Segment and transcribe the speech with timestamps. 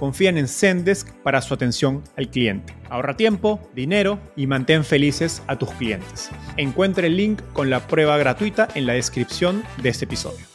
[0.00, 2.74] confían en Zendesk para su atención al cliente.
[2.88, 6.30] Ahorra tiempo, dinero y mantén felices a tus clientes.
[6.56, 10.49] Encuentre el link con la prueba gratuita en la descripción de este episodio.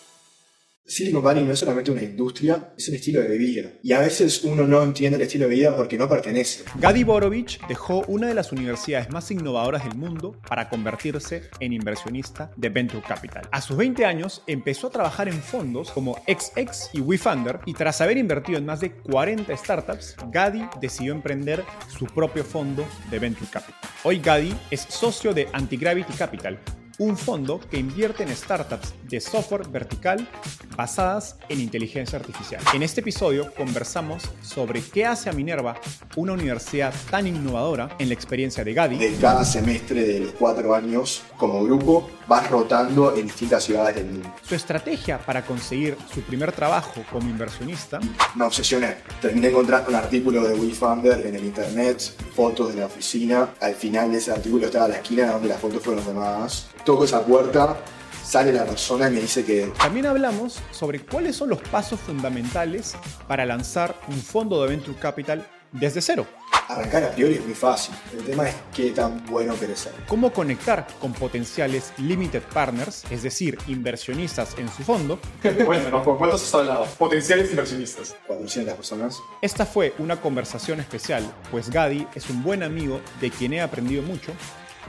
[0.87, 3.71] Silicon Valley no es solamente una industria, es un estilo de vida.
[3.81, 6.63] Y a veces uno no entiende el estilo de vida porque no pertenece.
[6.75, 12.51] Gadi Borovich dejó una de las universidades más innovadoras del mundo para convertirse en inversionista
[12.55, 13.47] de Venture Capital.
[13.51, 17.99] A sus 20 años empezó a trabajar en fondos como XX y WeFunder y tras
[18.01, 21.63] haber invertido en más de 40 startups, Gadi decidió emprender
[21.97, 23.79] su propio fondo de Venture Capital.
[24.03, 26.59] Hoy Gadi es socio de Antigravity Capital,
[26.97, 30.27] un fondo que invierte en startups de software vertical
[30.75, 32.61] basadas en inteligencia artificial.
[32.73, 35.75] En este episodio conversamos sobre qué hace a Minerva
[36.15, 38.97] una universidad tan innovadora en la experiencia de Gadi.
[38.97, 44.05] De cada semestre de los cuatro años, como grupo, vas rotando en distintas ciudades del
[44.05, 44.33] mundo.
[44.43, 47.99] Su estrategia para conseguir su primer trabajo como inversionista.
[48.35, 48.97] Me obsesioné.
[49.21, 52.01] Terminé encontrando un artículo de WeFunder en el internet,
[52.35, 53.49] fotos de la oficina.
[53.61, 57.25] Al final de ese artículo estaba la esquina donde las fotos fueron demás toco esa
[57.25, 57.75] puerta,
[58.23, 59.73] sale la persona y me dice que...
[59.77, 62.95] También hablamos sobre cuáles son los pasos fundamentales
[63.27, 66.25] para lanzar un fondo de Venture Capital desde cero.
[66.67, 67.93] Arrancar a priori es muy fácil.
[68.11, 69.93] El tema es qué tan bueno querés ser.
[70.07, 75.19] Cómo conectar con potenciales limited partners, es decir, inversionistas en su fondo.
[75.65, 76.85] bueno, ¿con cuántos has hablado?
[76.97, 78.15] Potenciales inversionistas.
[78.25, 79.19] 400 personas.
[79.41, 84.01] Esta fue una conversación especial, pues Gadi es un buen amigo de quien he aprendido
[84.01, 84.31] mucho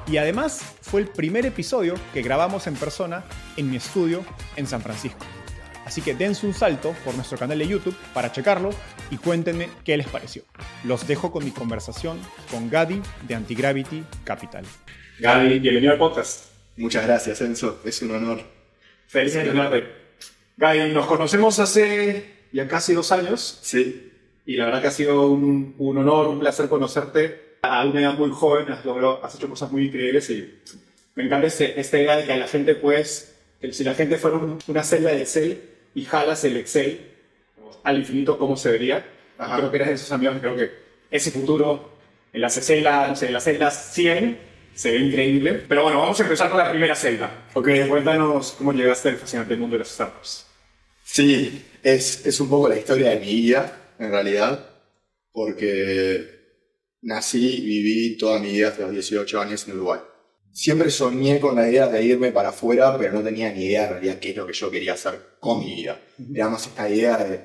[0.06, 3.24] y además fue el primer episodio que grabamos en persona
[3.56, 4.24] en mi estudio
[4.56, 5.24] en San Francisco.
[5.84, 8.70] Así que dense un salto por nuestro canal de YouTube para checarlo
[9.10, 10.42] y cuéntenme qué les pareció.
[10.82, 12.18] Los dejo con mi conversación
[12.50, 14.64] con Gadi de Antigravity Capital.
[15.20, 16.46] Gadi, bienvenido al podcast.
[16.76, 17.80] Muchas gracias, Enzo.
[17.84, 18.40] Es un honor.
[19.06, 19.86] Feliz de tenerte.
[20.56, 23.60] Gadi, nos conocemos hace ya casi dos años.
[23.62, 24.12] Sí.
[24.44, 28.14] Y la verdad que ha sido un, un honor, un placer conocerte a una edad
[28.14, 30.58] muy joven has, logrado, has hecho cosas muy increíbles y
[31.14, 33.36] me encanta este, esta idea de que la gente, pues,
[33.72, 35.60] si la gente fuera una celda de Excel
[35.94, 37.00] y jalas el Excel
[37.82, 39.04] al infinito, ¿cómo se vería?
[39.36, 40.70] Creo que eres de esos amigos, creo que
[41.10, 41.96] ese futuro
[42.32, 44.38] en las celdas, en las celdas 100
[44.74, 45.64] se ve increíble.
[45.66, 47.46] Pero bueno, vamos a empezar con la primera celda.
[47.54, 50.46] Ok, cuéntanos cómo llegaste al fascinante mundo de las startups.
[51.02, 54.68] Sí, es, es un poco la historia de mi vida, en realidad,
[55.32, 56.35] porque
[57.06, 60.00] nací y viví toda mi vida hasta los 18 años en Uruguay.
[60.52, 63.90] Siempre soñé con la idea de irme para afuera, pero no tenía ni idea en
[63.90, 66.00] realidad qué es lo que yo quería hacer con mi vida.
[66.34, 67.40] Era más esta idea de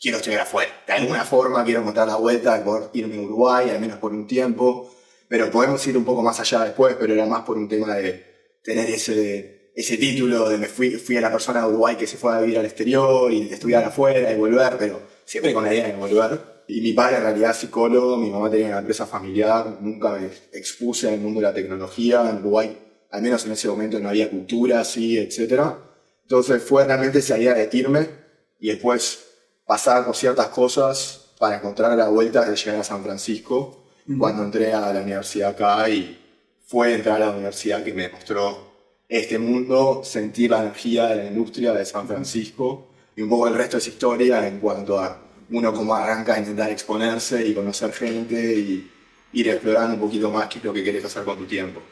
[0.00, 0.72] quiero estudiar afuera.
[0.86, 4.12] De alguna forma quiero encontrar la vuelta de poder irme a Uruguay, al menos por
[4.12, 4.92] un tiempo.
[5.28, 8.58] Pero podemos ir un poco más allá después, pero era más por un tema de
[8.62, 12.16] tener ese, ese título de me fui, fui a la persona de Uruguay que se
[12.16, 15.72] fue a vivir al exterior y de estudiar afuera y volver, pero siempre con la
[15.72, 16.53] idea de volver.
[16.66, 20.30] Y mi padre en realidad es psicólogo, mi mamá tenía una empresa familiar, nunca me
[20.52, 22.78] expuse el mundo de la tecnología, en Uruguay,
[23.10, 25.60] al menos en ese momento no había cultura así, etc.
[26.22, 28.08] Entonces fue realmente esa idea de irme
[28.58, 29.24] y después
[29.66, 33.84] pasar por ciertas cosas para encontrar la vuelta de llegar a San Francisco
[34.18, 36.18] cuando entré a la universidad acá y
[36.66, 38.72] fue entrar a la universidad que me mostró
[39.08, 43.54] este mundo, sentir la energía de la industria de San Francisco y un poco el
[43.54, 48.34] resto es historia en cuanto a uno como arranca a intentar exponerse y conocer gente
[48.54, 48.90] y
[49.32, 51.82] ir explorando un poquito más qué es lo que querés hacer con tu tiempo.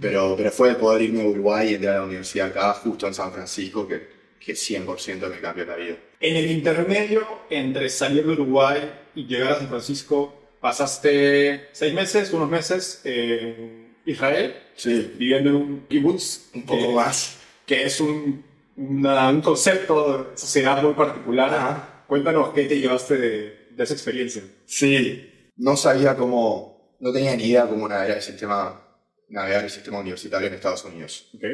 [0.00, 3.06] pero, pero fue el poder irme a Uruguay y entrar a la universidad acá, justo
[3.06, 4.08] en San Francisco, que,
[4.40, 5.96] que 100% me cambió la vida.
[6.20, 12.32] En el intermedio entre salir de Uruguay y llegar a San Francisco, pasaste seis meses,
[12.32, 15.12] unos meses en Israel, sí.
[15.18, 16.46] viviendo en un kibbutz.
[16.54, 17.36] Un poco más.
[17.66, 18.44] Que es un
[18.76, 21.52] una- un concepto de sociedad muy particular.
[21.52, 21.97] Ajá.
[22.08, 24.42] Cuéntanos qué te llevaste de, de esa experiencia.
[24.64, 28.82] Sí, no sabía cómo, no tenía ni idea cómo navegar el sistema,
[29.28, 31.30] navegar el sistema universitario en Estados Unidos.
[31.34, 31.44] ¿ok?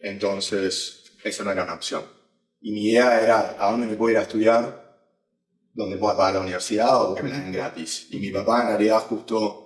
[0.00, 2.02] Entonces, eso no era una opción.
[2.60, 4.98] Y mi idea era a dónde me puedo ir a estudiar,
[5.72, 8.08] donde pueda pagar la universidad o que me la den gratis.
[8.10, 9.62] Y mi papá en realidad justo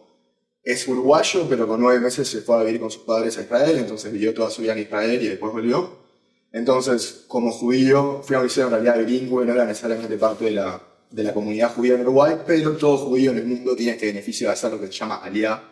[0.63, 3.79] es uruguayo, pero con nueve meses se fue a vivir con sus padres a Israel,
[3.79, 6.06] entonces vivió toda su vida en Israel y después volvió.
[6.53, 10.53] Entonces, como judío, fui a un liceo en realidad bilingüe, no era necesariamente parte de
[10.53, 14.07] la, de la comunidad judía en Uruguay, pero todo judío en el mundo tiene este
[14.07, 15.63] beneficio de hacer lo que se llama aliyah,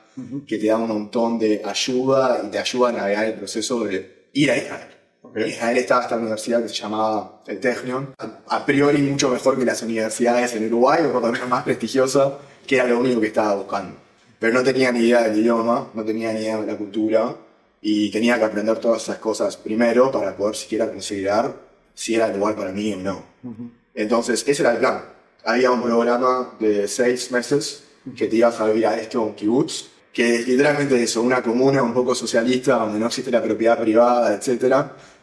[0.47, 4.29] que te da un montón de ayuda y te ayuda a navegar el proceso de
[4.32, 4.88] ir a Israel.
[5.23, 5.37] Ok.
[5.38, 9.59] En Israel estaba esta universidad que se llamaba el Technion, a, a priori mucho mejor
[9.59, 13.20] que las universidades en Uruguay, o por lo menos más prestigiosa, que era lo único
[13.20, 13.97] que estaba buscando.
[14.38, 17.35] Pero no tenía ni idea del idioma, no tenía ni idea de la cultura,
[17.86, 21.54] y tenía que aprender todas esas cosas primero para poder siquiera considerar
[21.94, 23.22] si era el lugar para mí o no.
[23.94, 25.04] Entonces, ese era el plan.
[25.44, 27.84] Había un programa de seis meses
[28.16, 29.84] que te ibas a vivir a esto, un kibutz,
[30.14, 34.34] que es literalmente eso, una comuna un poco socialista donde no existe la propiedad privada,
[34.34, 34.75] etc.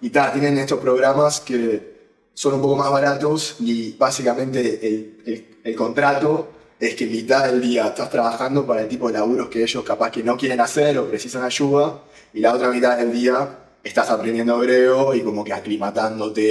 [0.01, 1.91] Y ta, tienen estos programas que
[2.33, 6.47] son un poco más baratos y básicamente el, el- el contrato
[6.81, 10.10] es que mitad del día estás trabajando para el tipo de laburos que ellos capaz
[10.10, 12.01] que no quieren hacer o precisan ayuda
[12.33, 16.42] y la otra mitad del día estás aprendiendo hebreo y como que aclimatándote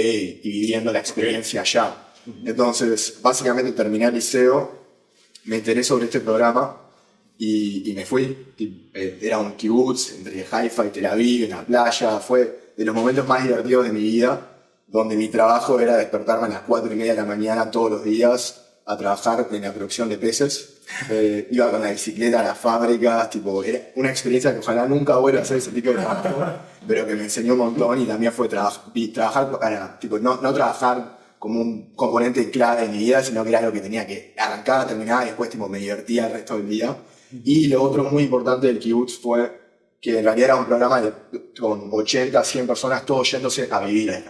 [0.41, 1.95] y, viviendo la experiencia allá.
[2.45, 4.71] Entonces, básicamente terminé el liceo,
[5.45, 6.77] me enteré sobre este programa
[7.37, 8.53] y, y me fui.
[8.93, 12.19] Eh, Era un kibutz entre Haifa y Tel Aviv, en la playa.
[12.19, 14.49] Fue de los momentos más divertidos de mi vida,
[14.87, 18.03] donde mi trabajo era despertarme a las 4 y media de la mañana todos los
[18.03, 20.77] días a trabajar en la producción de peces.
[21.09, 25.15] Eh, iba con la bicicleta a las fábricas, tipo, era una experiencia que ojalá nunca
[25.17, 26.29] vuelva a hacer ese tipo de trabajo,
[26.87, 30.41] pero que me enseñó un montón y también fue traba- y trabajar para, tipo, no,
[30.41, 34.05] no trabajar como un componente clave de mi vida, sino que era algo que tenía
[34.05, 36.95] que arrancar, terminar y después tipo, me divertía el resto del día.
[37.45, 39.59] Y lo otro muy importante del kibutz fue
[40.01, 41.13] que en realidad era un programa de,
[41.59, 44.25] con 80, 100 personas, todos yéndose a vivir ahí,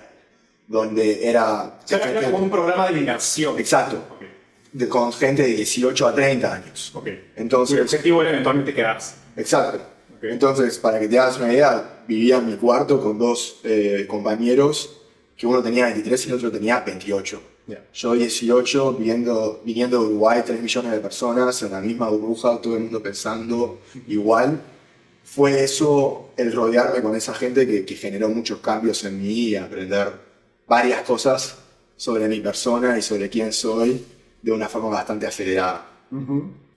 [0.68, 1.63] donde era...
[1.83, 3.57] O sea, era como un programa de inmersión.
[3.57, 3.98] Exacto,
[4.73, 6.91] de- con gente de 18 a 30 años.
[6.94, 7.07] ok.
[7.35, 9.15] Entonces, el objetivo era eventualmente quedarse.
[9.35, 9.79] Exacto.
[10.18, 10.23] Ok.
[10.23, 14.97] Entonces, para que te hagas una idea, vivía en mi cuarto con dos eh, compañeros,
[15.38, 17.41] que uno tenía 23 y el otro tenía 28.
[17.68, 17.83] Ya.
[17.94, 22.75] Yo 18, viendo, viniendo de Uruguay, 3 millones de personas, en la misma burbuja, todo
[22.75, 24.59] el mundo pensando igual.
[25.24, 29.56] Fue eso, el rodearme con esa gente que, que generó muchos cambios en mí y
[29.56, 30.12] aprender
[30.67, 31.56] varias cosas
[31.95, 34.03] sobre mi persona y sobre quién soy
[34.41, 35.88] de una forma bastante acelerada.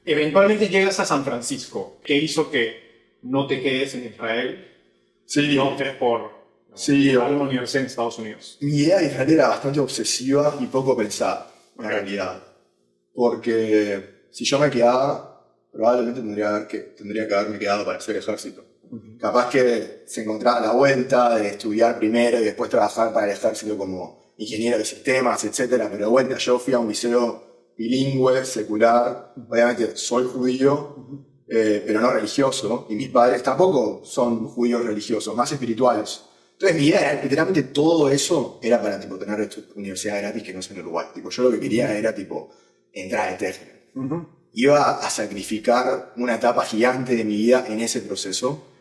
[0.04, 1.98] Eventualmente llegas a San Francisco.
[2.04, 4.70] ¿Qué hizo que no te quedes en Israel
[5.26, 6.44] Sí, y optes por
[6.74, 8.58] Sí, ir a una universidad en Estados Unidos?
[8.60, 12.42] Mi idea de Israel era bastante obsesiva y poco pensada, en realidad.
[13.14, 15.40] Porque si yo me quedaba,
[15.72, 18.64] probablemente tendría que, tendría que haberme quedado para hacer ejército.
[19.18, 23.78] Capaz que se encontraba la vuelta de estudiar primero y después trabajar para el ejército
[23.78, 25.68] como ingeniero de sistemas, etc.
[25.68, 29.34] Pero de vuelta, yo fui a un liceo bilingüe, secular.
[29.48, 32.86] Obviamente soy judío, eh, pero no religioso.
[32.88, 36.22] Y mis padres tampoco son judíos religiosos, más espirituales.
[36.52, 40.52] Entonces mi idea era, literalmente todo eso era para tipo, tener esta universidad gratis que
[40.52, 41.06] no es en Uruguay.
[41.12, 42.50] Tipo, yo lo que quería era tipo,
[42.92, 44.30] entrar al técnico.
[44.52, 48.73] Iba a sacrificar una etapa gigante de mi vida en ese proceso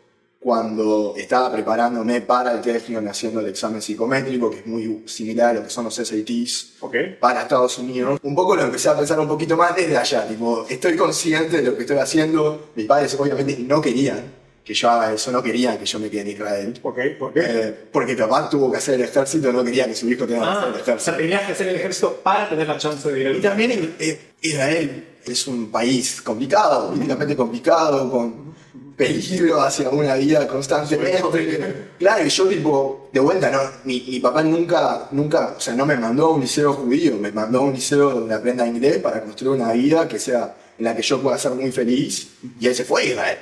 [0.44, 5.54] cuando estaba preparándome para el técnico haciendo el examen psicométrico, que es muy similar a
[5.54, 6.96] lo que son los SATs ¿Ok?
[7.20, 8.20] para Estados Unidos.
[8.24, 11.64] Un poco lo empecé a pensar un poquito más desde allá, tipo, estoy consciente de
[11.64, 12.72] lo que estoy haciendo.
[12.76, 16.22] Mis padres obviamente no querían que yo haga eso, no querían que yo me quede
[16.22, 16.80] en Israel.
[16.84, 16.98] ¿Ok?
[17.20, 17.42] ¿Por qué?
[17.46, 20.46] Eh, porque papá tuvo que hacer el ejército, no quería que su hijo tenga que
[20.46, 21.18] Ah, hacer el o sea, ejército.
[21.18, 24.20] tenías que hacer el ejército para tener la chance de ir al Y también eh,
[24.42, 28.54] Israel es un país complicado, políticamente complicado, con
[28.96, 31.88] peligro hacia una vida constantemente.
[32.00, 35.86] Claro, y yo tipo, de vuelta, no, mi, mi papá nunca, nunca, o sea, no
[35.86, 39.22] me mandó a un liceo judío, me mandó a un liceo donde aprenda inglés para
[39.22, 42.30] construir una vida que sea en la que yo pueda ser muy feliz.
[42.60, 43.38] Y él se fue a Israel.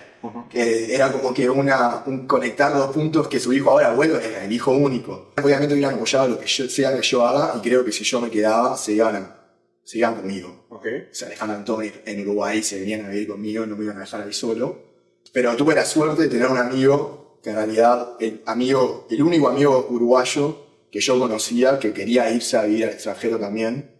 [0.49, 4.43] Que era como que una, un conectar dos puntos que su hijo ahora vuelve, era
[4.45, 5.33] el hijo único.
[5.41, 8.21] Obviamente hubieran apoyado lo que yo, sea que yo haga y creo que si yo
[8.21, 9.35] me quedaba, se iban,
[9.83, 10.85] se iban conmigo ¿Ok?
[11.11, 14.21] se alejaban todos en Uruguay, se venían a vivir conmigo, no me iban a dejar
[14.21, 14.90] ahí solo.
[15.31, 19.49] Pero tuve la suerte de tener un amigo, que en realidad el amigo, el único
[19.49, 23.91] amigo uruguayo que yo conocía, que quería irse a vivir al extranjero también,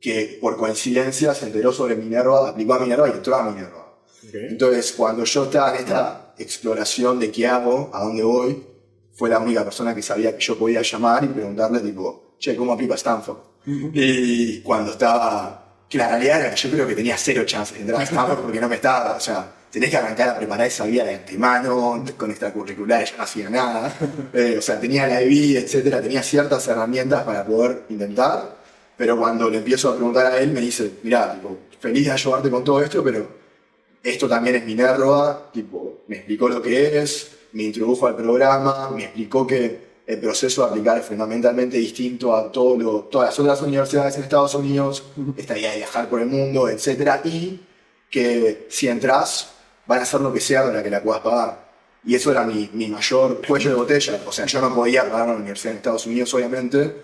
[0.00, 3.98] que por coincidencia se enteró sobre Minerva, aplicó a Minerva y entró a Minerva.
[4.22, 4.34] Ok.
[4.50, 8.62] Entonces, cuando yo estaba en esta exploración de qué hago, a dónde voy,
[9.14, 12.72] fue la única persona que sabía que yo podía llamar y preguntarle, tipo, che, ¿cómo
[12.72, 13.38] aplico a Stanford?
[13.66, 17.80] Y cuando estaba, que la realidad era que yo creo que tenía cero chances de
[17.80, 20.86] entrar a Stanford porque no me estaba, o sea, tenés que arrancar a preparar esa
[20.86, 23.92] vida de antemano, con extracurriculares yo no hacía nada,
[24.32, 28.56] Eh, o sea, tenía la EBI, etcétera, tenía ciertas herramientas para poder intentar,
[28.96, 32.50] pero cuando le empiezo a preguntar a él me dice, mira, tipo, feliz de ayudarte
[32.50, 33.26] con todo esto, pero
[34.02, 39.04] esto también es Minerva, tipo, me explicó lo que es, me introdujo al programa, me
[39.04, 43.62] explicó que el proceso de aplicar es fundamentalmente distinto a todo lo- todas las otras
[43.62, 45.02] universidades en Estados Unidos,
[45.36, 47.60] esta idea de viajar por el mundo, etcétera, y
[48.10, 49.50] que si entras
[49.86, 51.64] van a hacer lo que sea para que la puedas pagar.
[52.06, 54.20] Y eso era mi, mi mayor cuello de botella.
[54.26, 56.94] O sea, yo no podía pagar una universidad en Estados Unidos, obviamente,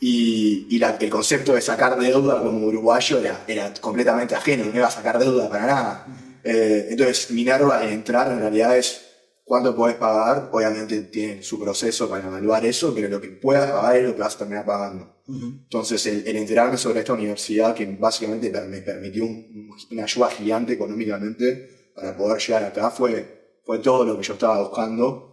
[0.00, 4.76] y, y la- el concepto de sacar deuda como uruguayo era, era completamente ajeno, no
[4.76, 6.06] iba a sacar deuda para nada.
[6.42, 9.02] Eh, entonces, Minerva, al entrar, en realidad es
[9.44, 10.50] cuánto podés pagar.
[10.52, 14.20] Obviamente tiene su proceso para evaluar eso, pero lo que puedas pagar es lo que
[14.20, 15.14] vas a terminar pagando.
[15.62, 20.74] Entonces, el, el enterarme sobre esta universidad, que básicamente me permitió un- una ayuda gigante
[20.74, 25.30] económicamente para poder llegar acá, fue, fue todo lo que yo estaba buscando.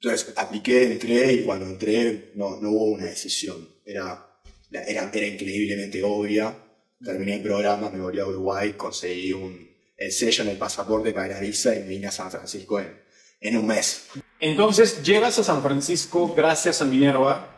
[0.00, 3.68] Entonces apliqué, entré y cuando entré no, no hubo una decisión.
[3.84, 4.26] Era,
[4.70, 6.56] era, era increíblemente obvia.
[7.02, 11.28] Terminé el programa, me volví a Uruguay, conseguí un, el sello en el pasaporte para
[11.28, 13.00] la visa y vine a San Francisco en,
[13.40, 14.08] en un mes.
[14.40, 17.56] Entonces llegas a San Francisco gracias a Minerva,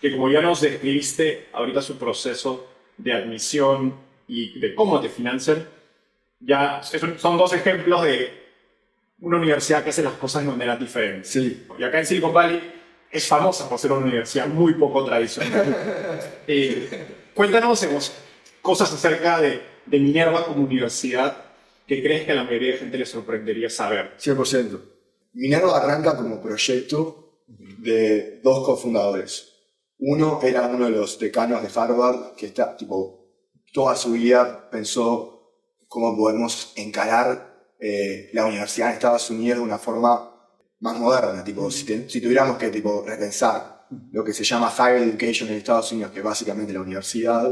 [0.00, 3.94] que como ya nos describiste ahorita su proceso de admisión
[4.26, 5.68] y de cómo te financian,
[6.44, 8.42] ya son dos ejemplos de
[9.20, 11.26] una universidad que hace las cosas de manera diferente.
[11.26, 11.66] Sí.
[11.78, 12.60] Y acá en Silicon Valley
[13.10, 15.76] es famosa por ser una universidad muy poco tradicional.
[16.48, 17.86] Eh, cuéntanos
[18.60, 21.36] cosas acerca de, de Minerva como universidad
[21.86, 24.16] que crees que a la mayoría de gente le sorprendería saber.
[24.18, 24.80] 100%.
[25.34, 29.52] Minerva arranca como proyecto de dos cofundadores.
[29.98, 33.28] Uno era uno de los decanos de Harvard que está, tipo,
[33.72, 35.31] toda su vida pensó
[35.92, 40.30] cómo podemos encarar eh, la universidad en Estados Unidos de una forma
[40.80, 41.44] más moderna.
[41.44, 45.56] Tipo, si, te- si tuviéramos que tipo, repensar lo que se llama Higher Education en
[45.56, 47.46] Estados Unidos, que es básicamente la universidad,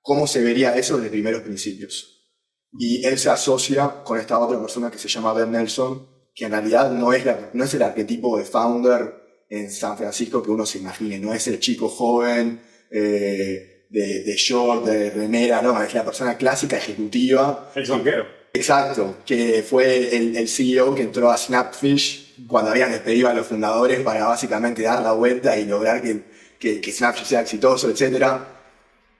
[0.00, 2.30] ¿cómo se vería eso desde primeros principios?
[2.78, 6.52] Y él se asocia con esta otra persona que se llama Ben Nelson, que en
[6.52, 9.14] realidad no es, la- no es el arquetipo de founder
[9.50, 14.36] en San Francisco que uno se imagine, no es el chico joven eh, de, de
[14.36, 18.26] short, de remera, no, es la persona clásica ejecutiva El banquero.
[18.54, 23.46] Exacto, que fue el, el CEO que entró a Snapfish cuando habían despedido a los
[23.46, 26.22] fundadores para básicamente dar la vuelta y lograr que,
[26.58, 28.24] que, que Snapfish sea exitoso, etc.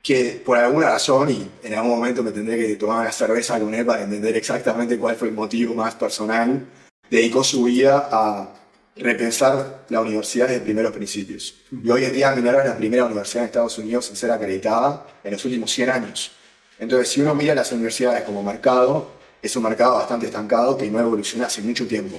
[0.02, 3.75] Que por alguna razón, y en algún momento me tendré que tomar una cerveza con
[3.75, 6.67] él para entender exactamente cuál fue el motivo más personal,
[7.11, 8.55] dedicó su vida a
[8.97, 11.55] repensar la universidad desde primeros principios.
[11.83, 15.07] Y hoy en día Minerva es la primera universidad en Estados Unidos en ser acreditada
[15.25, 16.33] en los últimos 100 años.
[16.79, 21.01] Entonces, si uno mira las universidades como mercado, es un mercado bastante estancado que no
[21.01, 22.17] evoluciona hace mucho tiempo,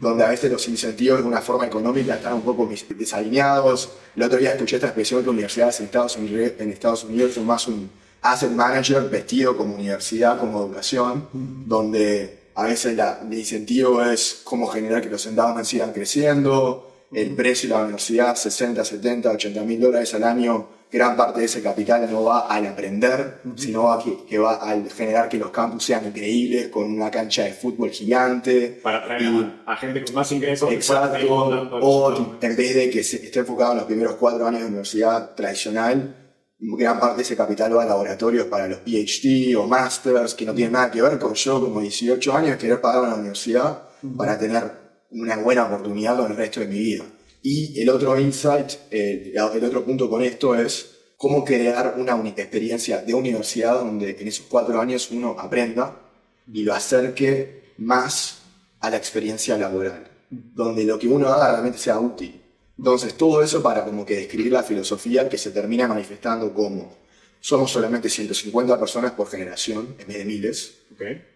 [0.00, 3.90] donde a veces los incentivos de una forma económica están un poco desalineados.
[4.14, 7.46] El otro día escuché esta expresión que universidades en Estados Unidos, en Estados Unidos son
[7.46, 14.02] más un asset manager vestido como universidad, como educación, donde a veces la- el incentivo
[14.02, 19.30] es cómo generar que los endowments sigan creciendo, el precio de la universidad, 60, 70,
[19.30, 23.92] 80 mil dólares al año, gran parte de ese capital no va al aprender, sino
[23.92, 27.52] a que, que va al generar que los campus sean increíbles, con una cancha de
[27.52, 28.80] fútbol gigante.
[28.82, 30.70] Para atraer a, gente con más ingresos.
[30.72, 31.26] Exacto.
[31.80, 35.34] O en vez de que se esté enfocado en los primeros cuatro años de universidad
[35.34, 36.14] tradicional,
[36.58, 40.54] gran parte de ese capital va a laboratorios para los PhD o masters que no
[40.54, 44.70] tienen nada que ver con yo como 18 años querer pagar una universidad para tener
[45.10, 47.04] una buena oportunidad con el resto de mi vida.
[47.42, 53.02] Y el otro insight, eh, el otro punto con esto es cómo crear una experiencia
[53.02, 56.00] de universidad donde en esos cuatro años uno aprenda
[56.52, 58.38] y lo acerque más
[58.80, 62.40] a la experiencia laboral, donde lo que uno haga realmente sea útil.
[62.78, 66.96] Entonces, todo eso para como que describir la filosofía que se termina manifestando como
[67.40, 70.74] somos solamente 150 personas por generación, en vez de miles,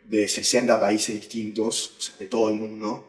[0.09, 3.09] de 60 países distintos, o sea, de todo el mundo,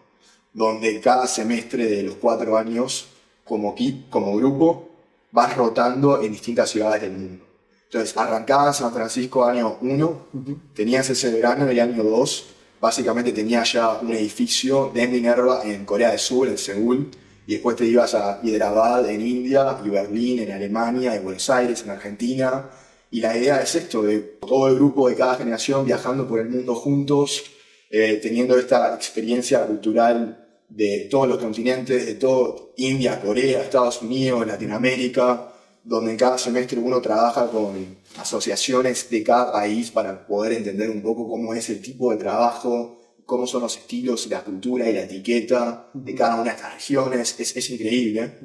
[0.54, 3.08] donde cada semestre de los cuatro años,
[3.44, 4.90] como, equi- como grupo,
[5.32, 7.46] vas rotando en distintas ciudades del mundo.
[7.86, 10.28] Entonces, arrancaba San Francisco año 1,
[10.75, 12.46] tenías ese verano, el año 2,
[12.80, 17.10] básicamente tenías ya un edificio de Minerva en Corea del Sur, en Seúl,
[17.45, 21.81] y después te ibas a Hyderabad en India, y Berlín en Alemania, y Buenos Aires
[21.83, 22.69] en Argentina,
[23.12, 26.50] y la idea es esto, de todo el grupo de cada generación viajando por el
[26.50, 27.43] mundo juntos,
[27.89, 34.47] eh, teniendo esta experiencia cultural de todos los continentes, de todo India, Corea, Estados Unidos,
[34.47, 40.89] Latinoamérica, donde en cada semestre uno trabaja con asociaciones de cada país para poder entender
[40.89, 44.89] un poco cómo es el tipo de trabajo, cómo son los estilos y la cultura
[44.89, 47.39] y la etiqueta de cada una de estas regiones.
[47.39, 48.39] Es, es increíble.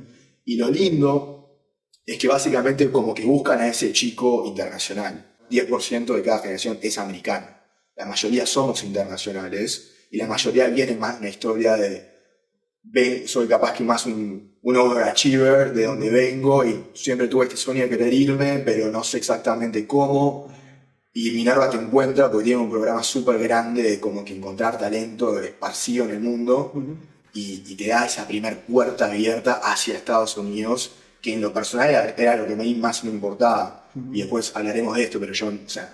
[0.45, 1.39] Y lo lindo
[2.07, 5.37] es que básicamente como que buscan a ese chico internacional.
[5.51, 7.65] 10% de cada generación es americana.
[7.97, 12.09] La mayoría somos internacionales y la mayoría viene más de una historia de,
[12.83, 17.57] ven, soy capaz que más un, un overachiever de donde vengo y siempre tuve este
[17.57, 20.49] sueño de querer irme, pero no sé exactamente cómo.
[21.21, 25.41] Y Minerva te encuentra porque tiene un programa súper grande de como que encontrar talento
[25.41, 26.73] esparcido en el mundo
[27.35, 31.91] y, y, te da esa primer puerta abierta hacia Estados Unidos, que en lo personal
[31.91, 33.89] era, era lo que a mí más me importaba.
[34.13, 35.93] Y después hablaremos de esto, pero yo, o sea,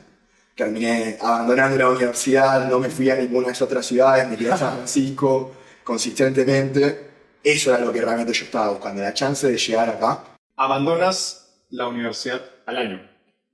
[0.54, 4.52] terminé abandonando la universidad, no me fui a ninguna de esas otras ciudades, me quedé
[4.52, 5.52] a San Francisco
[5.84, 7.12] consistentemente.
[7.42, 10.22] Eso era lo que realmente yo estaba buscando, la chance de llegar acá.
[10.54, 13.10] Abandonas la universidad al año,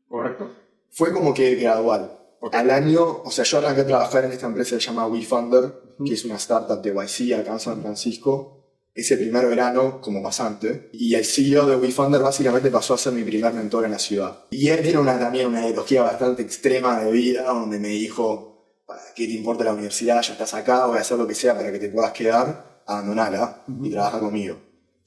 [0.09, 0.60] ¿correcto?
[0.91, 2.19] Fue como que gradual.
[2.53, 5.73] Al año, o sea, yo arranqué a trabajar en esta empresa que se llama WeFunder,
[6.05, 8.61] que es una startup de YC acá en San Francisco,
[8.95, 10.89] ese primer verano como pasante.
[10.93, 14.45] Y el CEO de WeFunder básicamente pasó a ser mi primer mentor en la ciudad.
[14.51, 19.03] Y él tiene una, también una ideología bastante extrema de vida, donde me dijo, ¿para
[19.15, 20.23] qué te importa la universidad?
[20.23, 23.65] Ya estás acá, voy a hacer lo que sea para que te puedas quedar, abandonala
[23.83, 24.57] y trabaja conmigo.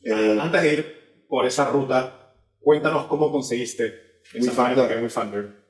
[0.04, 3.92] Eh, Antes de ir por esa ruta, cuéntanos cómo conseguiste.
[4.34, 5.63] WeFunder.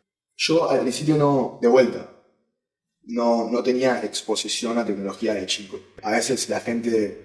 [0.45, 2.05] Yo al principio no, de vuelta,
[3.05, 5.79] no, no tenía exposición a tecnología de chico.
[6.01, 7.23] A veces la gente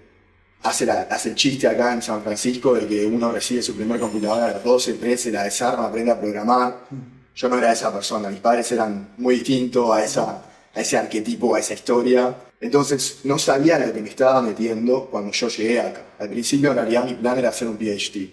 [0.62, 3.98] hace, la, hace el chiste acá en San Francisco de que uno recibe su primer
[3.98, 6.87] computadora a los 12, 13, la desarma, aprende a programar.
[7.34, 11.56] Yo no era esa persona, mis padres eran muy distintos a, esa, a ese arquetipo,
[11.56, 12.37] a esa historia.
[12.60, 16.04] Entonces no sabía lo que me estaba metiendo cuando yo llegué acá.
[16.20, 18.30] Al principio en realidad mi plan era hacer un PhD.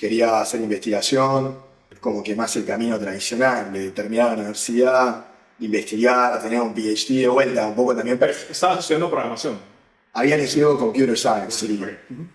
[0.00, 1.56] Quería hacer investigación,
[2.04, 5.24] como que más el camino tradicional, de terminar la universidad,
[5.60, 8.18] investigar, tener un PhD de vuelta, un poco también.
[8.18, 9.56] Pero estabas estudiando programación
[10.12, 11.66] había elegido Computer Science.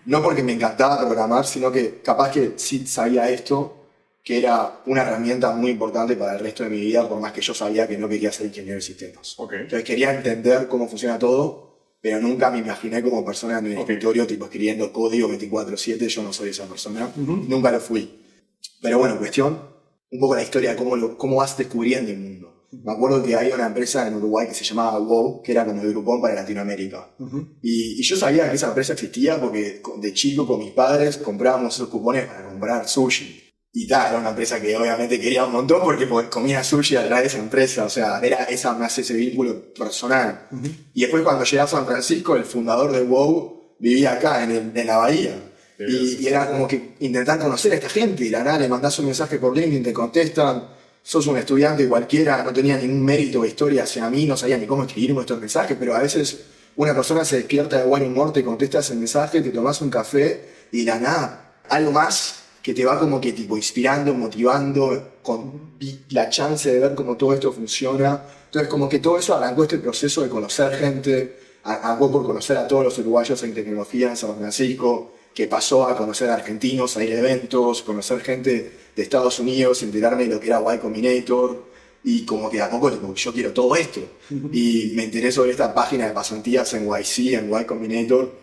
[0.04, 3.86] no porque me encantaba programar, sino que capaz que sí sabía esto,
[4.22, 7.40] que era una herramienta muy importante para el resto de mi vida, por más que
[7.40, 9.36] yo sabía que no quería ser ingeniero de sistemas.
[9.38, 11.70] Entonces quería entender cómo funciona todo,
[12.02, 16.32] pero nunca me imaginé como persona en el escritorio, tipo escribiendo código 24/7, yo no
[16.32, 18.19] soy esa persona, nunca lo fui.
[18.80, 19.60] Pero bueno, cuestión,
[20.10, 22.40] un poco la historia de cómo, cómo vas descubriendo el mundo.
[22.72, 25.82] Me acuerdo que había una empresa en Uruguay que se llamaba WoW, que era como
[25.82, 27.10] el grupón para Latinoamérica.
[27.62, 31.74] y, y, yo sabía que esa empresa existía porque de chico con mis padres comprábamos
[31.74, 33.50] esos cupones para comprar sushi.
[33.72, 37.24] Y tal, era una empresa que obviamente quería un montón porque comía sushi a través
[37.24, 37.84] de esa empresa.
[37.84, 40.48] O sea, era esa más ese vínculo personal.
[40.94, 44.86] Y después cuando llegué a San Francisco, el fundador de WoW vivía acá, en, en
[44.86, 45.49] la bahía.
[45.88, 48.24] Y, y, era como que intentar conocer a esta gente.
[48.24, 52.42] Y la nada le mandás un mensaje por LinkedIn, te contestan sos un estudiante cualquiera,
[52.42, 55.76] no tenía ningún mérito de historia hacia mí, no sabía ni cómo escribir nuestros mensajes,
[55.78, 56.40] pero a veces
[56.76, 60.44] una persona se despierta de buen humor, te contestas el mensaje, te tomas un café
[60.72, 65.70] y la nada, algo más que te va como que tipo inspirando, motivando, con
[66.10, 68.22] la chance de ver cómo todo esto funciona.
[68.46, 72.68] Entonces como que todo eso arrancó este proceso de conocer gente, arrancó por conocer a
[72.68, 77.04] todos los uruguayos en tecnología en San Francisco, que pasó a conocer a argentinos, a
[77.04, 81.64] ir a eventos, conocer gente de Estados Unidos, enterarme de lo que era Y Combinator,
[82.02, 84.00] y como que a poco yo quiero todo esto.
[84.52, 88.39] Y me enteré sobre esta página de pasantías en YC, en Y Combinator,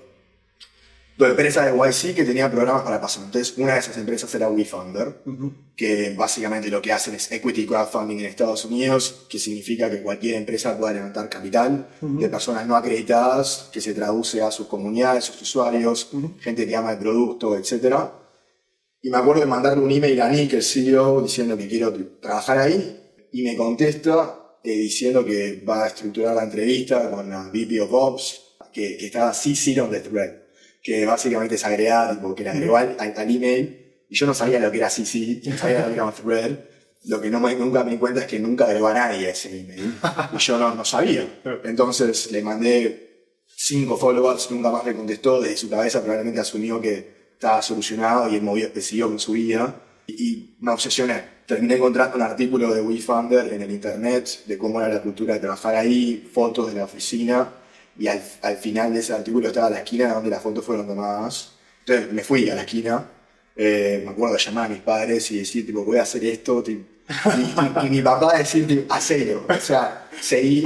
[1.18, 3.58] dos empresas de YC que tenían programas para pasantes.
[3.58, 5.24] Una de esas empresas era WeFunder,
[5.76, 10.36] que básicamente lo que hacen es equity crowdfunding en Estados Unidos, que significa que cualquier
[10.36, 15.42] empresa pueda levantar capital de personas no acreditadas, que se traduce a sus comunidades, sus
[15.42, 18.14] usuarios, gente que ama el producto, etcétera
[19.02, 22.58] y me acuerdo de mandarle un email a Nick, el CEO, diciendo que quiero trabajar
[22.58, 23.00] ahí.
[23.32, 27.94] Y me contesta eh, diciendo que va a estructurar la entrevista con la VP of
[27.94, 28.42] Ops,
[28.74, 30.47] que, que estaba CC on the thread.
[30.88, 34.06] Que básicamente es agregada, tipo, que la agregó al, al, email.
[34.10, 36.60] Y yo no sabía lo que era CC, no sabía lo que era thread.
[37.08, 39.50] Lo que no me, nunca me di cuenta es que nunca agregó a nadie ese
[39.60, 39.96] email.
[40.34, 41.28] Y yo no, no sabía.
[41.66, 45.42] Entonces le mandé cinco follow-ups, nunca más le contestó.
[45.42, 49.82] Desde su cabeza probablemente asumió que estaba solucionado y él movió, siguió con su vida.
[50.08, 51.22] Y, me obsesioné.
[51.46, 55.42] Terminé encontrando un artículo de WeFunder en el internet de cómo era la cultura de
[55.42, 57.52] trabajar ahí, fotos de la oficina.
[58.00, 61.54] Y al, al final de ese artículo estaba la esquina donde las fotos fueron tomadas.
[61.80, 63.06] Entonces me fui a la esquina.
[63.56, 66.64] Eh, me acuerdo de llamar a mis padres y decir, tipo, voy a hacer esto.
[66.68, 66.86] y,
[67.86, 69.46] y, mi papá decir, tipo, hacelo.
[69.50, 70.62] O sea, seguí.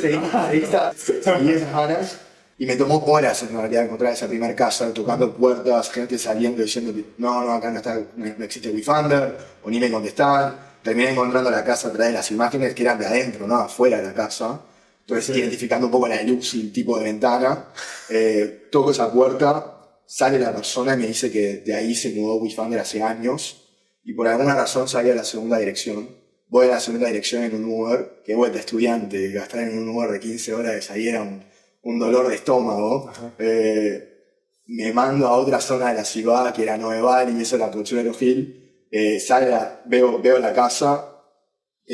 [0.00, 2.18] seguí, seguí esas ganas
[2.56, 6.92] Y me tomó horas en realidad encontrar esa primera casa, tocando puertas, gente saliendo diciendo
[7.18, 10.70] no, no, acá no, está, no existe WeFunder, o ni me contestaban.
[10.82, 13.98] Terminé encontrando la casa a través de las imágenes que eran de adentro, no afuera
[13.98, 14.60] de la casa.
[15.14, 17.66] Entonces, identificando un poco la luz y el tipo de ventana,
[18.08, 22.36] eh, toco esa puerta, sale la persona y me dice que de ahí se mudó
[22.36, 23.68] WeFunder hace años
[24.04, 26.08] y por alguna razón salía a la segunda dirección.
[26.48, 30.10] Voy a la segunda dirección en un Uber, que vuelta estudiante, gastar en un Uber
[30.10, 31.44] de 15 horas ahí era un,
[31.82, 33.12] un dolor de estómago.
[33.38, 34.06] Eh,
[34.66, 38.12] me mando a otra zona de la ciudad, que era Nueva y eso era Pochuelo
[38.18, 38.86] Hill.
[38.90, 41.09] Eh, sale la- veo, veo la casa,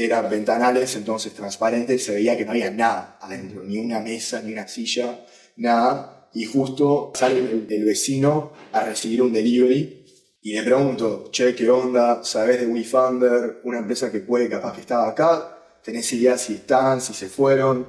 [0.05, 4.53] eran ventanales, entonces transparentes, se veía que no había nada adentro, ni una mesa, ni
[4.53, 5.25] una silla,
[5.57, 6.29] nada.
[6.35, 10.05] Y justo sale el, el vecino a recibir un delivery
[10.43, 12.23] y le pregunto, che, ¿qué onda?
[12.23, 13.61] ¿Sabés de WeFunder?
[13.65, 15.59] Una empresa que puede, capaz que estaba acá.
[15.83, 17.87] ¿Tenés idea si están, si se fueron?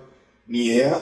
[0.48, 0.98] Ni idea.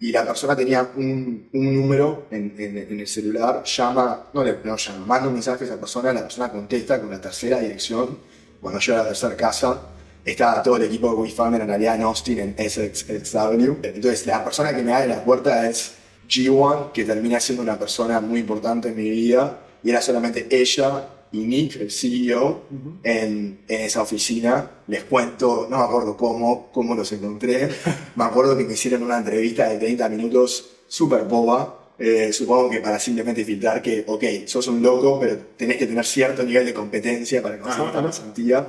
[0.00, 4.56] Y la persona tenía un, un número en, en- en el celular, llama, no le
[4.64, 8.18] no llama, manda un mensaje a esa persona, la persona contesta con la tercera dirección.
[8.60, 9.80] Cuando llega a la tercera casa,
[10.24, 13.72] estaba todo el equipo de WeFunder en realidad en Austin, en Essex, XW.
[13.82, 15.92] Entonces, la persona que me abre la puerta es
[16.28, 21.08] G1, que termina siendo una persona muy importante en mi vida, y era solamente ella
[21.32, 22.64] y Nick, el CEO,
[23.02, 24.68] en, en esa oficina.
[24.88, 27.68] Les cuento, no me acuerdo cómo, cómo los encontré.
[28.16, 31.76] me acuerdo que me hicieron una entrevista de 30 minutos súper boba.
[31.98, 36.04] Eh, supongo que para simplemente filtrar que, ok, sos un loco, pero tenés que tener
[36.04, 38.02] cierto nivel de competencia para esta ajá.
[38.02, 38.66] pasantía.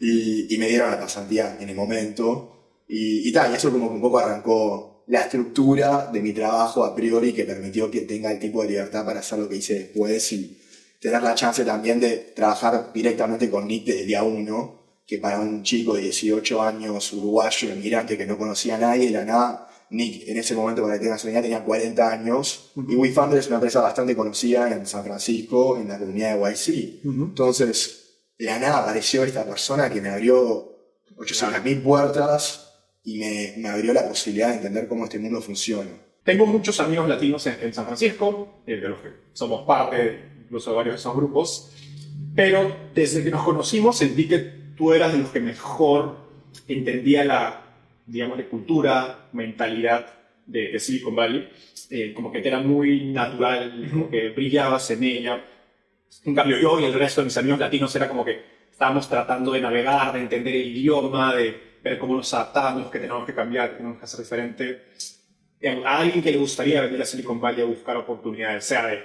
[0.00, 2.82] Y, y me dieron la pasantía en el momento.
[2.88, 6.84] Y, y tal, y eso como que un poco arrancó la estructura de mi trabajo
[6.84, 9.74] a priori que permitió que tenga el tipo de libertad para hacer lo que hice
[9.74, 10.58] después y
[11.00, 15.40] tener la chance también de trabajar directamente con Nick desde el día uno, que para
[15.40, 19.70] un chico de 18 años, uruguayo, inmigrante que no conocía a nadie, de la nada,
[19.90, 22.72] Nick en ese momento, para que tengas una idea, tenía 40 años.
[22.88, 27.00] Y WeFunder es una empresa bastante conocida en San Francisco, en la comunidad de YC.
[27.04, 28.07] Entonces, de
[28.38, 30.76] la nada apareció esta persona que me abrió
[31.16, 32.68] 800.000 puertas
[33.04, 35.90] y me, abrió la posibilidad de entender cómo este mundo funciona.
[36.22, 40.76] Tengo muchos amigos latinos en, San Francisco, eh, de los que somos parte incluso de
[40.76, 41.72] varios de esos grupos,
[42.34, 44.38] pero desde que nos conocimos sentí que
[44.76, 46.16] tú eras de los que mejor
[46.66, 47.66] entendía la,
[48.06, 50.06] digamos, de cultura, mentalidad
[50.46, 51.48] de, de Silicon Valley,
[51.90, 55.44] eh, como que te era muy natural, como que brillabas en ella.
[56.24, 58.40] En cambio, yo y el resto de mis amigos latinos era como que
[58.70, 63.24] estábamos tratando de navegar, de entender el idioma, de ver cómo nos adaptamos, que tenemos
[63.26, 64.82] que cambiar, que tenemos que hacer diferente.
[65.84, 69.02] A alguien que le gustaría venir a Silicon Valley a buscar oportunidades, sea de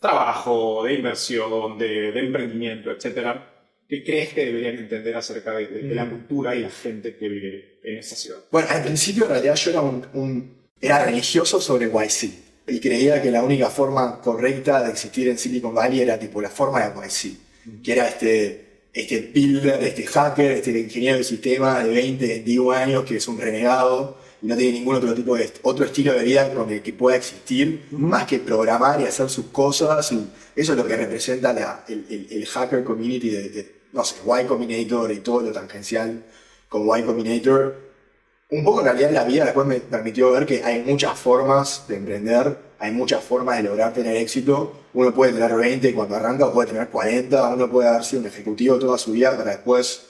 [0.00, 3.48] trabajo, de inversión, de, de emprendimiento, etcétera,
[3.88, 7.28] ¿qué crees que deberían entender acerca de, de- de la cultura y la gente que
[7.28, 8.38] vive en esa ciudad?
[8.50, 13.20] Bueno, al principio en realidad yo era un, un- era religioso sobre YC y creía
[13.22, 16.92] que la única forma correcta de existir en Silicon Valley era tipo la forma de
[17.06, 22.72] YC, que era este, este builder, este hacker, este ingeniero de sistema de 20, 21
[22.72, 26.24] años que es un renegado y no tiene ningún otro tipo de otro estilo de
[26.24, 30.72] vida con el que pueda existir más que programar y hacer sus cosas y eso
[30.72, 34.44] es lo que representa la- el, el- el hacker community de, de, no sé, Y
[34.46, 36.24] Combinator y todo lo tangencial
[36.68, 37.91] con Y Combinator
[38.52, 41.96] un poco en realidad la vida después me permitió ver que hay muchas formas de
[41.96, 44.80] emprender, hay muchas formas de lograr tener éxito.
[44.92, 48.28] Uno puede tener 20 cuando arranca o puede tener 40, uno puede haber sido un
[48.28, 50.06] ejecutivo toda su vida para después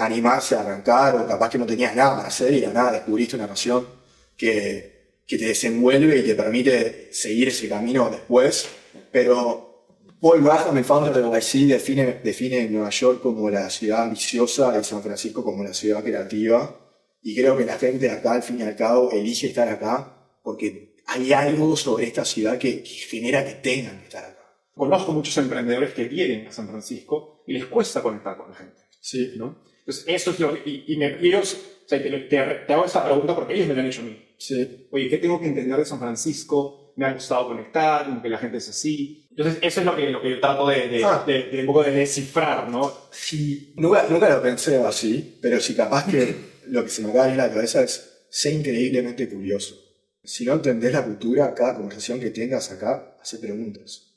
[0.00, 3.36] animarse a arrancar o capaz que no tenías nada para hacer y de nada descubriste
[3.36, 3.86] una noción
[4.34, 8.66] que, que te desenvuelve y te permite seguir ese camino después.
[9.12, 9.86] Pero
[10.22, 14.82] Paul Graham, el founder de YC, define, define Nueva York como la ciudad ambiciosa y
[14.84, 16.83] San Francisco como la ciudad creativa.
[17.24, 20.28] Y creo que la gente de acá, al fin y al cabo, elige estar acá
[20.42, 24.40] porque hay algo sobre esta ciudad que, que genera que tengan que estar acá.
[24.74, 28.80] Conozco muchos emprendedores que vienen a San Francisco y les cuesta conectar con la gente.
[29.00, 29.32] Sí.
[29.36, 29.62] ¿no?
[29.80, 33.34] Entonces, eso es lo y, y me- ellos, o sea, te, te- hago esta pregunta
[33.34, 34.18] porque ellos me lo han hecho a mí.
[34.38, 34.86] Sí.
[34.90, 36.92] Oye, ¿qué tengo que entender de San Francisco?
[36.96, 39.26] Me ha gustado conectar, como que la gente es así.
[39.30, 41.24] Entonces, eso es lo que, lo que yo trato de, de, Ah.
[41.26, 42.92] de- de un poco de descifrar, ¿no?
[43.10, 43.72] Sí.
[43.76, 46.34] Nunca, nunca lo pensé así, pero si capaz que
[46.68, 49.76] lo que se me acaba a la cabeza es ser increíblemente curioso.
[50.22, 54.14] Si no entendés la cultura, cada conversación que tengas acá, hace preguntas.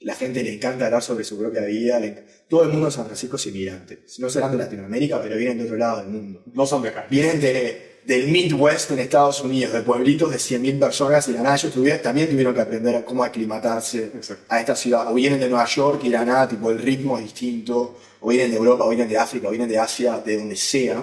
[0.00, 2.00] La gente le encanta hablar sobre su propia vida.
[2.00, 4.04] le Todo el mundo en San Francisco es inmigrante.
[4.18, 6.42] No serán de Latinoamérica, pero vienen de otro lado del mundo.
[6.54, 7.06] No son de acá.
[7.08, 11.54] vienen de, del Midwest en Estados Unidos, de pueblitos de 100.000 personas y la nada
[11.54, 14.44] ellos tuvieron- también tuvieron que aprender cómo aclimatarse Exacto.
[14.48, 15.08] a esta ciudad.
[15.08, 17.96] O vienen de Nueva York y la nada, tipo, el ritmo es distinto.
[18.20, 21.00] O vienen de Europa, o vienen de África, o vienen de Asia, de donde sea.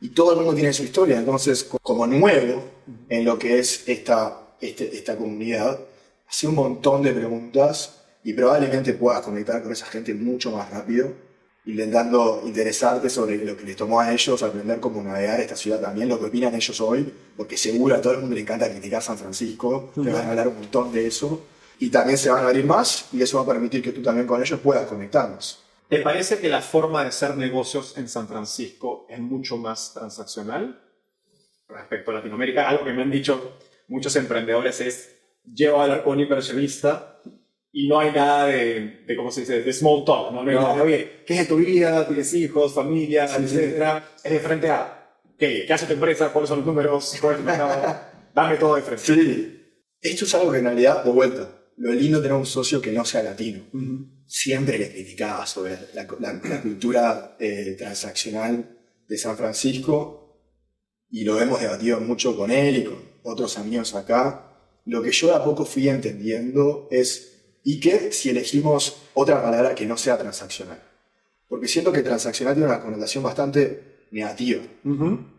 [0.00, 1.18] Y todo el mundo tiene su historia.
[1.18, 2.62] Entonces, co- como nuevo
[3.08, 5.78] en lo que es esta este- esta comunidad,
[6.28, 11.12] hace un montón de preguntas y probablemente puedas conectar con esa gente mucho más rápido,
[11.64, 16.08] intentando interesarte sobre lo que les tomó a ellos, aprender cómo navegar esta ciudad también,
[16.08, 19.18] lo que opinan ellos hoy, porque seguro a todo el mundo le encanta criticar San
[19.18, 21.42] Francisco, te van a hablar un montón de eso,
[21.78, 24.26] y también se van a abrir más y eso va a permitir que tú también
[24.26, 25.62] con ellos puedas conectarnos.
[25.88, 30.80] ¿Te parece que la forma de hacer negocios en San Francisco es mucho más transaccional
[31.68, 32.68] respecto a Latinoamérica?
[32.68, 35.16] Algo que me han dicho muchos emprendedores es,
[35.50, 37.20] llevo a hablar con un inversionista
[37.72, 40.44] y no hay nada de, de ¿cómo se dice?, de small talk, ¿no?
[40.44, 40.60] No No.
[40.60, 42.06] nada Oye, ¿qué es tu vida?
[42.06, 43.56] ¿Tienes hijos, familia, Sí, sí.
[43.56, 44.10] etcétera?
[44.22, 45.64] Es de frente a, ¿qué?
[45.66, 46.30] ¿Qué hace tu empresa?
[46.32, 47.16] ¿Cuáles son los números?
[47.20, 48.00] ¿Cuál es el mercado?
[48.34, 49.04] Dame todo de frente.
[49.04, 49.54] Sí.
[50.00, 53.04] Esto es algo que en realidad, de vuelta, lo lindo tener un socio que no
[53.04, 53.62] sea latino.
[54.30, 60.36] Siempre le criticaba sobre la, la- la cultura eh, transaccional de San Francisco
[61.10, 64.44] y lo hemos debatido mucho con él y con otros amigos acá.
[64.84, 69.74] Lo que yo de a poco fui entendiendo es, ¿y qué si elegimos otra palabra
[69.74, 70.82] que no sea transaccional?
[71.48, 74.62] Porque siento que transaccional tiene una connotación bastante negativa.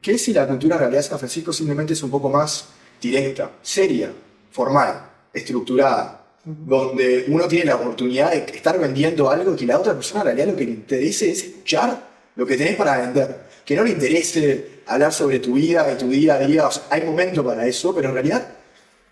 [0.01, 3.51] ¿Qué si la cultura en realidad de San Francisco simplemente es un poco más directa,
[3.61, 4.11] seria,
[4.51, 6.18] formal, estructurada,
[6.65, 10.47] donde uno tiene la oportunidad de estar vendiendo algo que la otra persona en realidad
[10.47, 14.79] lo que le interese es escuchar lo que tenés para vender, que no le interese
[14.87, 18.47] hablar sobre tu vida y tu día a hay momento para eso, pero en realidad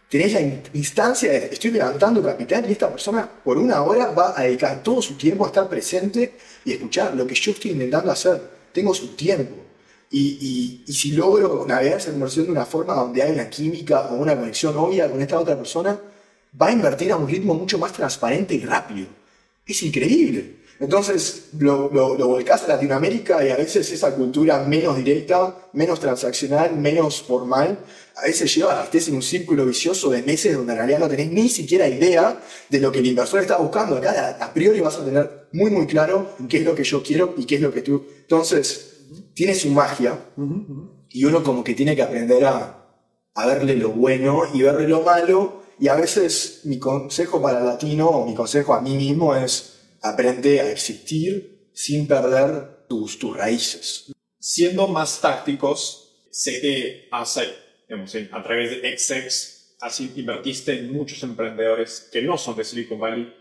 [0.09, 4.33] tenés la in- instancia de estoy levantando capital y esta persona por una hora va
[4.39, 8.11] a dedicar todo su tiempo a estar presente y escuchar lo que yo estoy intentando
[8.11, 8.41] hacer.
[8.71, 9.55] Tengo su tiempo.
[10.09, 14.07] Y, y- y si logro navegar esa conversación de una forma donde hay una química
[14.11, 15.99] o una conexión obvia con esta otra persona,
[16.59, 19.07] va a invertir a un ritmo mucho más transparente y rápido.
[19.65, 20.57] Es increíble.
[20.79, 25.99] Entonces lo, lo, lo volcás a Latinoamérica y a veces esa cultura menos directa, menos
[25.99, 27.79] transaccional, menos formal,
[28.15, 31.07] a veces lleva a estés en un círculo vicioso de meses donde en realidad no
[31.07, 33.97] tenés ni siquiera idea de lo que el inversor está buscando.
[33.97, 37.01] Acá a, a priori vas a tener muy muy claro qué es lo que yo
[37.03, 38.05] quiero y qué es lo que tú...
[38.21, 38.97] Entonces,
[39.33, 40.19] tiene su magia
[41.09, 42.85] y uno como que tiene que aprender a,
[43.35, 45.63] a verle lo bueno y verle lo malo.
[45.79, 50.59] Y a veces mi consejo para latino, o mi consejo a mí mismo es aprende
[50.61, 54.11] a existir sin perder tus, tus raíces.
[54.39, 57.41] Siendo más tácticos, sé que hace,
[57.87, 62.63] digamos, en- a través de XX, así invertiste en muchos emprendedores que no son de
[62.63, 63.33] Silicon Valley,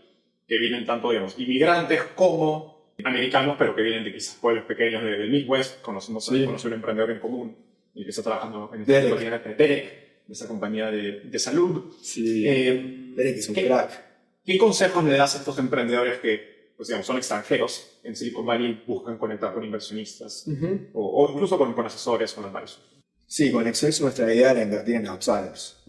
[0.47, 5.17] que vienen tanto, digamos, inmigrantes como americanos, pero que vienen de quizás pueblos pequeños de-
[5.17, 5.81] del Midwest.
[5.81, 6.45] Conocemos Sí.
[6.45, 7.55] conocí un emprendedor en común
[7.93, 9.17] y que está trabajando en Derek.
[9.19, 11.93] de Derek, de esa compañía de, de salud.
[12.01, 12.43] Sí.
[12.47, 14.05] Eh, Derek es un ¿qué- crack.
[14.45, 18.71] ¿Qué consejos le das a estos emprendedores que, pues, digamos, son extranjeros en Silicon Valley
[18.71, 20.47] y buscan conectar con inversionistas
[20.93, 22.79] o, o incluso con, con asesores, con advisors?
[23.25, 25.83] Sí, con Exceso nuestra idea era invertir en outsiders.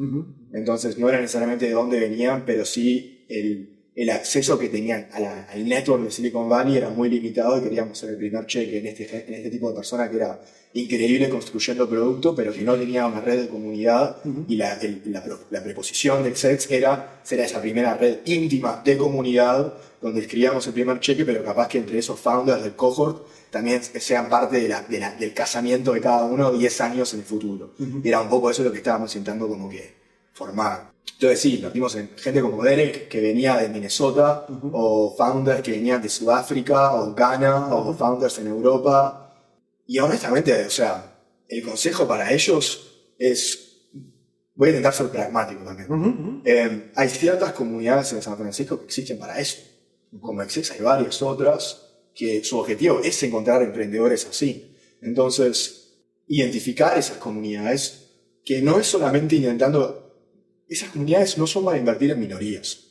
[0.53, 5.21] Entonces no era necesariamente de dónde venían, pero sí el, el acceso que tenían a
[5.21, 8.79] la- al network de Silicon Valley era muy limitado y queríamos ser el primer cheque
[8.79, 10.41] en este, en este tipo de persona que era
[10.75, 15.03] increíble construyendo producto, pero que no tenía una red de comunidad y la, el-
[15.51, 20.75] la, preposición de Exex era ser esa primera red íntima de comunidad donde escribíamos el
[20.75, 24.83] primer cheque, pero capaz que entre esos founders del cohort también sean parte de la-
[24.83, 27.73] de la- del casamiento de cada uno 10 años en el futuro.
[28.05, 29.93] Y era un poco eso lo que estábamos intentando como que
[30.35, 30.93] formar.
[31.19, 35.73] Entonces sí, nos vimos en gente como Derek, que venía de Minnesota, o founders que
[35.73, 39.35] venían de Sudáfrica, o Ghana, o founders en Europa.
[39.85, 43.89] Y honestamente, o sea, el consejo para ellos es,
[44.55, 46.43] voy a intentar ser pragmático también.
[46.45, 49.59] Eh, hay ciertas comunidades en San Francisco que existen para eso.
[50.21, 54.77] Como Exex hay varias otras que su objetivo es encontrar emprendedores así.
[55.03, 58.05] Entonces, identificar esas comunidades
[58.45, 60.05] que no es solamente intentando...
[60.69, 62.85] Esas comunidades no son para invertir en minorías.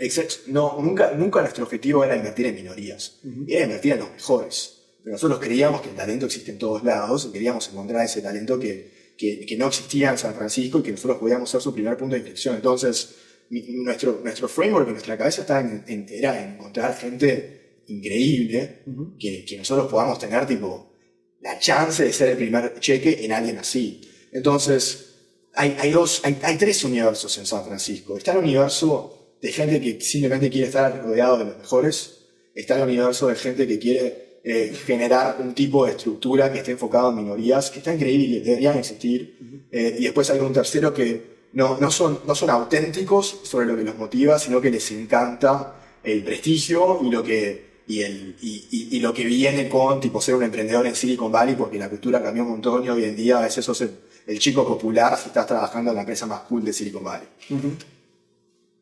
[0.00, 3.20] Exex, no, nunca, nunca nuestro objetivo era invertir en minorías.
[3.48, 4.80] Era invertir en los mejores.
[5.02, 8.58] Pero nosotros creíamos que el talento existe en todos lados y queríamos encontrar ese talento
[8.58, 11.96] que, que, que no existía en San Francisco y que nosotros podíamos ser su primer
[11.96, 12.56] punto de inflexión.
[12.56, 13.14] Entonces,
[13.50, 18.82] mi- nuestro, nuestro framework, nuestra cabeza estaba en, en- era encontrar gente increíble
[19.18, 20.92] que, que nosotros podamos tener tipo
[21.40, 24.00] la chance de ser el primer cheque en alguien así.
[24.32, 25.13] Entonces,
[25.54, 28.16] hay, hay dos, hay, hay tres universos en San Francisco.
[28.16, 32.20] Está el universo de gente que simplemente quiere estar rodeado de los mejores.
[32.54, 36.72] Está el universo de gente que quiere eh, generar un tipo de estructura que esté
[36.72, 39.66] enfocado en minorías, que está increíble y que deberían existir.
[39.70, 43.76] Eh, y después hay un tercero que no, no, son, no son auténticos sobre lo
[43.76, 48.64] que los motiva, sino que les encanta el prestigio y lo que y, el, y,
[48.70, 51.90] y- y lo que viene con tipo ser un emprendedor en Silicon Valley, porque la
[51.90, 53.90] cultura cambió un montón y hoy en día a veces sos el,
[54.26, 57.28] el chico popular si estás trabajando en la empresa más cool de Silicon Valley.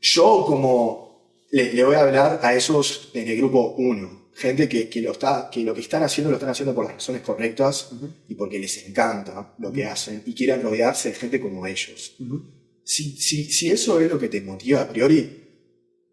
[0.00, 1.12] Yo como
[1.50, 5.12] le, le voy a hablar a esos en el grupo 1, gente que, que, lo
[5.12, 7.90] está, que lo que están haciendo lo están haciendo por las razones correctas
[8.28, 12.16] y porque les encanta lo que hacen y quieren rodearse de gente como ellos.
[12.84, 15.42] Si, si, si eso es lo que te motiva a priori,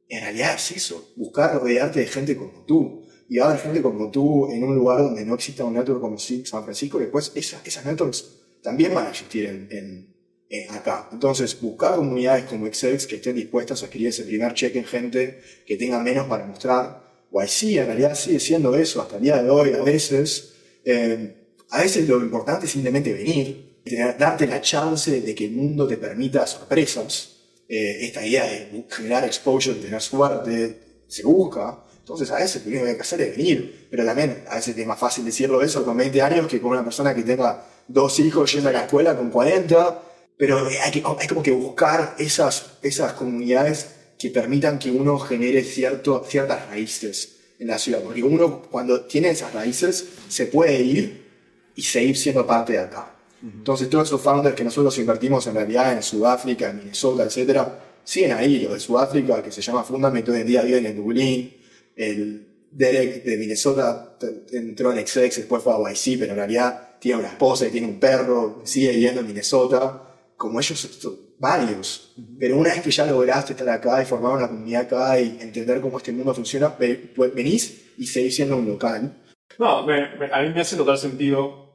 [0.07, 3.05] en realidad es eso, buscar rodearte de gente como tú.
[3.31, 6.01] Y va a haber gente como tú en un lugar donde no exista un network
[6.01, 10.15] como San Francisco, y después esas, esas networks también van a existir en, en,
[10.49, 11.07] en acá.
[11.11, 15.41] Entonces, buscar comunidades como Excel que estén dispuestas a escribir ese primer cheque en gente
[15.65, 17.09] que tenga menos para mostrar.
[17.31, 20.53] YC en realidad sigue siendo eso hasta el día de hoy, a veces.
[20.83, 21.35] Eh,
[21.69, 23.81] a veces lo importante es simplemente venir,
[24.17, 27.35] darte la chance de que el mundo te permita sorpresas.
[27.67, 31.83] Eh, esta idea de generar exposure, tener suerte, se busca.
[31.99, 33.87] Entonces, a veces lo único que hay que hacer es venir.
[33.91, 36.83] Pero también, a veces es más fácil decirlo eso con 20 años que con una
[36.83, 40.03] persona que tenga dos hijos yendo a la escuela con 40.
[40.37, 45.63] Pero hay, que, hay como que buscar esas, esas comunidades que permitan que uno genere
[45.63, 48.01] cierto, ciertas raíces en la ciudad.
[48.01, 51.27] Porque uno, cuando tiene esas raíces, se puede ir
[51.75, 53.15] y seguir siendo parte de acá.
[53.41, 58.33] Entonces, todos esos founders que nosotros invertimos en realidad en Sudáfrica, en Minnesota, etcétera, siguen
[58.33, 58.59] ahí.
[58.59, 61.53] Los de Sudáfrica, que se llama Fundament, hoy en día viven en Dublín.
[61.95, 64.17] El Derek de Minnesota
[64.51, 67.87] entró en XX, después fue a YC, pero en realidad tiene una esposa y tiene
[67.87, 70.05] un perro, sigue viviendo en Minnesota.
[70.35, 71.07] Como ellos,
[71.37, 72.13] varios.
[72.39, 75.81] Pero una vez que ya lograste estar acá y formar una comunidad acá y entender
[75.81, 79.21] cómo este mundo funciona, ve- venís y seguís siendo un local.
[79.57, 81.67] No, me- me- a mí me hace total sentido.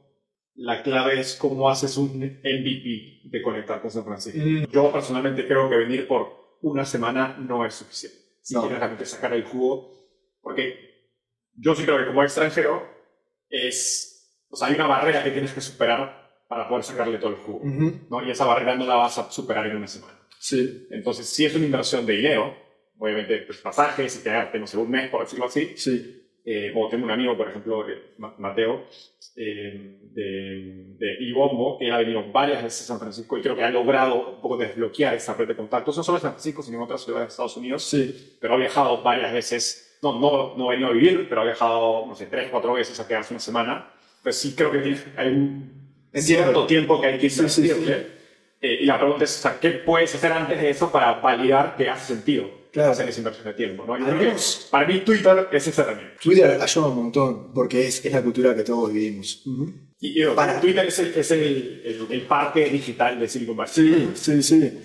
[0.55, 4.39] La clave es cómo haces un MVP de conectar con San Francisco.
[4.41, 4.71] Mm.
[4.71, 8.17] Yo personalmente creo que venir por una semana no es suficiente.
[8.41, 8.61] Si No.
[8.61, 9.91] quieres realmente sacar el jugo.
[10.41, 10.75] Porque
[11.55, 12.81] yo sí creo que como extranjero
[13.49, 14.13] es...
[14.55, 17.59] O sea, hay una barrera que tienes que superar para poder sacarle todo el jugo.
[18.09, 18.25] ¿no?
[18.25, 20.13] Y esa barrera no la vas a superar en una semana.
[20.39, 22.55] Sí, Entonces, si es una inversión de dinero,
[22.97, 26.23] obviamente pues, pasajes y quedarte, no sé, un mes, por decirlo así, sí.
[26.45, 28.85] eh, o tengo un amigo, por ejemplo, eh, Ma- Mateo,
[29.35, 33.63] eh, de, de Ibombo, que ha venido varias veces a San Francisco y creo que
[33.63, 36.77] ha logrado un poco desbloquear esa red de contactos, no solo en San Francisco, sino
[36.77, 38.37] en otras ciudades de Estados Unidos, Sí.
[38.39, 42.05] pero ha viajado varias veces, no, no, no ha venido a vivir, pero ha viajado,
[42.05, 43.91] no sé, tres, cuatro veces a quedarse una semana.
[44.25, 45.71] Pues sí creo que hay un
[46.15, 48.07] cierto tiempo que hay que invertirle.
[48.59, 51.75] Eh, y la pregunta es, o sea, ¿qué puedes hacer antes de eso para validar
[51.77, 52.91] que hace sentido Claro.
[52.93, 53.85] hacer esa inversión de tiempo?
[53.85, 53.93] ¿no?
[53.93, 56.15] Además- para mí Twitter es esa herramienta.
[56.23, 59.43] Twitter ayuda un montón porque es, es la cultura que todos vivimos.
[59.99, 63.71] Y, y, Para- Twitter es, el, es el, el, el parque digital de Silicon Valley.
[63.75, 64.79] Sí, sí, sí.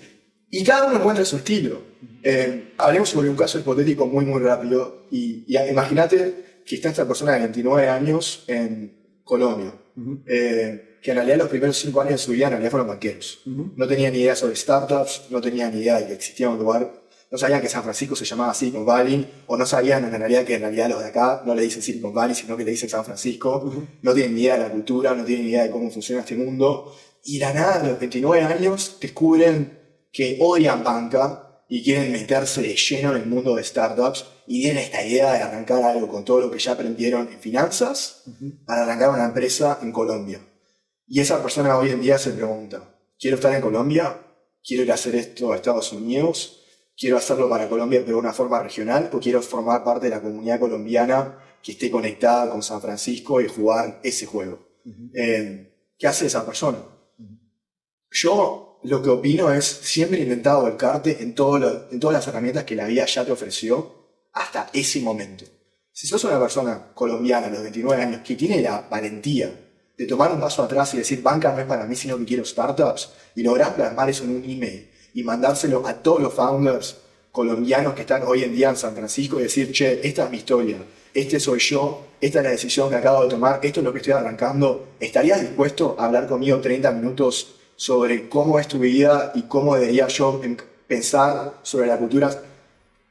[0.51, 1.81] Y cada uno encuentra su estilo.
[2.23, 5.07] Eh, hablemos sobre un caso hipotético muy, muy rápido.
[5.11, 9.00] Y, y imagínate que está esta persona de 29 años en
[9.31, 9.73] Colombia.
[10.27, 13.41] Eh, que en realidad los primeros 5 años de su vida en realidad fueron banqueros.
[13.47, 16.93] No tenían ni idea sobre startups, no tenían ni idea de que existía un lugar.
[17.31, 20.57] No sabían que San Francisco se llamaba Silicon Valley, o no sabían en realidad que
[20.57, 23.05] en realidad los de acá no le dicen Silicon Valley, sino que le dicen San
[23.05, 23.73] Francisco.
[24.03, 26.35] No tienen ni idea de la cultura, no tienen ni idea de cómo funciona este
[26.35, 26.93] mundo.
[27.25, 29.79] Y de la nada, a los 29 años, descubren
[30.13, 34.83] que odian banca y quieren meterse de lleno en el mundo de startups y tienen
[34.83, 38.25] esta idea de arrancar algo con todo lo que ya aprendieron en finanzas
[38.67, 40.41] para arrancar una empresa en Colombia.
[41.07, 44.19] Y esa persona hoy en día se pregunta, ¿quiero estar en Colombia?
[44.65, 46.65] ¿Quiero ir a hacer esto a Estados Unidos?
[46.97, 49.09] ¿Quiero hacerlo para Colombia pero de una forma regional?
[49.13, 53.47] ¿O quiero formar parte de la comunidad colombiana que esté conectada con San Francisco y
[53.47, 54.59] jugar ese juego?
[55.15, 56.79] Eh, ¿Qué hace esa persona?
[58.11, 62.65] Yo lo que opino es siempre intentar volcarte en, todo lo- en todas las herramientas
[62.65, 63.95] que la vida ya te ofreció
[64.33, 65.45] hasta ese momento.
[65.93, 69.53] Si sos una persona colombiana a los 29 años que tiene la valentía
[69.99, 72.45] de tomar un paso atrás y decir, banca no es para mí, sino que quiero
[72.45, 76.97] startups, y lográs plasmar eso en un email y mandárselo a todos los founders
[77.33, 80.39] colombianos que están hoy en día en San Francisco y decir, che, esta es mi
[80.39, 80.79] historia,
[81.13, 83.99] este soy yo, esta es la decisión que acabo de tomar, esto es lo que
[83.99, 89.45] estoy arrancando, ¿estarías dispuesto a hablar conmigo 30 minutos sobre cómo es tu vida y
[89.45, 90.55] cómo debería yo em-
[90.87, 92.31] pensar sobre la cultura?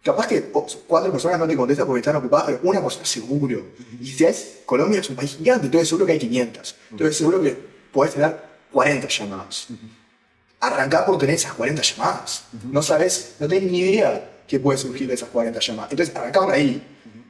[0.04, 0.52] Capaz que
[0.88, 3.64] cuatro personas no te contestan porque están ocupadas, pero una persona seguro.
[4.00, 6.76] Y si es, Colombia es un país gigante, entonces seguro que hay 500.
[6.92, 7.58] Entonces seguro que
[7.92, 8.38] podés tener
[8.72, 9.70] 40 llamadas.
[10.60, 12.44] Arrancá por tener esas 40 llamadas.
[12.72, 15.92] No sabes, no tenés ni idea qué puede surgir de esas 40 llamadas.
[15.94, 16.80] Entonces arrancá por ahí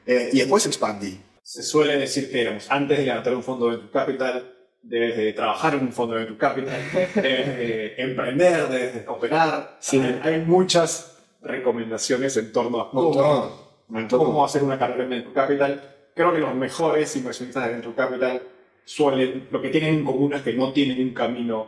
[0.05, 1.22] eh, y después expandí.
[1.41, 5.75] Se suele decir que digamos, antes de levantar un fondo de Capital, debes de trabajar
[5.75, 6.82] en un fondo de Venture Capital,
[7.15, 9.77] debes de emprender, debes de operar.
[9.80, 10.01] Sí.
[10.23, 13.69] Hay, muchas recomendaciones en torno a cómo
[14.09, 15.82] cómo hacer una carrera en Venture Capital.
[16.15, 18.41] Creo que los mejores inversionistas de Venture Capital
[18.86, 21.67] suelen, lo que tienen en común es que no tienen un camino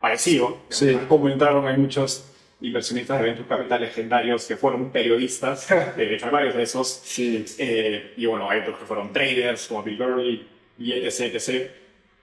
[0.00, 0.58] parecido.
[0.68, 0.98] Sí.
[1.08, 6.32] Como entraron, hay muchos inversionistas de Venture Capital legendarios que fueron periodistas, de hecho hay
[6.32, 7.44] varios de esos, Sí.
[7.58, 11.70] eh, y bueno, hay otros que fueron traders, como Bill Gurley, y etc, etc.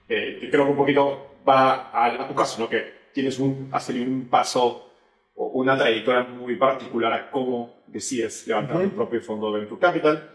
[0.10, 2.68] Eh, que creo que un poquito va a, a tu caso, ¿no?
[2.68, 4.92] Que tienes un, has tenido un paso
[5.36, 8.90] o una trayectoria muy particular a cómo decides levantar Ujú.
[8.90, 10.30] tu propio fondo de Venture Capital.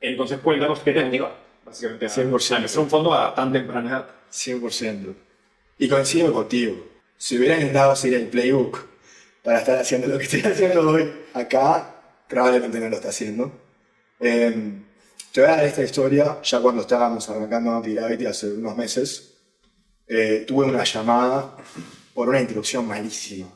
[0.00, 2.52] Entonces, cuéntanos qué te motiva, básicamente, a, 100%.
[2.52, 4.08] a empezar un fondo a tan temprana edad.
[4.30, 5.14] 100%.
[5.78, 6.74] Y coincido contigo.
[7.16, 8.84] Si hubiera intentado seguir el playbook
[9.44, 11.94] para estar haciendo lo que estoy haciendo hoy acá,
[12.28, 13.52] probablemente no lo está haciendo.
[14.20, 14.80] Eh,
[15.32, 19.38] te voy a dar esta historia, ya cuando estábamos arrancando Anti-Gravity hace unos meses,
[20.06, 21.56] eh, tuve una llamada
[22.12, 23.48] por una introducción malísima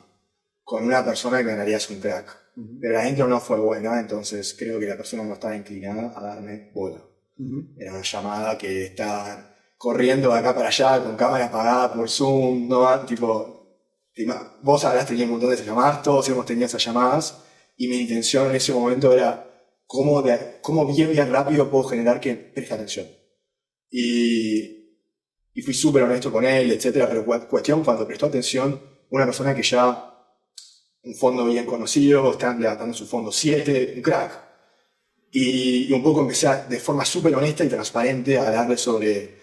[0.63, 2.35] con una persona que en realidad es un crack.
[2.81, 6.21] Pero la intro no fue buena, entonces creo que la persona no estaba inclinada a
[6.21, 6.99] darme bola.
[7.77, 12.67] Era una llamada que estaban corriendo de acá para allá con cámara apagada por Zoom,
[12.67, 13.05] ¿no?
[13.05, 13.77] Tipo,
[14.63, 17.43] vos habrás tenido un montón de esas llamadas, todos hemos tenido esas llamadas,
[17.75, 19.46] y mi intención en ese momento era
[19.87, 23.07] cómo, de- cómo bien, bien rápido puedo generar que preste atención.
[23.91, 24.89] Y,
[25.53, 28.81] y fui súper honesto con él, etcétera, pero cu- cuestión cuando prestó atención,
[29.11, 30.13] una persona que ya,
[31.03, 34.31] un fondo bien conocido, están levantando su fondo 7, un crack,
[35.31, 39.37] y, y un poco empecé a, de forma súper honesta y transparente a hablarle sobre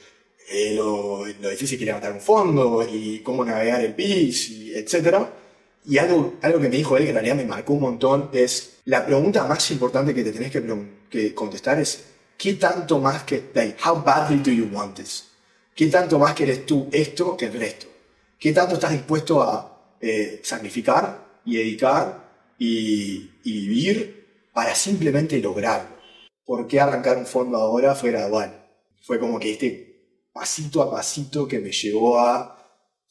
[0.51, 4.75] eh, lo, lo difícil que es levantar un fondo y cómo navegar el PIS, y
[4.75, 5.33] etcétera.
[5.87, 8.79] Y algo, algo que me dijo él que en realidad me marcó un montón es
[8.87, 10.63] la pregunta más importante que te tenés que,
[11.11, 12.05] que contestar es
[12.39, 15.31] ¿qué tanto más que, like, how badly do you want this?
[15.75, 17.87] ¿Qué tanto más querés tú esto que el resto?
[18.39, 25.95] ¿Qué tanto estás dispuesto a eh, sacrificar y dedicar y, y vivir para simplemente lograrlo?
[26.45, 28.67] ¿Por qué arrancar un fondo ahora fue gradual?
[29.03, 29.95] Fue como que este
[30.33, 32.54] pasito a pasito que me llevó a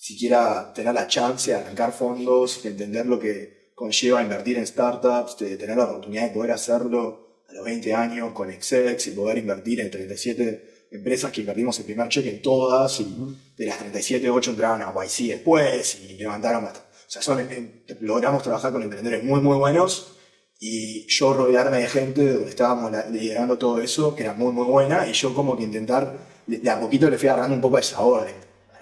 [0.04, 5.38] siquiera tener la chance de arrancar fondos, de entender lo que conlleva invertir en startups,
[5.38, 9.38] de tener la oportunidad de poder hacerlo a los 20 años con Exex y poder
[9.38, 13.16] invertir en 37 empresas que invertimos el primer cheque en todas y
[13.58, 16.90] de las 37, 8 entraron a YC después y levantaron bastante.
[16.90, 20.18] O sea, son, em- logramos trabajar con emprendedores muy, muy buenos
[20.60, 25.08] y yo rodearme de gente donde estábamos liderando todo eso, que era muy, muy buena,
[25.08, 27.84] y yo como que intentar, de, de a poquito le fui agarrando un poco de
[27.84, 28.28] sabor.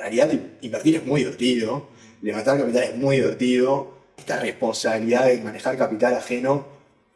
[0.01, 1.87] Realidad, ti- invertir es muy divertido,
[2.23, 6.65] levantar capital es muy divertido, esta responsabilidad de manejar capital ajeno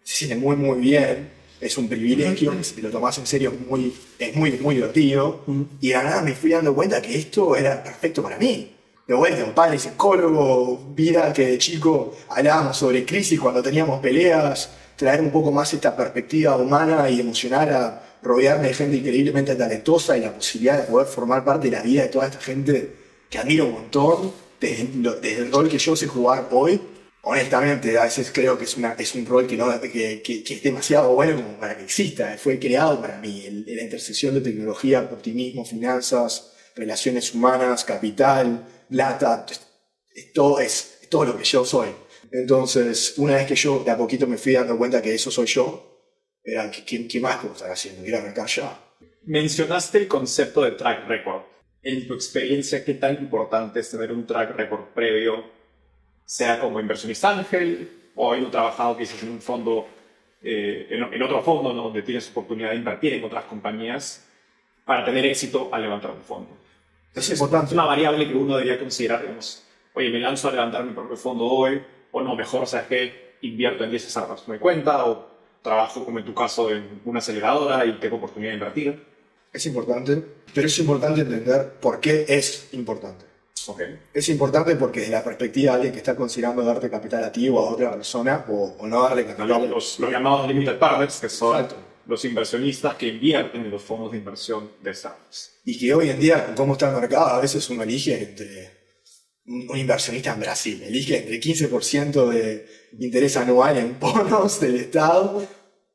[0.04, 1.30] se siente muy, muy bien,
[1.60, 5.42] es un privilegio, si te lo tomás en serio es muy, es muy, muy divertido,
[5.82, 8.72] y de la nada me fui dando cuenta que esto era perfecto para mí.
[9.08, 14.70] De vuelta, un padre psicólogo, vida que de chico hablábamos sobre crisis cuando teníamos peleas,
[14.96, 20.18] traer un poco más esta perspectiva humana y emocional a rodearme de gente increíblemente talentosa
[20.18, 22.96] y la posibilidad de poder formar parte de la vida de toda esta gente
[23.30, 24.86] que admiro un montón, desde,
[25.22, 26.80] desde el rol que yo sé jugar hoy.
[27.22, 30.54] Honestamente, a veces creo que es, una, es un rol que, no, que, que- que
[30.54, 32.36] es demasiado bueno como para que exista.
[32.38, 39.46] Fue creado para mí, el- la intersección de tecnología, optimismo, finanzas, relaciones humanas, capital, plata,
[39.50, 39.62] es-
[40.16, 41.90] es todo, es, es todo lo que yo soy.
[42.32, 45.46] Entonces, una vez que yo de a poquito me fui dando cuenta que eso soy
[45.48, 45.95] yo,
[46.46, 48.04] era, ¿qué, más puedo estar haciendo?
[48.04, 48.80] Quiero arrancar ya.
[49.24, 51.42] Mencionaste el concepto de track record.
[51.82, 55.44] En tu experiencia, ¿qué tan importante es tener un track record previo,
[56.24, 59.88] sea como inversionista ángel o habiendo trabajado quizás en un fondo,
[60.42, 61.84] eh, en, en otro fondo ¿no?
[61.84, 64.28] donde tienes oportunidad de invertir en otras compañías
[64.86, 66.50] para tener éxito al levantar un fondo?
[67.14, 67.74] Es Es importante.
[67.74, 71.46] una variable que uno debería considerar, digamos, oye, me lanzo a levantar mi propio fondo
[71.46, 71.82] hoy,
[72.12, 73.36] o no, mejor, ¿sabes qué?
[73.42, 75.35] Invierto en 10 startups mi cuenta, o
[75.66, 79.04] trabajo, como en tu caso, en una aceleradora y tengo oportunidad de invertir.
[79.52, 83.26] Es importante, pero es importante entender por qué es importante.
[83.68, 83.82] Ok.
[84.14, 87.50] Es importante porque desde la perspectiva de alguien que está considerando darte capital a ti
[87.50, 89.70] o a otra persona o, o no darle capital.
[89.70, 91.76] Los, los llamados limited partners, que son Exacto.
[92.06, 95.62] los inversionistas que invierten en los fondos de inversión de startups.
[95.66, 98.72] Y que hoy en día, con cómo está el mercado, a veces uno elige entre
[99.48, 105.48] un, un inversionista en Brasil, elige entre 15% de interés anual en bonos del Estado.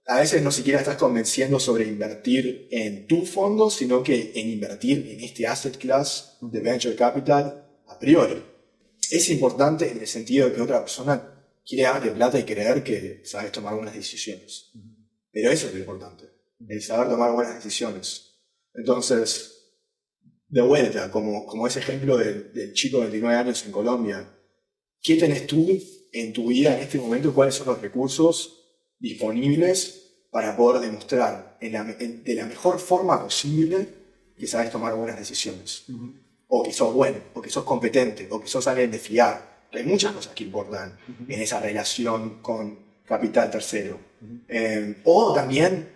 [0.06, 5.06] A veces no siquiera estás convenciendo sobre invertir en tu fondo, sino que en invertir
[5.08, 8.42] en este asset class de venture capital a priori.
[9.10, 13.22] Es importante en el sentido de que otra persona quiere darte plata y creer que
[13.24, 14.72] sabes tomar buenas decisiones.
[15.32, 16.24] Pero eso es lo importante,
[16.68, 18.40] el saber tomar buenas decisiones.
[18.74, 19.72] Entonces,
[20.48, 24.28] de vuelta, como, como ese ejemplo del, del chico de 29 años en Colombia,
[25.00, 25.80] ¿qué tenés tú
[26.12, 27.32] en tu vida en este momento?
[27.34, 28.56] ¿Cuáles son los recursos
[28.98, 33.88] disponibles para poder demostrar en la- en- de la mejor forma posible
[34.38, 35.84] que sabes tomar buenas decisiones.
[36.48, 39.66] O que sos bueno, o que sos competente, o que sos alguien de fiar.
[39.72, 40.96] Hay muchas cosas que importan
[41.28, 43.98] en esa relación con capital tercero.
[44.48, 45.88] Eh, o también,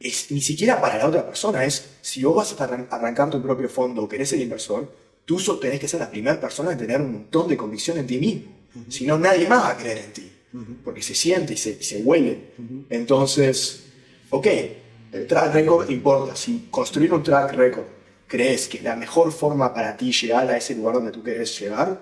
[0.00, 3.42] es, ni siquiera para la otra persona, es si vos vas a arran- arrancar tu
[3.42, 4.90] propio fondo o querés ser inversor,
[5.24, 8.18] tú tenés que ser la primera persona en tener un montón de convicción en ti
[8.18, 8.57] mismo.
[8.88, 10.32] Si no, nadie más va a creer en ti.
[10.84, 12.52] Porque se siente y se, se huele.
[12.90, 13.84] Entonces,
[14.30, 14.46] ok,
[15.12, 16.34] el track record importa.
[16.36, 17.84] Si construir un track record
[18.26, 21.98] crees que la mejor forma para ti llegar a ese lugar donde tú querés llegar,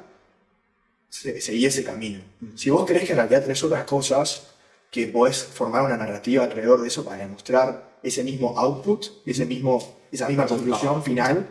[1.09, 2.21] se- seguí ese camino.
[2.55, 4.49] Si vos crees que en realidad tenés otras cosas
[4.91, 9.97] que podés formar una narrativa alrededor de eso para demostrar ese mismo output, ese mismo,
[10.13, 11.49] esa misma conclusión final,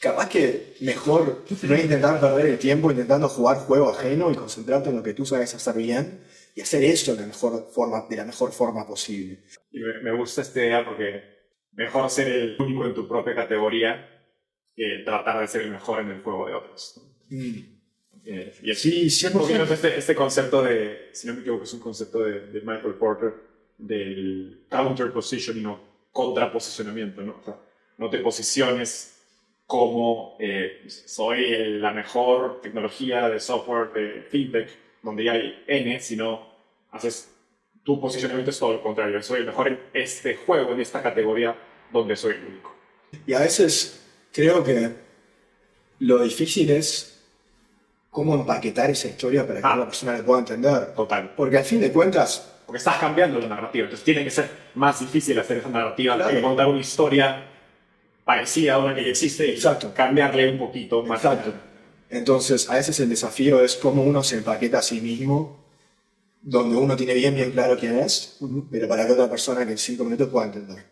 [0.00, 4.96] capaz que mejor no intentar perder el tiempo intentando jugar juego ajeno y concentrarte en
[4.96, 6.20] lo que tú sabes hacer bien
[6.54, 9.42] y hacer eso de la mejor forma, de la mejor forma posible.
[9.72, 11.22] Y me, gusta esta idea porque
[11.72, 14.08] mejor ser el único en tu propia categoría
[14.76, 17.00] que tratar de ser el mejor en el juego de otros.
[18.24, 19.70] Eh, y así, Sí, un poquito 100%.
[19.72, 23.34] este, este concepto de, si no me equivoco, es un concepto de, de Michael Porter,
[23.78, 25.80] del counter positioning o
[26.12, 27.38] contraposicionamiento, ¿no?
[27.40, 27.56] O sea,
[27.98, 29.11] no te posiciones
[29.72, 34.68] como eh, soy la mejor tecnología de software de fintech,
[35.02, 36.46] donde ya hay N, sino
[36.90, 37.34] haces
[37.82, 39.22] tu posicionamiento es todo lo contrario.
[39.22, 41.56] Soy el mejor en este juego, en esta categoría,
[41.90, 42.74] donde soy el único.
[43.26, 44.90] Y a veces creo que
[46.00, 47.24] lo difícil es
[48.10, 49.76] cómo empaquetar esa historia para que Ah.
[49.76, 50.92] la persona le pueda entender.
[50.94, 51.32] Total.
[51.34, 53.84] Porque al fin de cuentas, Porque estás cambiando la narrativa.
[53.84, 56.30] Entonces tiene que ser más difícil hacer esa narrativa Claro.
[56.30, 57.46] que contar una historia
[58.24, 59.92] parecida a una que ya existe y Exacto.
[59.94, 61.24] cambiarle un poquito más.
[61.24, 61.52] Exacto.
[62.10, 65.64] Entonces, a veces el desafío es cómo uno se empaqueta a sí mismo,
[66.42, 68.38] donde uno tiene bien, bien claro quién es,
[68.70, 70.84] pero para que otra persona que en cinco minutos pueda entender.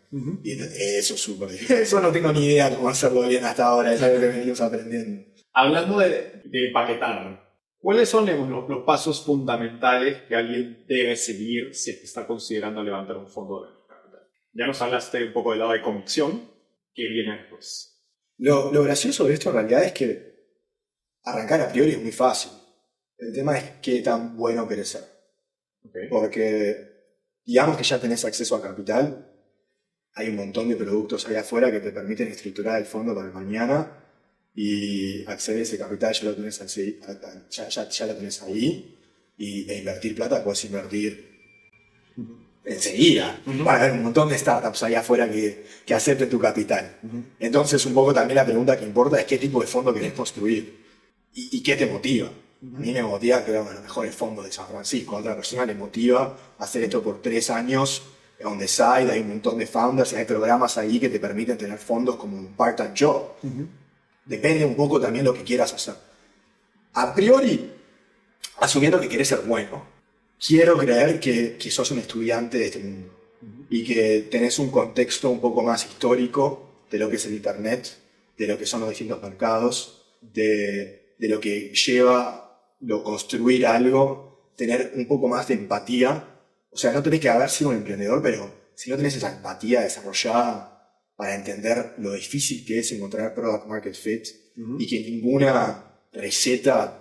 [0.43, 1.75] Y eso es súper difícil.
[1.75, 5.29] Eso no tengo ni idea cómo hacerlo bien hasta ahora, es algo que venimos aprendiendo.
[5.53, 11.91] Hablando de, de empaquetar, ¿cuáles son los, los pasos fundamentales que alguien debe seguir si
[11.91, 14.21] está considerando levantar un fondo de capital?
[14.53, 16.49] Ya nos hablaste un poco del lado de convicción,
[16.93, 18.03] que viene después.
[18.37, 20.31] Lo, lo gracioso de esto en realidad es que
[21.23, 22.51] arrancar a priori es muy fácil.
[23.17, 25.03] El tema es qué tan bueno querés ser.
[25.83, 25.95] ¿ok?
[26.09, 26.87] Porque
[27.45, 29.27] digamos que ya tenés acceso a capital,
[30.13, 33.97] hay un montón de productos ahí afuera que te permiten estructurar el fondo para mañana
[34.53, 36.99] y acceder a ese capital ya lo tenés, así-
[37.49, 38.97] ya, ya, ya lo tenés ahí
[39.37, 41.31] y, e invertir plata puedes invertir
[42.63, 43.41] enseguida.
[43.67, 46.97] Va a haber un montón de startups ahí afuera que, que acepten tu capital.
[47.39, 50.85] Entonces un poco también la pregunta que importa es qué tipo de fondo querés construir
[51.33, 52.27] y, y qué te motiva.
[52.27, 55.15] A mí me motiva uno de los mejores fondos de San Francisco.
[55.15, 58.03] A otra persona le motiva hacer esto por tres años
[58.43, 59.11] on the side.
[59.11, 62.37] Hay un montón de founders y hay programas ahí que te permiten tener fondos como
[62.37, 63.31] un part-time job.
[64.25, 65.95] Depende un poco también lo que quieras hacer.
[66.93, 67.71] A priori,
[68.59, 69.83] asumiendo que quieres ser bueno,
[70.45, 73.13] quiero creer que, que sos un estudiante de este mundo
[73.69, 77.97] y que tenés un contexto un poco más histórico de lo que es el Internet,
[78.37, 84.51] de lo que son los distintos mercados, de, de lo que lleva lo construir algo,
[84.57, 86.27] tener un poco más de empatía.
[86.69, 89.81] O sea, no tenés que haber sido un emprendedor, pero si no tenés esa empatía
[89.81, 94.27] desarrollada para entender lo difícil que es encontrar product market fit
[94.79, 97.00] y que ninguna receta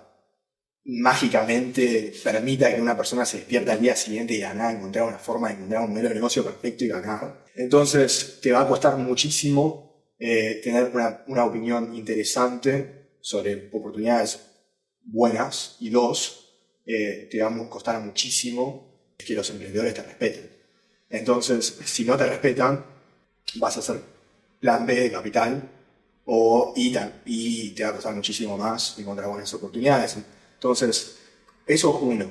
[0.85, 5.49] mágicamente permita que una persona se despierta al día siguiente y ganar, encontrar una forma
[5.49, 7.45] de encontrar un modelo de negocio perfecto y ganar.
[7.55, 14.41] Entonces te va a costar muchísimo eh, tener una, una opinión interesante sobre oportunidades
[15.03, 16.51] buenas y dos,
[16.87, 20.51] eh, te va a costar muchísimo que los emprendedores te respeten.
[21.09, 22.85] Entonces, si no te respetan,
[23.57, 24.01] vas a hacer
[24.61, 25.69] plan B de capital
[26.25, 30.17] o, y, y te va a costar muchísimo más encontrar buenas oportunidades.
[30.61, 31.17] Entonces,
[31.67, 32.27] eso uno,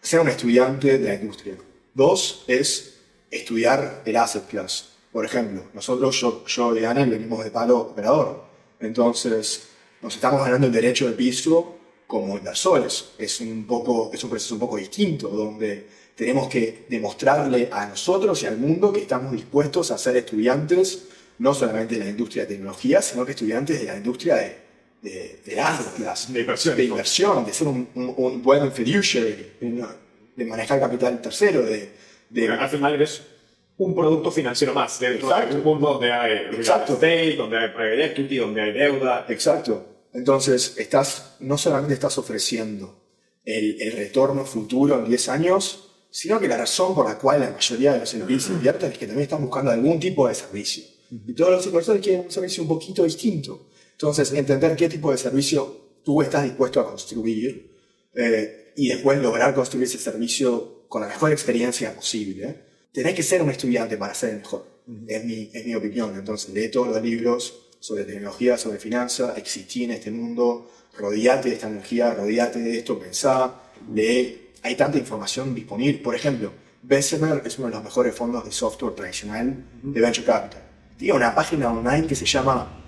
[0.00, 1.54] ser un estudiante de la industria.
[1.92, 2.94] Dos es
[3.30, 4.92] estudiar el asset class.
[5.12, 8.42] Por ejemplo, nosotros, yo, yo y Ana, venimos de palo operador.
[8.80, 9.64] Entonces,
[10.00, 11.76] nos estamos ganando el derecho de piso
[12.06, 13.10] como inversores.
[13.18, 18.42] Es un, poco, es un proceso un poco distinto, donde tenemos que demostrarle a nosotros
[18.44, 21.04] y al mundo que estamos dispuestos a ser estudiantes,
[21.38, 24.63] no solamente de la industria de tecnología, sino que estudiantes de la industria de,
[25.04, 26.76] de, de asset class, De inversión.
[26.76, 29.52] de inversión, de ser un, un, un buen fiduciary,
[30.36, 31.90] de, manejar capital tercero, de,
[32.30, 33.22] de Al final eres
[33.76, 35.54] un producto financiero más dentro Exacto.
[35.54, 36.94] de un mundo donde hay real Exacto.
[36.94, 39.26] estate, donde hay private equity, donde hay deuda.
[39.28, 39.86] Exacto.
[40.14, 43.02] Entonces, estás, no solamente estás ofreciendo
[43.44, 47.50] el, el retorno futuro en 10 años, sino que la razón por la cual la
[47.50, 50.84] mayoría de los inversionistas invierten es que también están buscando algún tipo de servicio.
[51.10, 53.66] Y todos los inversores quieren un servicio un poquito distinto.
[53.94, 57.70] Entonces, entender qué tipo de servicio tú estás dispuesto a construir
[58.14, 62.62] eh, y después lograr construir ese servicio con la mejor experiencia posible.
[62.92, 64.66] Tenés que ser un estudiante para ser el mejor,
[65.06, 66.14] es mi, es mi opinión.
[66.16, 71.54] Entonces, lee todos los libros sobre tecnología, sobre finanzas, existí en este mundo, rodeate de
[71.56, 73.60] esta energía, rodeate de esto, pensá,
[73.92, 75.98] lee hay tanta información disponible.
[75.98, 76.50] Por ejemplo,
[76.82, 80.62] Bessemer es uno de los mejores fondos de software tradicional de Venture Capital.
[80.96, 82.83] Tiene una página online que se llama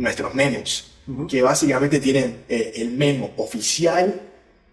[0.00, 0.92] Nuestros Memos,
[1.28, 4.20] que básicamente tienen eh, el memo oficial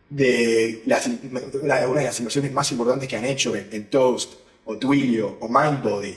[0.10, 1.08] de las,
[1.62, 6.16] una de las inversiones más importantes que han hecho en, Toast, o Twilio, o Mindbody.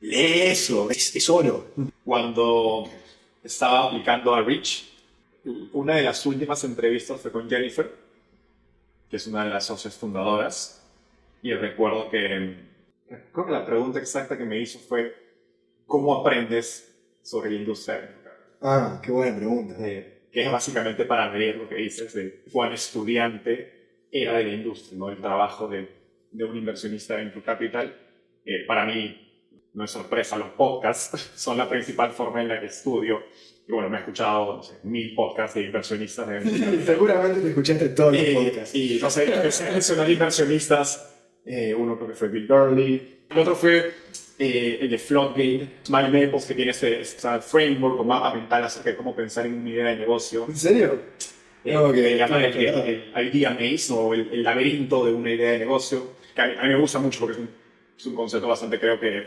[0.00, 1.72] Lee eso, es, es oro.
[2.04, 2.88] Cuando
[3.42, 4.92] estaba aplicando a Rich,
[5.72, 8.06] una de las últimas entrevistas fue con Jennifer
[9.08, 10.82] que es una de las socias fundadoras.
[11.42, 12.56] Y recuerdo que,
[13.32, 15.14] creo que la pregunta exacta que me hizo fue,
[15.86, 16.95] ¿cómo aprendes
[17.26, 18.08] sobre la industria
[18.62, 19.74] Ah, qué buena pregunta.
[19.80, 24.52] Eh, que es básicamente para medir lo que dices de cuán estudiante era de la
[24.52, 25.10] industria, ¿no?
[25.10, 25.88] El trabajo de,
[26.30, 27.94] de un inversionista en tu capital.
[28.44, 32.66] Eh, para mí, no es sorpresa, los podcasts son la principal forma en la que
[32.66, 33.20] estudio
[33.68, 36.28] y bueno, me he escuchado mil podcasts de inversionistas.
[36.28, 36.82] De...
[36.86, 38.74] Seguramente te escuchaste todos los podcasts.
[38.74, 39.26] Y no sé,
[39.72, 41.14] mencionar inversionistas.
[41.44, 43.24] Eh, uno creo que fue Bill Gurley.
[43.28, 43.92] El otro fue
[44.38, 47.04] eh, el de Floodgate, Smile Maples, que tiene ese,
[47.40, 50.44] framework o mapa mental acerca de cómo pensar en una idea de negocio.
[50.48, 51.00] ¿En serio?
[51.64, 56.16] Eh, no, que el, el, idea maze o el, laberinto de una idea de negocio,
[56.34, 57.50] que a mí, me gusta mucho porque es un,
[57.98, 59.26] es un concepto bastante, creo que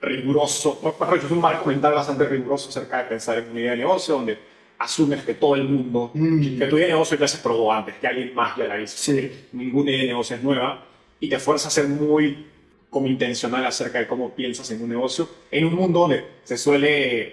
[0.00, 0.80] riguroso,
[1.16, 4.38] es un marco mental bastante riguroso acerca de pensar en una idea de negocio, donde
[4.78, 6.58] asumes que todo el mundo, mm.
[6.58, 8.96] que tu idea de negocio ya se probó antes, que alguien más ya la hizo.
[8.96, 9.30] Sí.
[9.52, 10.86] Ninguna idea de negocio es nueva
[11.20, 12.46] y te fuerza a ser muy
[12.90, 17.32] como intencional acerca de cómo piensas en un negocio, en un mundo donde se suele,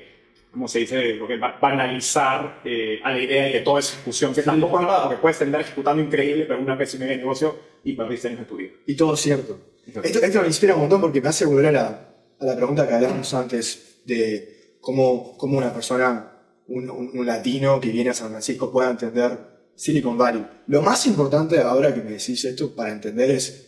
[0.51, 4.33] como se dice, lo que banalizar eh, a la idea de que todo es ejecución,
[4.33, 7.55] que tampoco es verdad, porque puedes terminar ejecutando increíble, pero una vez idea de negocio
[7.83, 8.71] y perdiste años de tu vida.
[8.85, 9.59] Y todo es cierto.
[10.03, 12.87] Esto, esto me inspira un montón porque me hace volver a la, a la pregunta
[12.87, 16.33] que hablamos antes de cómo, cómo una persona,
[16.67, 19.37] un, un, latino que viene a San Francisco pueda entender
[19.75, 20.45] Silicon Valley.
[20.67, 23.66] Lo más importante ahora que me decís esto para entender es,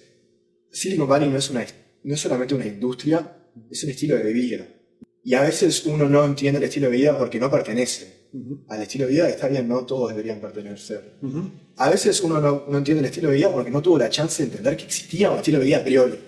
[0.71, 1.65] Silicon Valley no es, una,
[2.03, 3.37] no es solamente una industria,
[3.69, 4.67] es un estilo de vida.
[5.23, 8.19] Y a veces uno no entiende el estilo de vida porque no pertenece
[8.67, 11.15] al estilo de vida está bien, no todos deberían pertenecer.
[11.77, 14.43] A veces uno no, no, entiende el estilo de vida porque no tuvo la chance
[14.43, 16.19] de entender que existía un estilo de vida a priori.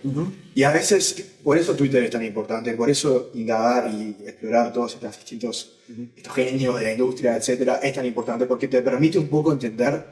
[0.55, 4.95] Y a veces, por eso Twitter es tan importante, por eso indagar y explorar todos
[4.95, 5.77] estos distintos
[6.15, 10.03] estos genios de la industria, etcétera, es tan importante porque te permite un poco entender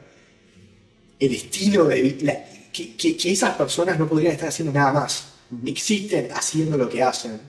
[1.18, 5.26] el estilo de vida, que, que, que, esas personas no podrían estar haciendo nada más.
[5.66, 7.40] Existen haciendo lo que hacen.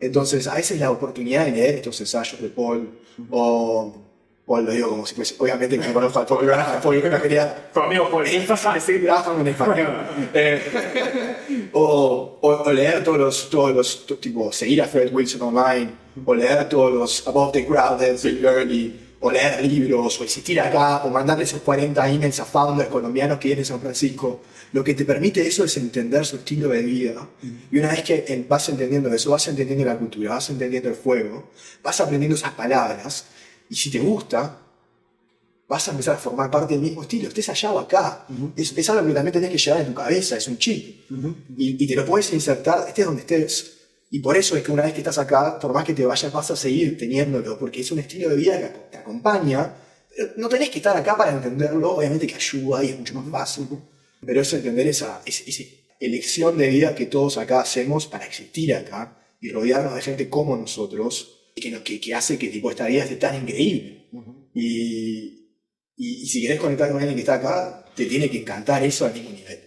[0.00, 2.98] Entonces, a veces la oportunidad de leer estos ensayos de Paul,
[3.30, 3.94] o
[4.46, 6.50] Paul lo digo como si fuese, obviamente que no conozco a Paul,
[6.82, 7.70] porque no quería.
[7.72, 8.26] Conmigo, Paul.
[8.26, 9.88] Sí, trabajan en español.
[10.34, 15.90] Eh, o, o, leer todos los, todos los, tipo, seguir a Fred Wilson online,
[16.24, 20.60] o leer todos los Above the Ground de Bill Gurley, o leer libros, o existir
[20.60, 24.42] acá, o mandarle esos 40 emails a founders colombianos que vienen en San Francisco.
[24.72, 27.28] Lo que te permite eso es entender su estilo de vida.
[27.70, 31.50] Y una vez que vas entendiendo eso, vas entendiendo la cultura, vas entendiendo el fuego,
[31.82, 33.26] vas aprendiendo esas palabras,
[33.70, 34.58] y si te gusta,
[35.68, 38.26] vas a empezar a formar parte del mismo estilo, estés allá o acá.
[38.56, 41.10] es, es, algo que también tenés que llevar en tu cabeza, es un chip.
[41.56, 43.75] y, y, te lo puedes insertar, estés donde estés.
[44.10, 46.32] Y por eso es que una vez que estás acá, por más que te vayas,
[46.32, 49.74] vas a seguir teniéndolo, porque es un estilo de vida que te acompaña.
[50.36, 53.66] No tenés que estar acá para entenderlo, obviamente que ayuda y es mucho más fácil.
[54.24, 55.62] Pero es entender esa, esa,
[55.98, 60.56] elección de vida que todos acá hacemos para existir acá y rodearnos de gente como
[60.56, 64.08] nosotros, que, que, que hace que tipo, esta vida esté tan increíble.
[64.54, 65.50] y,
[65.96, 69.14] y, si querés conectar con alguien que está acá, te tiene que encantar eso al
[69.14, 69.58] mismo nivel.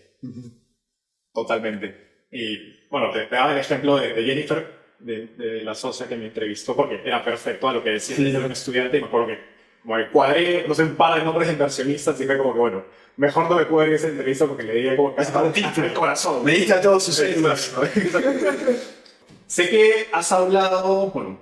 [1.33, 1.95] Totalmente.
[2.31, 4.67] Y bueno, te, daba el ejemplo de, Jennifer,
[4.99, 8.35] de, de, la socia que me entrevistó, porque era perfecto a lo que decía sí.
[8.35, 11.47] un estudiante, y me acuerdo que como que cuadré, no sé, un par de nombres
[11.47, 12.83] de inversionistas y fue como que, bueno,
[13.17, 15.31] mejor no me a esa entrevista porque le di como casi
[15.77, 16.43] en el corazón.
[16.43, 17.15] Me diste a todos sus
[19.47, 21.39] sé que has hablado, bueno,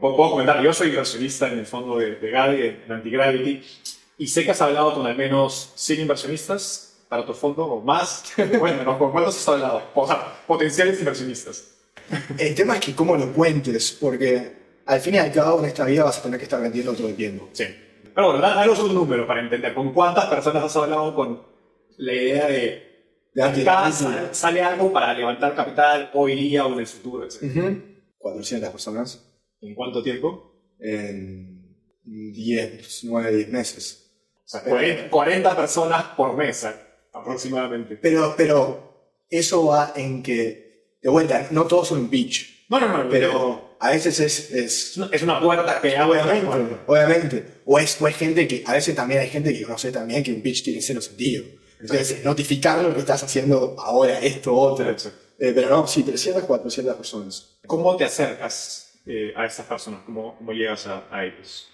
[0.00, 3.62] puedo comentar, yo soy inversionista en el fondo de, de Gavi, en Antigravity,
[4.18, 8.24] y sé que has hablado con al menos 100 inversionistas para tu fondo o más.
[8.58, 9.82] Bueno, ¿con cuántos has hablado?
[9.94, 11.76] O sea, potenciales inversionistas.
[12.38, 14.52] El tema es que cómo lo cuentes, porque
[14.86, 17.08] al fin y al cabo en esta vida vas a tener que estar vendiendo todo
[17.08, 17.48] el tiempo.
[17.52, 17.64] Sí.
[18.14, 21.42] Pero bueno, danos un número para entender con cuántas personas has hablado con
[21.98, 22.82] la idea de
[23.64, 27.42] Cada sale, sale algo para levantar capital hoy día o en el futuro, etc.
[27.42, 27.82] Ujú.
[28.18, 29.22] 400 personas
[29.60, 30.52] ¿En cuánto tiempo?
[30.78, 34.12] en 10, 9, 10 meses.
[34.44, 36.85] O sea, 40, 40 personas por mesa,
[37.26, 37.96] aproximadamente.
[37.96, 42.88] Pero, pero eso va en que, de vuelta, no todos son un pitch, No, no,
[43.04, 46.20] no, pero a veces es, es es una- puerta que abre.
[46.20, 47.44] Obviamente, obviamente.
[47.64, 50.32] O es, o es gente que, a veces también hay gente que conoce también que
[50.32, 51.44] un pitch tiene cero sentido.
[51.78, 54.90] Entonces, notificar lo que estás haciendo ahora, esto, otro.
[55.38, 57.58] Eh, pero no, sí, 300, 400 personas.
[57.66, 60.00] ¿Cómo te acercas eh, a estas personas?
[60.06, 61.68] ¿Cómo, cómo llegas a, a ellos?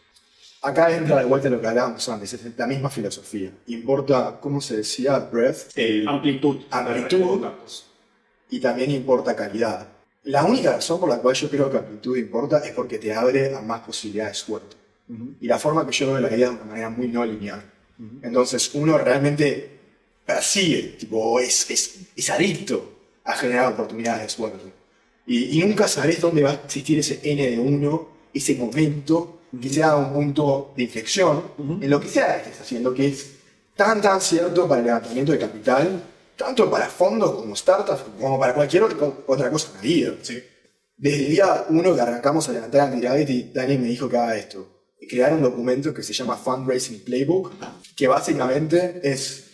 [0.63, 3.51] Acá entra de vuelta lo que hablábamos antes, es la misma filosofía.
[3.67, 5.19] Importa, ¿cómo se decía?
[5.19, 5.77] Breadth.
[5.77, 6.61] Eh, amplitud.
[6.71, 7.45] Amplitud.
[8.51, 9.89] y también importa calidad.
[10.25, 13.57] La única razón por la cual yo creo que amplitud importa es porque te abre
[13.57, 14.77] a más posibilidades de suerte.
[15.41, 17.63] Y la forma que yo veo la vida de una manera muy no lineal.
[18.23, 19.81] Entonces uno realmente
[20.25, 24.73] persigue, tipo, es, es, es adicto a generar oportunidades de suerte.
[25.27, 29.69] Y, y nunca sabes dónde va a existir ese N de uno, ese momento, que
[29.69, 31.43] sea un punto de inflexión
[31.81, 33.27] en lo que sea que estés haciendo, que es
[33.77, 36.03] tan, tan cierto para el levantamiento de capital,
[36.37, 40.15] tanto para fondos como startups, como para cualquier otra, otra cosa en la vida.
[40.23, 40.43] Sí.
[40.97, 44.69] Desde el día uno que arrancamos a levantar Anti-Gravity, Daniel me dijo que haga esto.
[45.09, 47.53] Crear un documento que se llama Fundraising Playbook,
[47.97, 49.51] que básicamente es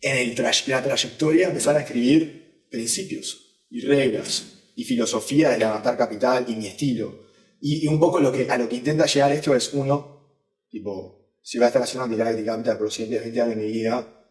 [0.00, 4.44] en el tra- la trayectoria empezar a escribir principios y reglas
[4.74, 7.25] y filosofía de levantar capital y mi estilo.
[7.68, 10.38] Y, y un poco lo que, a lo que intenta llegar esto es uno,
[10.70, 13.72] tipo, si voy a estar haciendo Anti-Gravity Capital por los siguientes 20 años de mi
[13.72, 14.24] vida,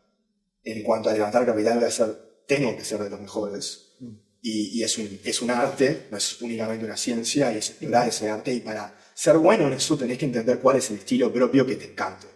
[0.64, 3.98] en cuanto a levantar capital voy a ser, tengo que ser de los mejores.
[4.42, 8.08] Y, y es, un, es un arte, no es únicamente una ciencia, y es explorar
[8.08, 8.54] ese arte.
[8.54, 11.76] Y para ser bueno en eso tenés que entender cuál es el estilo propio que
[11.76, 12.28] te encante.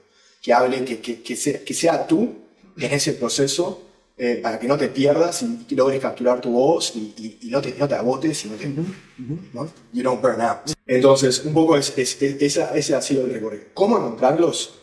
[0.42, 2.36] Que hable, que, que, que, sea, que sea tú
[2.78, 3.89] en ese proceso,
[4.22, 7.62] eh, para que no te pierdas y, logres capturar tu voz y, y- y no,
[7.62, 8.68] te, no te agotes y no te...
[9.54, 9.68] ¿no?
[9.94, 10.58] You don't burn out.
[10.86, 13.64] Entonces, un poco es, es- es- esa, ese ha sido el recorrido.
[13.74, 14.76] ¿Cómo encontrarlos?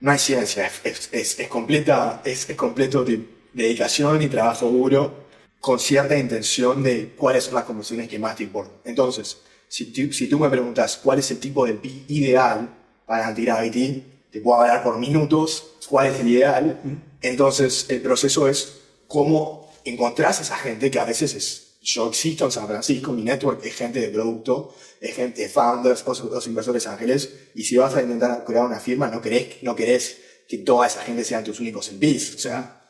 [0.00, 5.26] No hay ciencia, es, completa, es, completo de dedicación y trabajo duro
[5.60, 8.76] con cierta intención de cuáles son las conversaciones que más te importan.
[8.84, 12.68] Entonces, si tú, si tú me preguntas cuál es el tipo de pi ideal
[13.04, 16.80] para Anti-Gravity, te puedo hablar por minutos cuál es el ideal.
[17.20, 21.66] Entonces, el proceso es cómo encontrás a esa gente que a veces es...
[21.82, 26.04] Yo existo en San Francisco, mi network es gente de producto, es gente de founders,
[26.06, 30.18] los inversores ángeles, y si vas a intentar crear una firma, no querés, no querés
[30.46, 32.34] que toda esa gente sean tus únicos MPs.
[32.34, 32.82] O sea,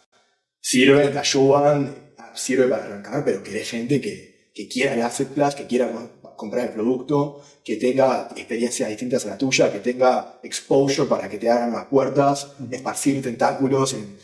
[0.61, 5.55] sirven, te ayudan, sirve para arrancar, pero querés gente que, que quiera el asset class,
[5.55, 5.93] que quiera
[6.37, 11.39] comprar el producto, que tenga experiencias distintas a la tuya, que tenga exposure para que
[11.39, 14.17] te abran las puertas, esparcir tentáculos en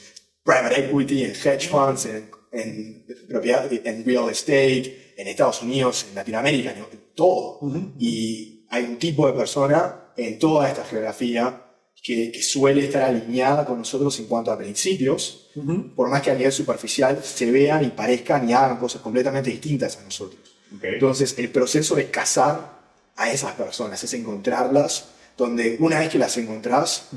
[0.42, 6.16] private equity, en hedge funds, en, en propiedad, en real estate, en Estados Unidos, en
[6.16, 6.84] Latinoamérica, en
[7.14, 7.60] todo.
[8.00, 11.62] Y hay un tipo de persona en toda esta geografía
[12.02, 15.50] que, que suele estar alineada con nosotros en cuanto a principios,
[15.94, 19.98] por más que a nivel superficial se vean y parezcan y hagan cosas completamente distintas
[19.98, 20.40] a nosotros.
[20.76, 20.82] Ok.
[20.82, 22.75] Entonces, el proceso de cazar
[23.16, 27.08] a esas personas es encontrarlas, donde una vez que las encontrás,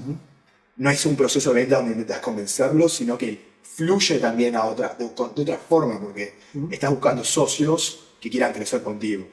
[0.77, 4.95] no es un proceso de venta donde intentas convencerlos, sino que fluye también a otra,
[4.97, 6.33] de, de otra forma, porque
[6.71, 9.27] estás buscando socios que quieran crecer contigo.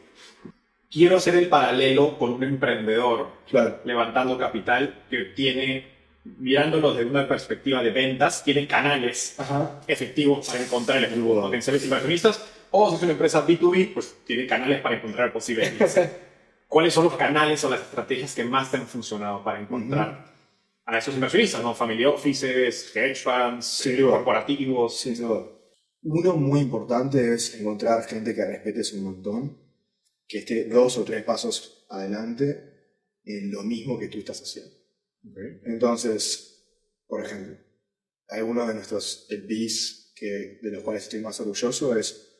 [0.90, 3.80] Quiero hacer el paralelo con un emprendedor Claro.
[3.84, 5.86] levantando capital que tiene,
[6.38, 9.80] mirándolo desde una perspectiva de ventas, tiene canales Ajá.
[9.88, 12.40] efectivos para encontrar efectivos potenciales inversionistas.
[12.70, 15.72] O si es una empresa B2B, pues tiene canales para encontrar posibles.
[16.66, 20.34] ¿Cuáles son los canales o las estrategias que más te han funcionado para encontrar
[20.84, 21.62] a esos inversionistas?
[21.62, 21.74] ¿no?
[21.74, 24.10] Family offices, hedge funds, duda.
[24.10, 25.04] corporativos.
[25.16, 25.46] Duda.
[26.02, 29.58] Uno muy importante es encontrar gente que respetes un montón,
[30.26, 32.74] que esté dos o tres pasos adelante
[33.24, 34.74] en lo mismo que tú estás haciendo.
[35.64, 36.64] Entonces,
[37.06, 37.56] por ejemplo,
[38.28, 42.32] algunos de nuestros LPs que, de los cuales estoy más orgulloso es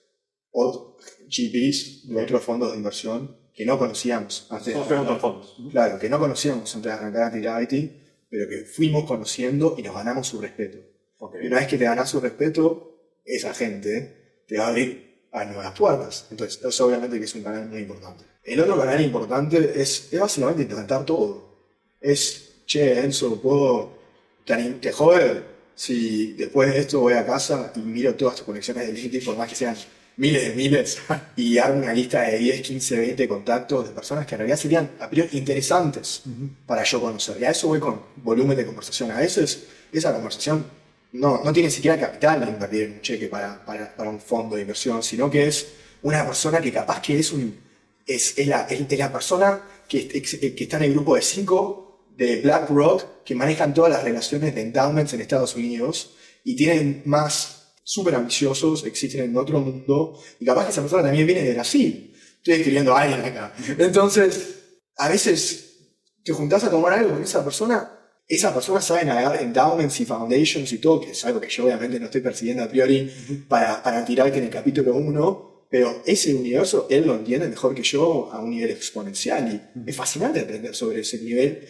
[1.29, 4.75] GPs de otros fondos de inversión que no conocíamos antes.
[4.75, 5.33] de arrancar.
[5.73, 10.29] Claro, que no conocíamos antes de arrancar Anti-Gravity, pero que fuimos conociendo y nos ganamos
[10.29, 10.79] su respeto.
[11.19, 11.37] Ok.
[11.43, 15.45] Y una vez que te ganas su respeto, esa gente te va a abrir a
[15.47, 16.27] nuevas puertas.
[16.31, 18.25] Entonces, eso obviamente que es un canal muy importante.
[18.45, 21.57] El otro canal importante es, es básicamente intentar todo.
[21.99, 23.99] Es, che, Enzo, ¿puedo,
[24.45, 25.43] te, te jode
[25.75, 29.37] si después de esto voy a casa y miro todas tus conexiones de LinkedIn, por
[29.37, 29.77] más que sean
[30.17, 30.99] miles de miles,
[31.37, 34.91] y hago una lista de 10, 15, 20 contactos de personas que en realidad serían
[35.01, 36.23] a priori interesantes
[36.67, 37.37] para yo conocer.
[37.41, 39.11] Y a eso voy con volumen de conversación.
[39.11, 40.67] A veces esa conversación
[41.13, 44.57] no, no tiene siquiera capital de invertir en un cheque para, para, para un fondo
[44.57, 45.69] de inversión, sino que es
[46.03, 47.67] una persona que capaz que es un
[48.07, 52.41] es, es, la, es la persona que, que está en el grupo de cinco de
[52.41, 56.15] BlackRock que manejan todas las relaciones de endowments en Estados Unidos
[56.45, 61.25] y tienen más súper ambiciosos, existen en otro mundo, y capaz que esa persona también
[61.25, 62.13] viene de Brasil.
[62.39, 63.55] Estoy escribiendo a alguien acá.
[63.79, 65.77] Entonces, a veces
[66.25, 67.89] te juntás a tomar algo con esa persona,
[68.27, 72.01] esa persona sabe navegar endowments y foundations y todo, que es algo que yo obviamente
[72.01, 73.09] no estoy persiguiendo a priori
[73.49, 77.73] para, para tirar que en el capítulo 1, pero ese universo él lo entiende mejor
[77.73, 81.69] que yo a un nivel exponencial y es fascinante aprender sobre ese nivel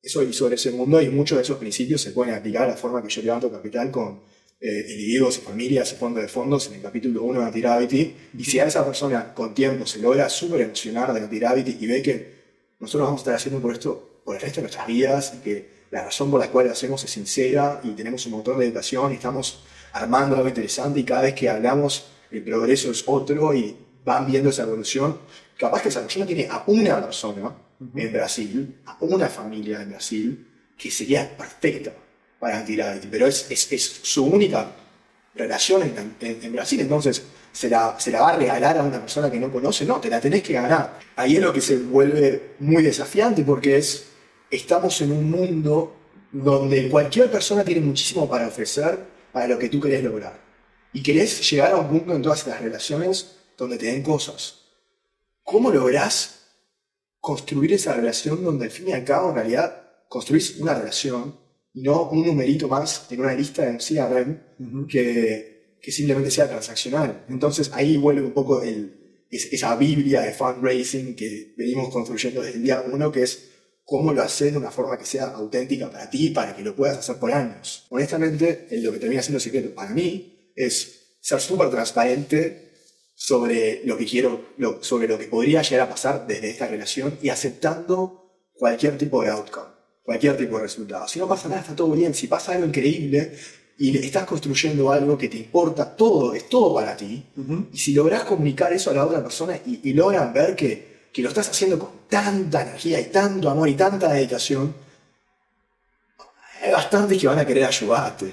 [0.00, 2.76] eso y sobre ese mundo y muchos de esos principios se pueden aplicar a la
[2.76, 4.22] forma que yo levanto capital con
[4.60, 8.16] eh, individuos y familias y fondos de fondos en el capítulo 1 de Anti-Gravity.
[8.38, 12.02] Y si a esa persona con tiempo se logra súper emocionar de Anti-Gravity y ve
[12.02, 12.38] que
[12.80, 15.78] nosotros vamos a estar haciendo por esto por el resto de nuestras vidas y que
[15.90, 19.12] la razón por la cual lo hacemos es sincera y tenemos un motor de educación
[19.12, 23.76] y estamos armando algo interesante y cada vez que hablamos el progreso es otro y
[24.04, 25.18] van viendo esa evolución.
[25.56, 27.56] Capaz que esa persona tiene a una persona
[27.94, 30.46] en Brasil, a una familia en Brasil,
[30.76, 31.92] que sería perfecta
[32.38, 34.72] para Anti-Gravity, pero es, es, es, su única
[35.34, 37.22] relación en, en, en, Brasil, entonces
[37.52, 40.08] se la, se la va a regalar a una persona que no conoce, no, te
[40.08, 40.98] la tenés que ganar.
[41.16, 44.06] Ahí es lo que se vuelve muy desafiante porque es,
[44.50, 45.96] estamos en un mundo
[46.30, 48.98] donde cualquier persona tiene muchísimo para ofrecer
[49.32, 50.38] para lo que tú querés lograr.
[50.92, 54.60] Y querés llegar a un punto en todas las relaciones donde te den cosas.
[55.42, 56.38] ¿Cómo lográs
[57.20, 61.36] construir esa relación donde al fin y al cabo en realidad construís una relación
[61.82, 67.24] no un numerito más en una lista en CRM que, que simplemente sea transaccional.
[67.28, 72.64] Entonces ahí vuelve un poco el, esa biblia de fundraising que venimos construyendo desde el
[72.64, 73.50] día uno, que es
[73.84, 76.98] cómo lo haces de una forma que sea auténtica para ti, para que lo puedas
[76.98, 77.86] hacer por años.
[77.90, 82.68] Honestamente, lo que termina siendo secreto para mí es ser súper transparente
[83.14, 87.18] sobre lo que quiero, lo, sobre lo que podría llegar a pasar desde esta relación
[87.22, 89.72] y aceptando cualquier tipo de outcome,
[90.08, 91.06] cualquier tipo de resultado.
[91.06, 92.14] Si no pasa nada, está todo bien.
[92.14, 93.36] Si pasa algo increíble
[93.76, 97.26] y estás construyendo algo que te importa, todo, es todo para ti.
[97.36, 97.66] Uh -huh.
[97.74, 101.20] Y si logras comunicar eso a la otra persona y, y logran ver que, que
[101.20, 104.74] lo estás haciendo con tanta energía y tanto amor y tanta dedicación,
[106.62, 108.32] hay bastantes que van a querer ayudarte.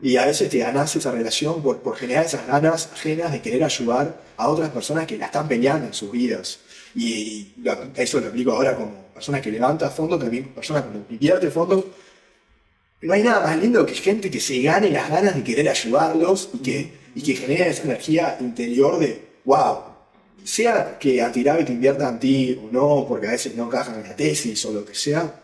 [0.00, 3.64] Y a veces te ganas esa relación por, por generar esas ganas ajenas de querer
[3.64, 6.60] ayudar a otras personas que la están peleando en sus vidas.
[6.96, 11.50] Y lo, eso lo aplico ahora como persona que levanta fondos, también persona que invierte
[11.50, 11.84] fondos.
[13.02, 16.48] No hay nada más lindo que gente que se gane las ganas de querer ayudarlos
[16.54, 19.76] y que, y que genere esa energía interior de, wow,
[20.42, 24.16] sea que Antirabit invierta en ti o no, porque a veces no encajan en la
[24.16, 25.42] tesis o lo que sea,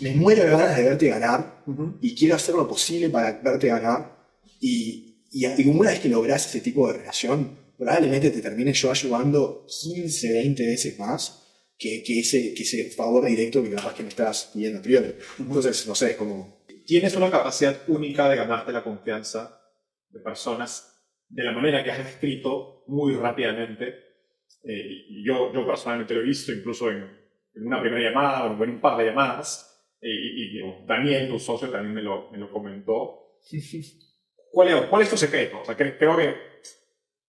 [0.00, 1.92] me muero de ganas de verte ganar uh -huh.
[2.00, 4.16] y quiero hacer lo posible para verte ganar.
[4.60, 8.90] Y, y, y, una vez que logras ese tipo de relación, probablemente te termine yo
[8.90, 11.42] ayudando 15, 20 veces más
[11.78, 15.08] que, que, ese, que ese favor directo que capaz que me estás pidiendo a priori.
[15.08, 15.40] -huh.
[15.40, 16.64] Entonces, no sé, es como...
[16.86, 19.60] Tienes una capacidad única de ganarte la confianza
[20.08, 20.92] de personas
[21.28, 23.94] de la manera que has escrito muy rápidamente.
[24.62, 28.70] Eh, yo, yo personalmente lo he visto incluso en, en una primera llamada o en
[28.70, 33.40] un par de llamadas, y, y, Daniel, tu socio, también me lo, me lo comentó.
[34.52, 35.60] ¿Cuál es, ¿Cuál es tu secreto?
[35.60, 36.34] O sea, creo que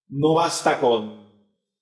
[0.09, 1.27] no basta con,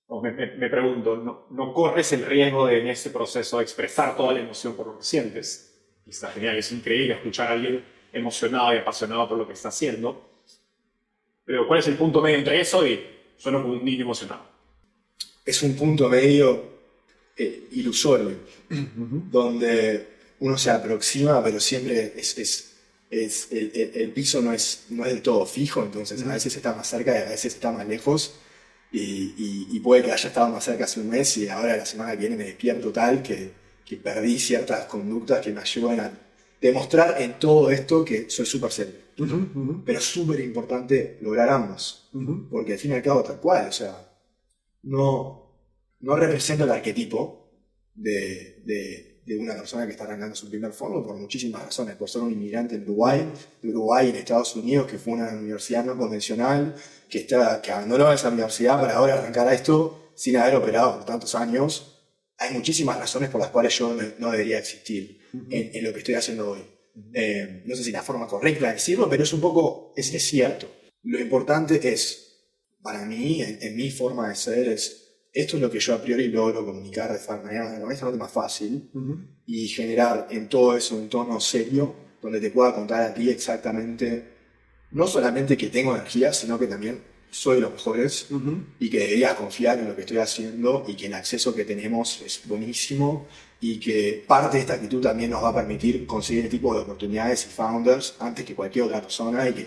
[0.06, 3.64] o me, me, me, pregunto, no, no corres el riesgo de en este proceso de
[3.64, 5.72] expresar toda la emoción por lo que sientes.
[6.06, 9.68] Y está genial, es increíble escuchar a alguien emocionado y apasionado por lo que está
[9.68, 10.30] haciendo.
[11.44, 13.04] Pero ¿cuál es el punto medio entre eso y
[13.36, 14.42] sueno como un niño emocionado?
[15.44, 16.76] Es un punto medio
[17.36, 18.28] eh, ilusorio,
[18.70, 19.30] uh -huh.
[19.30, 20.08] donde
[20.40, 22.75] uno se aproxima, pero siempre es, es,
[23.10, 26.56] es el, el, el, piso no es, no es del todo fijo, entonces a veces
[26.56, 28.34] está más cerca y a veces está más lejos.
[28.92, 29.00] Y,
[29.36, 32.12] y, y, puede que haya estado más cerca hace un mes y ahora la semana
[32.12, 33.50] que viene me despierto tal que,
[33.84, 36.12] que perdí ciertas conductas que me ayudan a
[36.60, 38.94] demostrar en todo esto que soy súper serio.
[39.18, 39.82] Uh -huh, uh -huh.
[39.84, 42.48] Pero es súper importante lograr ambos, uh -huh.
[42.48, 43.94] porque al fin y al cabo tal cual, o sea,
[44.82, 45.52] no,
[46.00, 47.50] no represento el arquetipo
[47.94, 52.08] de, de de una persona que está arrancando su primer fondo por muchísimas razones, por
[52.08, 53.28] ser un inmigrante en Uruguay,
[53.60, 56.76] de Uruguay en Estados Unidos, que fue una universidad no convencional,
[57.10, 61.06] que, está, que abandonó esa universidad para ahora arrancar a esto sin haber operado por
[61.06, 62.04] tantos años.
[62.38, 65.46] Hay muchísimas razones por las cuales yo no debería existir uh -huh.
[65.50, 66.60] en, en, lo que estoy haciendo hoy.
[66.60, 67.10] Uh -huh.
[67.14, 70.22] eh, no sé si la forma correcta de decirlo, pero es un poco, es, es
[70.22, 70.70] cierto.
[71.02, 75.05] Lo importante es, para mí, en, en mi forma de ser, es
[75.36, 78.98] esto es lo que yo a priori logro comunicar de forma manera más fácil uh
[78.98, 79.18] -huh.
[79.46, 84.08] y generar en todo eso un tono serio donde te pueda contar a ti exactamente,
[84.92, 86.96] no solamente que tengo energía, sino que también
[87.30, 88.28] soy de los mejores
[88.80, 92.22] y que deberías confiar en lo que estoy haciendo y que el acceso que tenemos
[92.24, 93.26] es buenísimo
[93.60, 96.80] y que parte de esta actitud también nos va a permitir conseguir el tipo de
[96.80, 99.66] oportunidades y founders antes que cualquier otra persona y que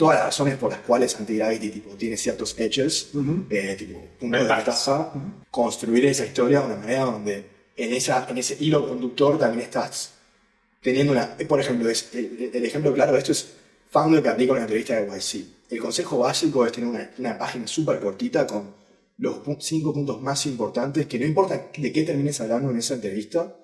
[0.00, 3.10] todas las razones por las cuales Antigravity tipo, tiene ciertos edges,
[3.50, 5.12] eh, tipo, puntos de ventaja,
[5.50, 7.44] construir esa historia de una manera donde
[7.76, 10.12] en, esa, en ese hilo conductor también estás
[10.80, 11.36] teniendo una...
[11.46, 13.48] Por ejemplo, es, el, ejemplo claro de esto es
[13.90, 15.44] founder que aplica una entrevista de YC.
[15.68, 18.74] El consejo básico es tener una, una página súper cortita con
[19.18, 23.54] los cinco puntos más importantes, que no importa de qué termines hablando en esa entrevista,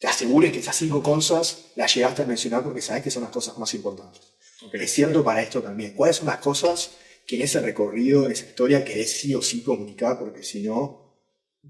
[0.00, 3.30] te asegures que esas cinco cosas las llegaste a mencionar porque sabes que son las
[3.30, 4.37] cosas más importantes.
[4.72, 5.94] Es cierto para esto también.
[5.94, 6.96] ¿Cuáles son las cosas
[7.26, 10.18] que en ese recorrido, en esa historia, querés sí o sí comunicar?
[10.18, 11.08] Porque si no,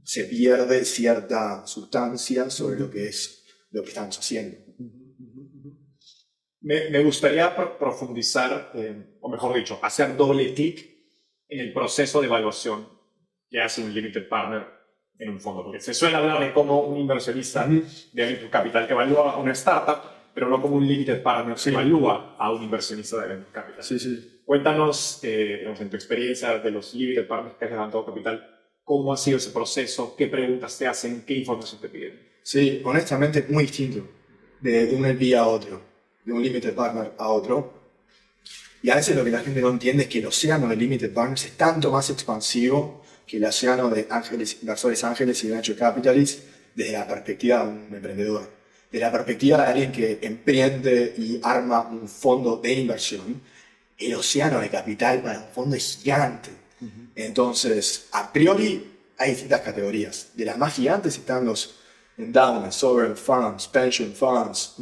[0.05, 4.57] se pierde cierta sustancia sobre lo que es lo que estamos haciendo.
[6.61, 10.99] Me, gustaría profundizar, eh, o mejor dicho, hacer doble clic
[11.49, 12.89] en el proceso de evaluación
[13.49, 14.67] que hace un limited partner
[15.19, 15.65] en un fondo.
[15.65, 20.49] Porque se suele hablar de cómo un inversionista de capital evalúa a una startup, pero
[20.49, 23.83] no como un limited partner que evalúa a un inversionista de venture capital.
[23.83, 24.41] Sí, sí.
[24.45, 29.17] Cuéntanos, eh, en tu experiencia de los limited partners que has levantado capital, cómo ha
[29.17, 32.29] sido ese proceso, qué preguntas te hacen, qué información te piden.
[32.43, 34.09] Sí, honestamente muy distinto
[34.61, 35.83] de, de un LP a otro,
[36.25, 37.75] de un limited partner a otro.
[38.83, 41.13] Y a veces lo que la gente no entiende es que el océano de limited
[41.13, 46.43] partners es tanto más expansivo que el océano de ángeles, inversores ángeles y venture capitalists
[46.75, 48.58] desde la perspectiva de un emprendedor.
[48.91, 53.41] Desde la perspectiva de alguien que emprende y arma un fondo de inversión,
[53.99, 56.51] el océano de capital para un fondo es gigante.
[57.15, 60.29] Entonces, a priori hay distintas categorías.
[60.35, 61.75] De las más gigantes están los
[62.17, 64.77] endowments, sovereign funds, pension funds,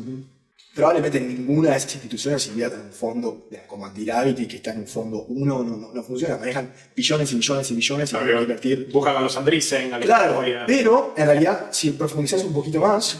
[0.75, 4.87] probablemente ninguna de esas instituciones invierta en un fondo como Antigravity, que está en un
[4.87, 6.37] fondo uno, no, no, funciona.
[6.37, 8.89] Manejan billones y billones y billones y invertir.
[8.93, 13.19] Buscan a los Andreessen, a Claro, pero en realidad, si profundizas un poquito más,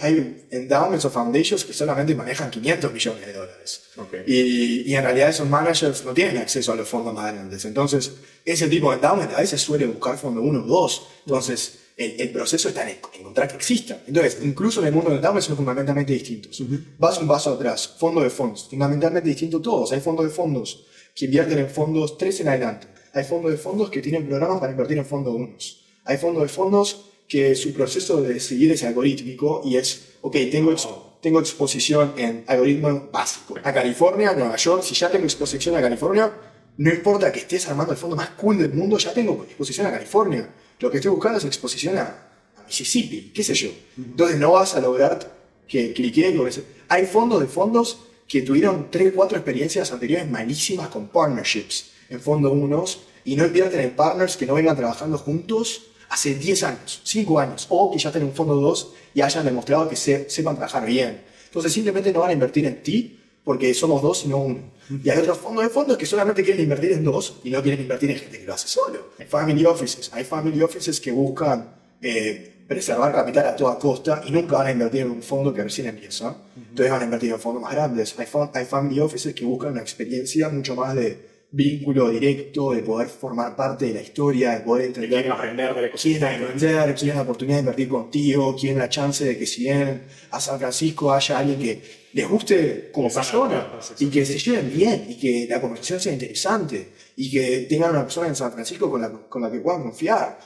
[0.00, 3.82] hay endowments o foundations que solamente manejan 500 millones de dólares.
[4.26, 7.64] Y, y, en realidad esos managers no tienen acceso a los fondos más grandes.
[7.64, 8.12] Entonces,
[8.44, 11.08] ese tipo de endowment a veces suele buscar fondo uno o dos.
[11.24, 14.00] Entonces, el, proceso está en encontrar que exista.
[14.06, 16.62] Entonces, incluso en el mundo del endowment son fundamentalmente distintos.
[16.98, 19.90] Vas un paso atrás, fondo de fondos, fundamentalmente distintos todos.
[19.92, 22.86] Hay fondos de fondos que invierten en fondos 3 en adelante.
[23.14, 25.86] Hay fondos de fondos que tienen programas para invertir en fondos unos.
[26.04, 30.74] Hay fondos de fondos que su proceso de seguir es algorítmico y es, ok, tengo,
[31.20, 33.56] tengo exposición en algoritmo básico.
[33.62, 36.32] A California, Nueva York, si ya tengo exposición a California,
[36.78, 39.90] no importa que estés armando el fondo más cool del mundo, ya tengo exposición a
[39.90, 40.48] California.
[40.80, 42.28] Lo que estoy buscando es exposición a,
[42.68, 43.70] Mississippi, qué sé yo.
[43.96, 45.18] Entonces no vas a lograr
[45.66, 46.62] que cliquen con eso.
[46.88, 52.52] Hay fondos de fondos que tuvieron 3, 4 experiencias anteriores malísimas con partnerships en fondo
[52.52, 57.40] unos y no invierten en partners que no vengan trabajando juntos hace 10 años, 5
[57.40, 60.86] años, o que ya estén en un fondo 2 y hayan demostrado que sepan trabajar
[60.86, 61.22] bien.
[61.46, 64.60] Entonces simplemente no van a invertir en ti porque somos dos y no uno.
[65.02, 67.80] Y hay otros fondos de fondos que solamente quieren invertir en dos y no quieren
[67.80, 69.12] invertir en gente que lo hace solo.
[69.18, 70.10] Hay family offices.
[70.12, 74.70] Hay family offices que buscan eh, preservar capital a toda costa y nunca van a
[74.70, 76.36] invertir en un fondo que recién empieza.
[76.56, 78.14] Entonces van a invertir en fondos más grandes.
[78.18, 83.08] Hay, hay family offices que buscan una experiencia mucho más de vínculo directo, de poder
[83.08, 85.10] formar parte de la historia, de poder entender.
[85.10, 86.28] Quieren aprender del ecosistema.
[86.28, 90.06] Quieren aprender, quieren la oportunidad de invertir contigo, quieren la chance de que si bien
[90.30, 95.06] a San Francisco haya alguien que les guste como persona y que se lleven bien
[95.08, 99.00] y que la conversación sea interesante y que tengan una persona en San Francisco con
[99.00, 100.38] la, con la que puedan confiar.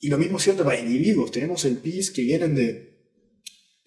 [0.00, 1.30] Y lo mismo es cierto para individuos.
[1.30, 3.10] Tenemos el PIS que vienen de,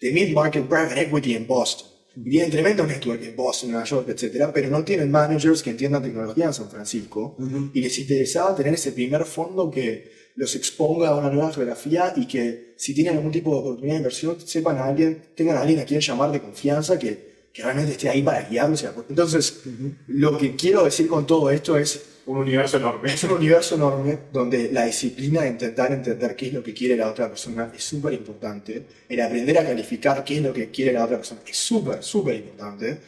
[0.00, 4.50] de Mid-Market Private Equity en Boston bien tremendo network en Boston, Nueva York, etc.
[4.52, 7.36] Pero no tienen managers que entiendan tecnología en San Francisco.
[7.72, 12.26] Y les interesaba tener ese primer fondo que los exponga a una nueva geografía y
[12.26, 15.78] que si tienen algún tipo de oportunidad de inversión, sepan a alguien, tengan a alguien
[15.80, 18.84] a quien llamar de confianza que, que realmente esté ahí para guiarlos.
[19.08, 19.60] Entonces,
[20.08, 23.12] lo que quiero decir con todo esto es un universo enorme.
[23.12, 26.96] Es un universo enorme donde la disciplina de intentar entender qué es lo que quiere
[26.96, 28.86] la otra persona es súper importante.
[29.08, 32.36] El aprender a calificar qué es lo que quiere la otra persona es súper, súper
[32.36, 32.98] importante.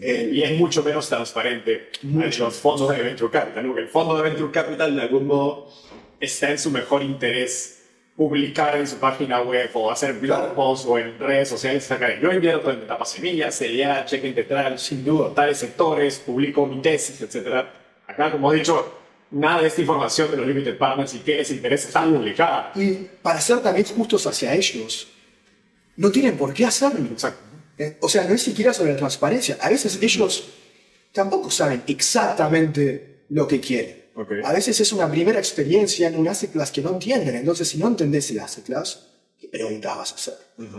[0.00, 2.44] y es mucho menos transparente mucho.
[2.44, 3.74] los fondos de Venture Capital.
[3.76, 5.68] el fondo de Venture Capital de algún modo
[6.20, 7.78] está en su mejor interés
[8.16, 11.88] publicar en su página web o hacer blog posts o en redes sociales.
[12.22, 17.20] Yo invierto en etapas semillas, CDA, cheque integral, sin duda, tales sectores, publico mi tesis,
[17.22, 17.79] etcétera
[18.10, 18.98] Acá, como he dicho,
[19.30, 22.72] nada de esta información de los limited partners y qué les interesa está publicada.
[22.74, 22.92] Y
[23.22, 25.08] para ser también justos hacia ellos,
[25.96, 27.06] no tienen por qué hacerlo.
[27.10, 27.40] Exacto.
[27.78, 29.56] Eh, O sea, no es siquiera sobre la transparencia.
[29.60, 30.48] A veces ellos
[31.12, 34.04] tampoco saben exactamente lo que quieren.
[34.14, 34.32] Ok.
[34.44, 37.36] A veces es una primera experiencia en un asset class que no entienden.
[37.36, 39.06] Entonces, si no entendés el asset class,
[39.40, 40.34] ¿qué preguntas vas a hacer?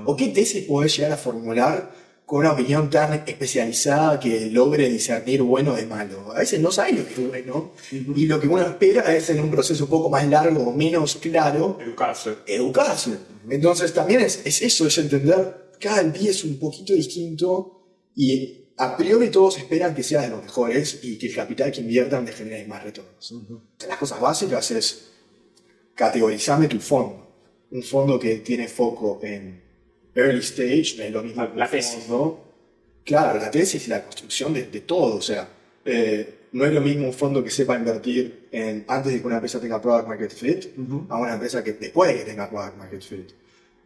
[0.05, 1.91] ¿O qué tesis podés llegar a formular
[2.31, 6.31] con una opinión tan especializada que logre discernir bueno de malo?
[6.31, 7.73] A veces no sabes lo que es bueno.
[7.91, 11.17] Y lo que uno espera es en un proceso un poco más largo o menos
[11.17, 12.37] claro, Educarse.
[12.47, 13.17] educarse.
[13.49, 18.95] Entonces también es, es eso, es entender cada día es un poquito distinto y a
[18.95, 22.31] priori todos esperan que sea de los mejores y que el capital que inviertan le
[22.31, 23.35] genere más retornos.
[23.85, 25.11] Las cosas básicas es
[25.95, 27.27] categorizarme tu fondo.
[27.71, 29.70] Un fondo que tiene foco en
[30.15, 32.03] early stage, no es lo mismo La- que la tesis.
[32.05, 32.45] fondo-
[33.03, 35.15] Claro, la tesis y la construcción de, de todo.
[35.15, 35.47] O sea,
[35.85, 39.37] eh, no es lo mismo un fondo que sepa invertir en, antes de que una
[39.37, 40.65] empresa tenga product market fit
[41.09, 43.29] a una empresa que después de que tenga product market fit.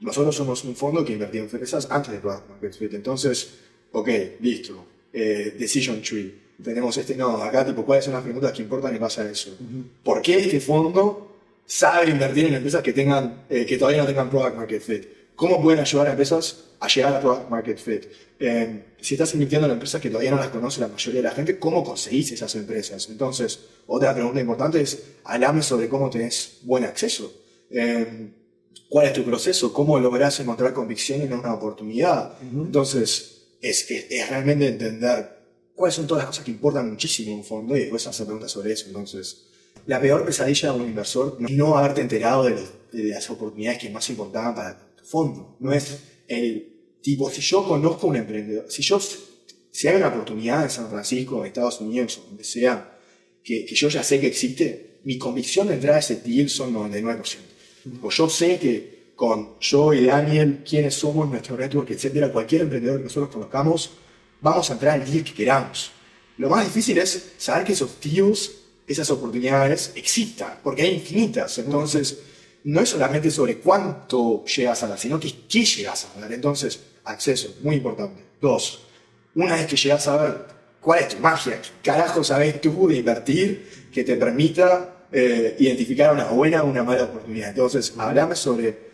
[0.02, 2.94] Nosotros somos un fondo que invertimos en empresas antes de product market fit.
[2.94, 3.54] Entonces,
[3.94, 4.10] ok,
[4.42, 4.86] listo.
[5.14, 6.36] Eh, decision tree.
[6.62, 9.58] Tenemos este nodo acá, tipo, ¿cuáles son las preguntas que importan en base a eso?
[10.04, 14.30] ¿Por qué este fondo sabe invertir en empresas que, tengan, eh, que todavía no tengan
[14.30, 15.06] product market fit?
[15.36, 18.06] ¿Cómo pueden ayudar a empresas a llegar a product market fit?
[18.40, 21.34] Eh, si estás invirtiendo en empresas que todavía no las conoce la mayoría de la
[21.36, 23.10] gente, ¿cómo conseguís esas empresas?
[23.10, 27.32] Entonces, otra pregunta importante es, hablame sobre cómo tenés buen acceso.
[27.70, 28.32] Eh,
[28.90, 29.74] ¿Cuál es tu proceso?
[29.74, 32.34] ¿Cómo lográs encontrar convicción en una oportunidad?
[32.42, 35.32] Entonces, es, es- es realmente entender
[35.76, 38.52] cuáles son todas las cosas que importan muchísimo en un fondo y después hacer preguntas
[38.52, 38.86] sobre eso.
[38.88, 39.48] Entonces,
[39.88, 43.30] la peor pesadilla de un inversor no es no haberte enterado de, los- de las
[43.30, 45.58] oportunidades que más importaban para tu fondo.
[45.60, 49.00] No es el tipo, si yo conozco un emprendedor, si yo,
[49.72, 53.00] si hay una oportunidad en San Francisco, en Estados Unidos, o donde sea,
[53.44, 57.38] que, que yo ya sé que existe, mi convicción entrar a ese deal son 99%.
[58.02, 62.98] O yo sé que con yo y Daniel, quiénes somos, nuestro network, etcétera, cualquier emprendedor
[62.98, 63.92] que nosotros conozcamos,
[64.42, 65.92] vamos a entrar al deal que queramos.
[66.38, 68.52] Lo más difícil es saber que esos deals,
[68.88, 71.58] esas oportunidades existan, porque hay infinitas.
[71.60, 72.20] Entonces,
[72.66, 76.34] no es solamente sobre cuánto llegas a dar, sino que qué llegas a dar.
[76.34, 78.24] Entonces, acceso, muy importante.
[78.42, 78.88] Dos,
[79.36, 80.46] una vez que llegas a ver
[80.82, 86.12] cuál es tu magia, qué carajo sabes tú de invertir que te permita eh, identificar
[86.12, 87.50] una buena o una mala oportunidad.
[87.50, 88.86] Entonces, hablame sobre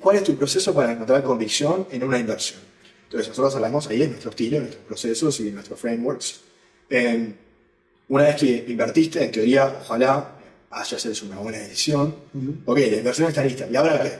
[0.00, 2.60] cuál es tu proceso para encontrar convicción en una inversión.
[3.04, 6.40] Entonces, nosotros hablamos ahí de nuestro estilo, de nuestros procesos y de nuestros frameworks.
[6.88, 7.34] Eh,
[8.08, 10.35] una vez que invertiste, en teoría, ojalá
[10.80, 12.14] hayas hecho una buena decisión.
[12.64, 13.66] Ok, la inversión está lista.
[13.70, 14.12] ¿Y ahora qué?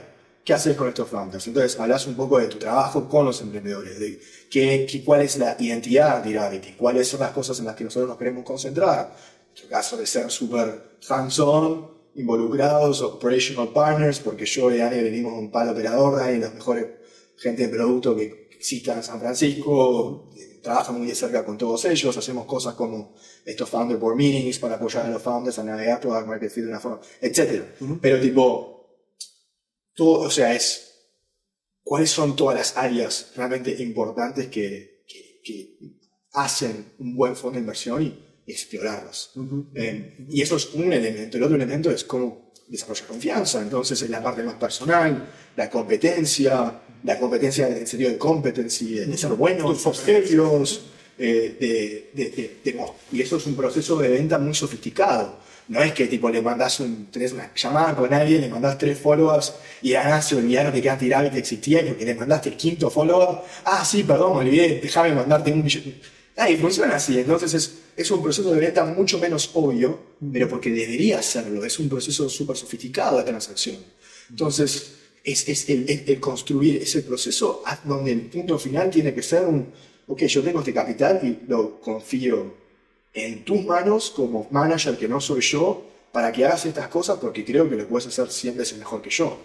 [0.43, 1.45] ¿Qué haces con estos founders?
[1.47, 5.37] Entonces, hablas un poco de tu trabajo con los emprendedores, de qué, qué- cuál es
[5.37, 9.13] la identidad de Gravity, cuáles son las cosas en las que nosotros nos queremos concentrar.
[9.13, 15.33] En nuestro caso, de ser súper hands-on, involucrados, operational partners, porque yo y Dani venimos
[15.33, 16.85] de un palo operador, Dani, los mejores
[17.37, 20.29] gente de producto que exista en San Francisco,
[20.61, 24.75] trabaja muy de cerca con todos ellos, hacemos cosas como estos founder board meetings para
[24.75, 27.63] apoyar a los founders a navegar product market fit de una forma, etc.
[28.01, 29.01] Pero tipo,
[29.93, 30.87] todo, o sea, es
[31.83, 35.77] cuáles son todas las áreas realmente importantes que, que, que
[36.33, 39.31] hacen un buen fondo de inversión y explorarlas.
[39.75, 41.37] Eh, y eso es un elemento.
[41.37, 43.61] El otro elemento es cómo desarrollar confianza.
[43.61, 48.95] Entonces es la parte más personal, la competencia, la competencia en el sentido de competency,
[48.95, 50.81] de, de ser buenos, serios,
[51.17, 55.45] eh, de, de- de- y eso es un proceso de venta muy sofisticado.
[55.69, 58.97] No es que tipo le mandas un, tenés una llamada con alguien, le mandás tres
[58.99, 62.55] followers y ahora se olvidaron de que antes que existía y porque le mandaste el
[62.55, 65.99] quinto follower, ah sí, perdón, me olvidé, déjame mandarte un billete.
[66.37, 69.99] Ay, funciona así, entonces es, es un proceso de venta mucho menos obvio,
[70.31, 73.75] pero porque debería serlo, es un proceso súper sofisticado de transacción.
[74.29, 74.91] Entonces,
[75.31, 79.43] es, es el, el- el construir ese proceso donde el punto final tiene que ser
[79.45, 79.59] un,
[80.07, 82.37] ok, yo tengo este capital y lo confío
[83.13, 85.65] en tus manos como manager que no soy yo
[86.11, 89.09] para que hagas estas cosas porque creo que lo puedes hacer 100 veces mejor que
[89.09, 89.39] yo.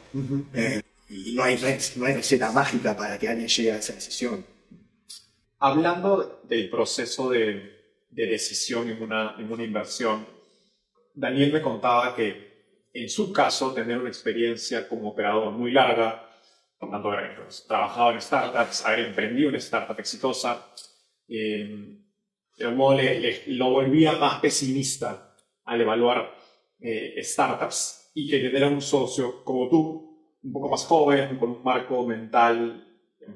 [0.55, 1.59] Eh, y no hay,
[1.97, 4.45] no hay receta mágica para que alguien llegue a esa decisión.
[5.59, 7.71] Hablando del proceso de,
[8.11, 10.27] de decisión en una, en una inversión,
[11.15, 12.52] Daniel me contaba que
[12.93, 16.29] en su caso, tener una experiencia como operador muy larga,
[16.79, 17.39] tanto haber
[17.69, 20.67] trabajado en startups, haber emprendido una startup exitosa,
[21.29, 21.97] eh,
[22.59, 26.35] de algún modo le- le- lo volvía más pesimista al evaluar
[26.81, 31.51] eh, startups y que tener a un socio como tú, un poco más joven, con
[31.51, 32.89] un marco mental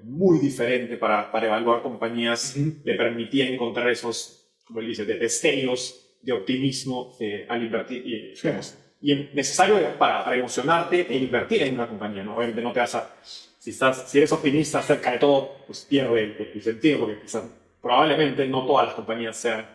[0.03, 6.19] muy diferente para, para evaluar compañías, le permitía encontrar esos, como él dice, de destellos
[6.21, 8.05] de optimismo eh, al invertir.
[8.05, 12.37] Y, digamos, y es necesario para, para emocionarte e invertir en una compañía, ¿no?
[12.37, 13.11] Obviamente no te vas a
[13.59, 17.45] Si, estás, si eres optimista acerca de todo, pues pierde el, el sentido, porque quizás,
[17.83, 19.67] probablemente no todas las compañías sean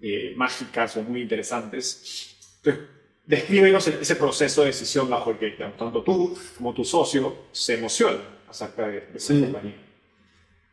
[0.00, 2.36] eh, mágicas o muy interesantes.
[2.64, 2.88] Entonces,
[3.26, 7.74] descríbenos el- ese proceso de decisión bajo el que tanto tú como tu socio se
[7.74, 9.40] emocionan acerca de, de esa Sí.
[9.42, 9.76] compañía.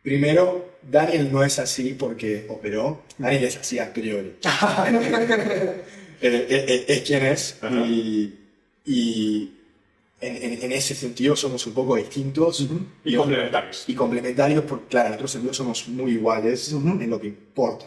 [0.02, 4.36] Primero, Daniel no es así porque operó, Daniel es así a priori.
[6.22, 7.86] Eh, eh, eh, es quien es Ajá.
[7.86, 8.38] y,
[8.86, 9.52] y
[10.22, 12.68] en, en- en ese sentido somos un poco distintos
[13.06, 13.86] Y complementarios.
[13.88, 17.86] y complementarios porque, claro, en otros sentidos somos muy iguales en lo que importa.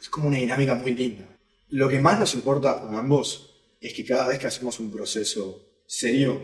[0.00, 1.26] Es como una dinámica muy linda.
[1.70, 3.50] Lo que más nos importa a ambos
[3.80, 6.40] es que cada vez que hacemos un proceso serio,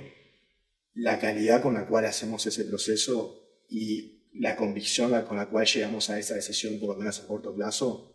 [0.94, 6.10] la calidad con la cual hacemos ese proceso y la convicción con la cual llegamos
[6.10, 8.12] a esa decisión, por lo menos a corto plazo,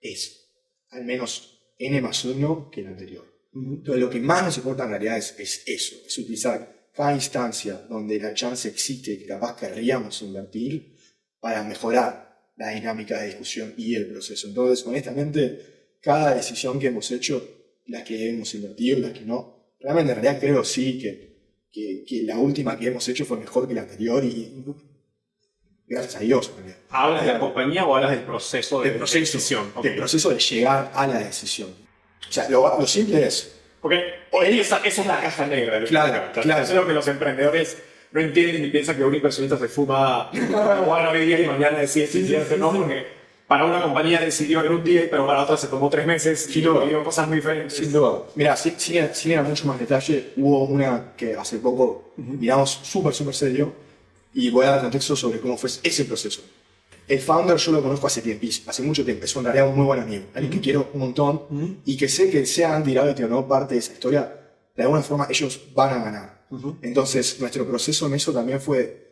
[0.00, 0.46] es
[0.90, 3.24] al menos N más 1 que el anterior.
[3.54, 7.86] Entonces, lo que más nos importa en realidad es, es eso, es utilizar cada instancia
[7.88, 10.96] donde la chance existe que capaz querríamos invertir
[11.40, 14.48] para mejorar la dinámica de discusión y el proceso.
[14.48, 17.42] Entonces, honestamente, cada decisión que hemos hecho,
[17.86, 21.34] las que hemos invertido, las que no, realmente en realidad creo sí que,
[21.70, 24.64] que, que la última que hemos hecho fue mejor que la anterior y
[25.94, 26.50] gracias a Dios.
[26.90, 29.72] ¿Hablas de la compañía o hablas del proceso de Del proceso, decisión?
[29.74, 29.84] Ok.
[29.84, 31.70] del proceso de llegar a la decisión.
[32.28, 34.02] O sea, lo, lo simple es, Porque
[34.42, 35.82] esa, esa es la caja negra.
[35.84, 36.42] Claro, mercado.
[36.42, 36.62] claro.
[36.62, 37.78] Eso es lo que los emprendedores
[38.12, 40.30] no entienden y piensan que un inversionista se fuma
[40.86, 43.06] bueno hoy día y mañana decide si invierte o no, porque
[43.48, 46.52] para una compañía decidió en un día, pero para otra se tomó tres meses y
[46.54, 46.84] Sin duda.
[46.84, 47.76] vivió cosas muy diferentes.
[47.76, 48.22] Sin duda.
[48.36, 52.70] Mira, sin, sin, sin ir a mucho más detalle, hubo una que hace poco miramos
[52.82, 53.72] súper, súper serio
[54.34, 56.42] y voy a dar contexto sobre cómo fue ese proceso.
[57.06, 59.84] El founder yo lo conozco hace tiempo, hace mucho tiempo, es en realidad un muy
[59.84, 63.28] buen amigo, alguien que quiero un montón y que sé que sea Andy Gravity o
[63.28, 64.40] no parte de esa historia,
[64.74, 66.46] de alguna forma ellos van a ganar.
[66.82, 69.04] Entonces, nuestro proceso en eso también fue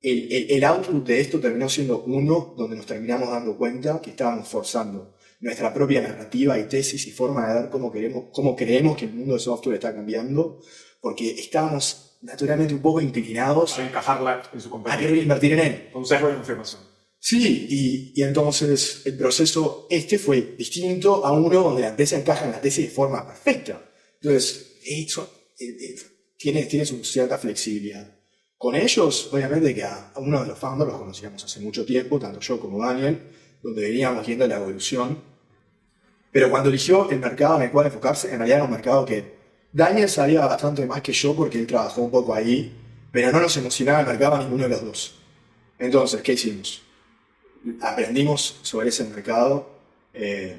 [0.00, 4.10] el, el, el output de esto terminó siendo uno donde nos terminamos dando cuenta que
[4.10, 8.96] estábamos forzando nuestra propia narrativa y tesis y forma de ver cómo, queremos, cómo creemos
[8.96, 10.60] que el mundo de software está cambiando,
[11.00, 15.00] porque estábamos naturalmente un poco inclinados Para encajarla en su a compañía.
[15.00, 15.88] querer invertir en él.
[15.92, 16.82] Con sesgo de confirmación.
[17.18, 22.44] Sí, y, y entonces el proceso este fue distinto a uno donde la empresa encaja
[22.46, 23.80] en la tesis de forma perfecta.
[24.20, 25.94] Entonces, eso eh, eh,
[26.36, 28.18] tiene, tiene su cierta flexibilidad.
[28.56, 32.18] Con ellos, obviamente que a, a uno de los founders los conocíamos hace mucho tiempo,
[32.18, 33.20] tanto yo como Daniel,
[33.62, 35.22] donde veníamos viendo la evolución.
[36.32, 39.41] Pero cuando eligió el mercado en el cual enfocarse, en realidad era un mercado que
[39.72, 42.72] Daniel sabía bastante más que yo porque él trabajó un poco ahí,
[43.10, 45.14] pero no nos emocionaba el mercado a ninguno de los dos.
[45.78, 46.82] Entonces, ¿qué hicimos?
[47.80, 49.68] aprendimos sobre ese mercado
[50.14, 50.56] eh,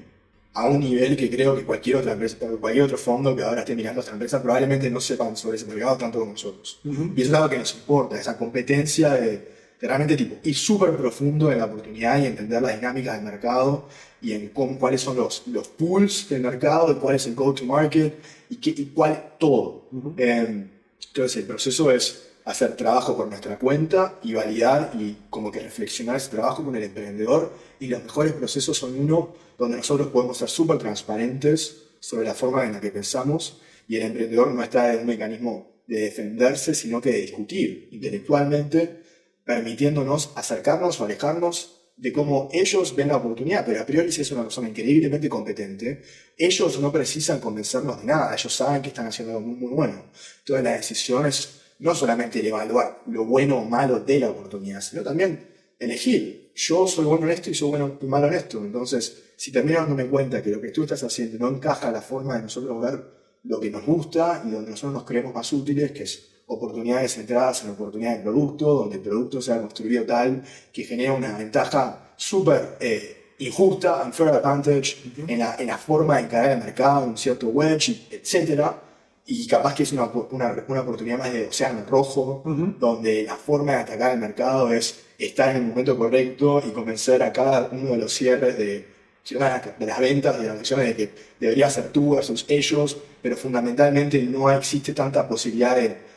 [0.54, 3.76] a un nivel que creo que cualquier otra empresa, cualquier otro fondo que ahora esté
[3.76, 6.80] mirando a esta empresa probablemente no sepan sobre ese mercado tanto como nosotros.
[6.84, 10.96] Y eso es algo que nos importa, esa competencia de, de realmente tipo, ir súper
[10.96, 13.88] profundo en la oportunidad y entender las dinámicas del mercado
[14.22, 18.14] y en cómo, cuáles son los, los pools del mercado, y cuál es el go-to-market
[18.54, 19.90] y, qué, y cuál todo.
[20.18, 20.68] Eh,
[21.08, 26.18] entonces el proceso es hacer trabajo por nuestra cuenta y validar y como que reflexionar
[26.18, 30.50] ese trabajo con el emprendedor y los mejores procesos son uno donde nosotros podemos ser
[30.50, 35.02] súper transparentes sobre la forma en la que pensamos y el emprendedor no está en
[35.02, 39.04] un mecanismo de defenderse sino que de discutir intelectualmente
[39.46, 44.32] permitiéndonos acercarnos o alejarnos de cómo ellos ven la oportunidad, pero a priori si es
[44.32, 46.02] una persona increíblemente competente,
[46.38, 50.06] ellos no precisan convencernos de nada, ellos saben que están haciendo algo muy, muy bueno.
[50.40, 54.82] Entonces la decisión es no solamente el evaluar lo bueno o malo de la oportunidad,
[54.82, 55.48] sino también
[55.80, 56.52] elegir.
[56.56, 58.60] Yo soy bueno en esto y soy bueno y malo en esto.
[58.60, 62.02] Entonces, si termino dándome cuenta que lo que tú estás haciendo no encaja a la
[62.02, 63.04] forma de nosotros ver
[63.44, 67.64] lo que nos gusta y donde nosotros nos creemos más útiles, que es oportunidades centradas
[67.64, 72.78] en oportunidades de producto, donde el producto sea construido tal que genera una ventaja súper
[72.80, 74.98] eh, injusta, unfair advantage,
[75.28, 78.80] en, la, en la forma de encarar el mercado, un cierto wedge, etcétera.
[79.26, 82.44] Y capaz que es una, una, una oportunidad más de océano rojo,
[82.78, 87.24] donde la forma de atacar el mercado es estar en el momento correcto y convencer
[87.24, 88.86] a cada uno de los cierres de,
[89.30, 94.22] de las ventas de las acciones de que debería ser tú versus ellos, pero fundamentalmente
[94.24, 96.13] no existe tanta posibilidad de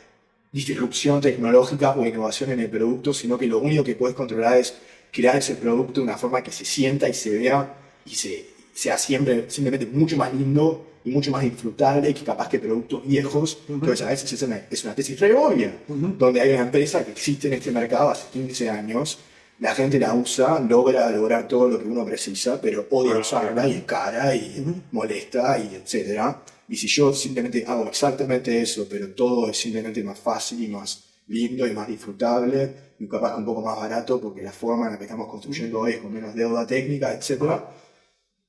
[0.51, 4.75] disrupción tecnológica o innovación en el producto, sino que lo único que puedes controlar es
[5.11, 7.75] crear ese producto de una forma que se sienta y se vea
[8.05, 12.59] y se, sea siempre simplemente mucho más lindo y mucho más disfrutable que capaz que
[12.59, 13.59] productos viejos.
[13.69, 17.11] Entonces a veces es una, es una tesis re obvia, donde hay una empresa que
[17.11, 19.19] existe en este mercado hace 15 años,
[19.59, 23.71] la gente la usa, logra lograr todo lo que uno precisa, pero odia usarla y
[23.73, 26.43] es cara y molesta y etcétera.
[26.69, 31.03] Y si yo simplemente hago exactamente eso, pero todo es simplemente más fácil y más
[31.27, 34.97] lindo y más disfrutable y capaz un poco más barato porque la forma en la
[34.97, 37.61] que estamos construyendo hoy es con menos deuda técnica, etc.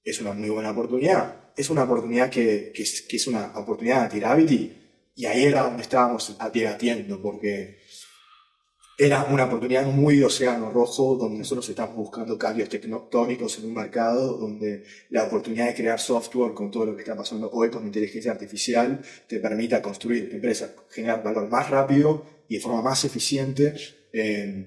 [0.02, 1.52] Es una muy buena oportunidad.
[1.56, 4.72] Es una oportunidad que, que, es, que es una oportunidad de tirability
[5.14, 7.80] y ahí era donde estábamos debatiendo porque
[9.00, 13.74] era una oportunidad muy de océano rojo, donde nosotros estamos buscando cambios tectónicos en un
[13.74, 17.86] mercado, donde la oportunidad de crear software con todo lo que está pasando hoy con
[17.86, 23.72] inteligencia artificial te permita construir empresas, generar valor más rápido y de forma más eficiente
[24.12, 24.66] eh,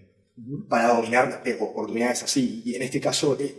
[0.70, 2.62] para dominar eh, oportunidades así.
[2.64, 3.54] Y en este caso, eh,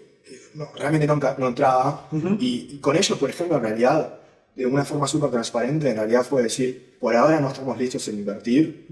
[0.77, 2.09] realmente no, no entraba.
[2.41, 4.21] y, con ellos, por ejemplo, en realidad,
[4.57, 8.21] de una forma súper transparente, en realidad fue decir, por ahora no estamos listos en
[8.21, 8.87] invertir.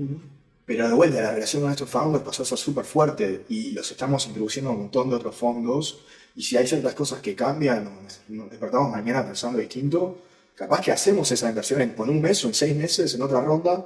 [0.71, 3.91] Pero de vuelta, la relación con estos founders pasó a ser súper fuerte y los
[3.91, 6.05] estamos introduciendo a un montón de otros fondos.
[6.37, 7.91] Y si hay ciertas cosas que cambian,
[8.29, 10.23] nos, despertamos mañana pensando distinto,
[10.55, 13.85] capaz que hacemos esa inversión en, un mes o en seis meses en otra ronda.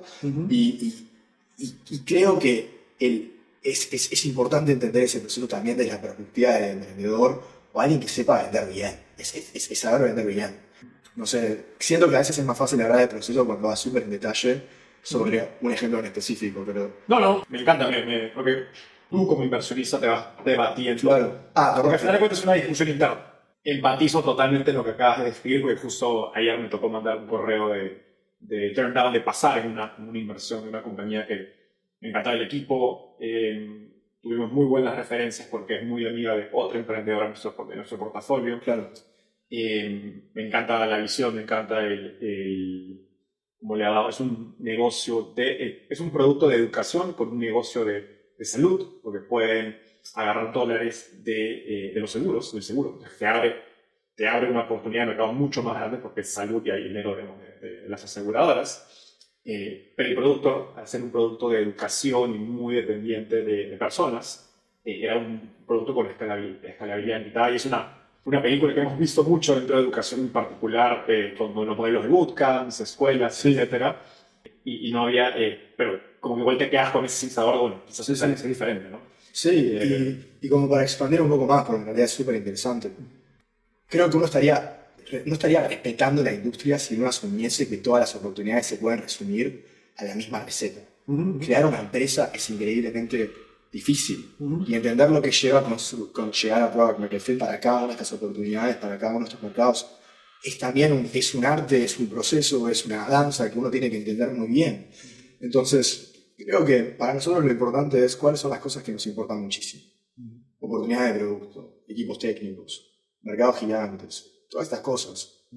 [0.50, 1.08] y,
[1.56, 3.32] y, creo que el,
[3.62, 7.42] es, es, es, importante entender ese proceso también desde la perspectiva del emprendedor
[7.72, 8.94] o alguien que sepa vender bien.
[9.16, 10.54] Es, es, saber vender bien.
[11.16, 14.02] No sé, siento que a veces es más fácil hablar del proceso cuando va súper
[14.02, 16.96] en detalle sobre un ejemplo en específico, pero...
[17.06, 18.64] No, no, me encanta, me, porque
[19.10, 21.02] tú como inversionista te vas debatiendo.
[21.02, 21.50] Claro.
[21.54, 23.32] Ah, porque al final de cuentas es una discusión interna.
[23.62, 27.26] Empatizo totalmente en lo que acabas de describir, porque justo ayer me tocó mandar un
[27.26, 28.02] correo de,
[28.40, 31.52] de turn down, de pasar en una, una inversión de una compañía que
[32.00, 33.16] me encantaba el equipo.
[33.20, 33.90] Eh,
[34.22, 37.98] tuvimos muy buenas referencias porque es muy amiga de otro emprendedor en nuestro, de nuestro
[37.98, 38.58] portafolio.
[38.60, 38.90] Claro.
[39.50, 43.04] Eh, me encanta la visión, me encanta el, el
[43.64, 47.28] como le ha dado, es un negocio de, eh, es un producto de educación con
[47.30, 49.78] un negocio de, de salud, porque pueden
[50.16, 52.98] agarrar dólares de, eh, de, los seguros, del seguro.
[53.18, 53.56] Te abre,
[54.14, 57.16] te abre una oportunidad de mercado mucho más grande porque es salud y hay dinero
[57.16, 59.16] de, las aseguradoras.
[59.46, 64.54] Eh, pero el producto, al ser un producto de educación y muy dependiente de, personas,
[64.84, 69.54] era un producto con escalabilidad, escalabilidad y es una una película que hemos visto mucho
[69.54, 73.94] dentro de educación en particular, eh, con los modelos de bootcamps, escuelas, etc.
[74.64, 78.06] Y, no había, eh, pero como que igual te quedas con ese sensador, bueno, quizás
[78.06, 78.98] sí, es diferente, ¿no?
[79.30, 82.90] Sí, eh, y, como para expandir un poco más, porque en realidad es súper interesante,
[83.86, 84.86] creo que uno estaría,
[85.26, 89.66] no estaría respetando la industria si no asumiese que todas las oportunidades se pueden resumir
[89.96, 90.80] a la misma receta.
[91.44, 93.30] Crear una empresa es increíblemente
[93.74, 94.36] difícil.
[94.68, 95.64] Y entender lo que lleva
[96.12, 99.24] con, llegar a Product Market Fit para cada una de estas oportunidades, para cada uno
[99.24, 99.86] de estos mercados,
[100.44, 103.90] es también un, es un arte, es un proceso, es una danza que uno tiene
[103.90, 104.90] que entender muy bien.
[105.40, 109.42] Entonces, creo que para nosotros lo importante es cuáles son las cosas que nos importan
[109.42, 109.82] muchísimo.
[110.60, 112.70] Oportunidades de producto, equipos técnicos,
[113.22, 115.48] mercados gigantes, todas estas cosas.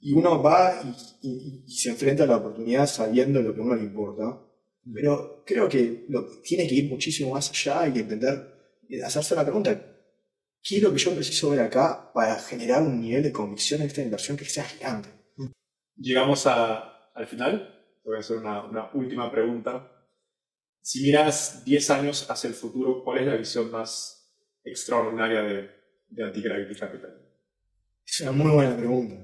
[0.00, 0.80] Y uno va
[1.22, 4.47] y, y se enfrenta a la oportunidad sabiendo lo que a uno le importa
[4.92, 9.74] pero creo que lo, tiene que ir muchísimo más allá y entender, hacerse la pregunta,
[10.62, 13.88] ¿qué es lo que yo preciso ver acá para generar un nivel de convicción en
[13.88, 15.08] esta inversión que sea gigante?
[15.96, 17.74] Llegamos a, al final.
[18.02, 19.92] Te voy a hacer una, una, última pregunta.
[20.80, 24.32] Si miras 10 años hacia el futuro, ¿cuál es la visión más
[24.64, 25.70] extraordinaria de,
[26.08, 27.20] de Antigravity Capital?
[28.06, 29.16] Es una muy buena pregunta.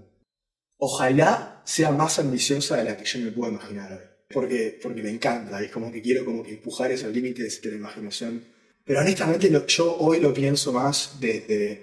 [0.76, 5.10] Ojalá sea más ambiciosa de la que yo me puedo imaginar hoy porque, porque me
[5.10, 8.44] encanta, es como que quiero como que empujar esos límites de la imaginación.
[8.84, 11.80] Pero honestamente yo hoy lo pienso más desde,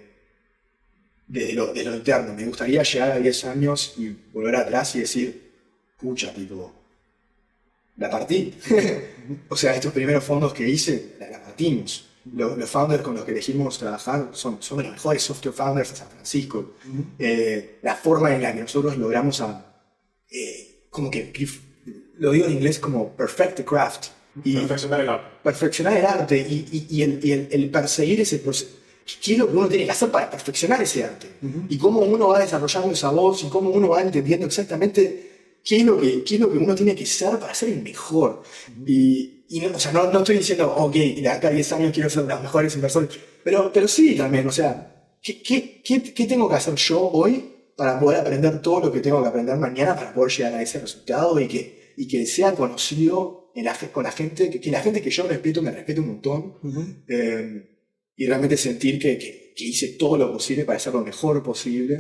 [1.28, 2.34] desde, lo, lo interno.
[2.34, 5.52] Me gustaría llegar a 10 años y volver atrás y decir,
[5.98, 6.72] pucha, tipo,
[7.98, 8.54] la partí.
[9.50, 12.10] o sea, estos primeros fondos que hice, la, partimos.
[12.36, 16.10] Los, founders con los que elegimos trabajar son, son los mejores software founders de San
[16.10, 16.74] Francisco.
[17.18, 19.84] Eh, la forma en la que nosotros logramos a,
[20.30, 21.32] eh, como que
[22.22, 24.10] lo digo en inglés como perfect the craft.
[24.44, 25.28] Y perfeccionar el arte.
[25.44, 28.78] Perfeccionar el arte y, y, el, y el, perseguir ese proceso.
[29.22, 31.28] ¿Qué es lo que uno tiene que hacer para perfeccionar ese arte?
[31.68, 35.84] Y cómo uno va desarrollando esa voz y cómo uno va entendiendo exactamente qué es
[35.84, 38.44] lo que, qué es lo que uno tiene que ser para ser el mejor.
[38.86, 41.92] Y, y no, o sea, no, no, estoy diciendo, ok, de acá a 10 años
[41.92, 43.10] quiero ser de los mejores inversores,
[43.44, 47.52] pero, pero sí también, o sea, ¿qué, qué, qué, qué tengo que hacer yo hoy
[47.76, 50.80] para poder aprender todo lo que tengo que aprender mañana para poder llegar a ese
[50.80, 55.02] resultado y que y que sea conocido en la, con la gente, que, la gente
[55.02, 56.58] que yo respeto me respete un montón
[57.08, 57.70] eh,
[58.16, 61.98] y realmente sentir que, que, hice todo lo posible para hacer lo mejor posible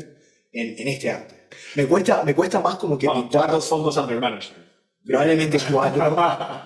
[0.51, 1.35] en, en este arte.
[1.75, 3.41] Me cuesta, me cuesta más como que pintar...
[3.41, 4.67] ¿Cuántos fondos under management?
[5.05, 6.17] Probablemente cuatro.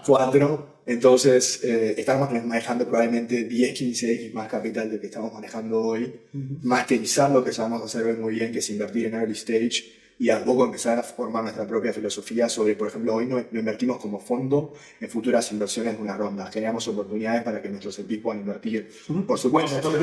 [0.05, 0.81] cuatro.
[0.85, 6.13] Entonces, eh, estamos manejando probablemente 10, 15 X más capital de que estamos manejando hoy.
[6.61, 10.43] Masterizar lo que sabemos hacer muy bien, que es invertir en early stage y a
[10.43, 14.73] poco empezar a formar nuestra propia filosofía sobre, por ejemplo, hoy no, invertimos como fondo
[14.99, 18.89] en futuras inversiones de una ronda, generamos oportunidades para que nuestros equipos puedan invertir,
[19.27, 19.93] por supuesto,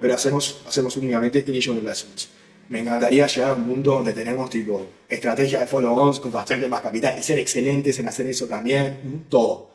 [0.00, 2.30] pero, hacemos, hacemos únicamente initial investments.
[2.70, 6.82] Me encantaría llegar a un mundo donde tenemos tipo estrategia de follow-ons con bastante más
[6.82, 9.70] capital y ser excelentes en hacer eso también, todo.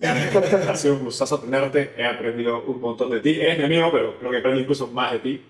[0.00, 4.18] ha sido un gustazo tenerte, he aprendido un montón de ti, eres mi amigo, pero
[4.18, 5.44] creo que aprendí incluso más de ti.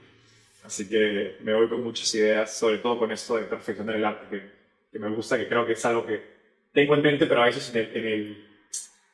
[0.65, 4.51] Así que me voy con muchas ideas, sobre todo con esto de perfeccionar el arte,
[4.91, 6.23] que, me gusta, que creo que es algo que
[6.73, 7.97] tengo en mente, pero a veces en el,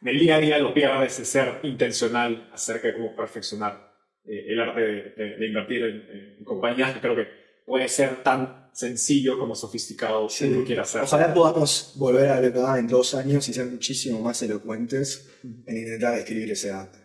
[0.00, 3.92] en el, día a día lo pierdes de ser intencional acerca de cómo perfeccionar
[4.24, 7.26] eh, el arte de, invertir en, en compañías que creo que
[7.66, 10.48] puede ser tan sencillo como sofisticado sí.
[10.48, 11.02] como quiera ser.
[11.02, 16.16] Ojalá podamos volver a ver en dos años y ser muchísimo más elocuentes en intentar
[16.16, 16.99] escribir ese arte.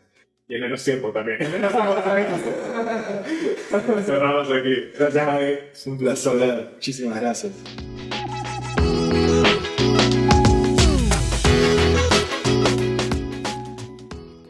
[0.47, 1.39] Y en menos tiempo también.
[4.05, 4.75] Cerramos aquí.
[4.97, 5.53] Gracias, Javi.
[5.71, 6.69] Es un placer.
[6.73, 7.53] Muchísimas gracias.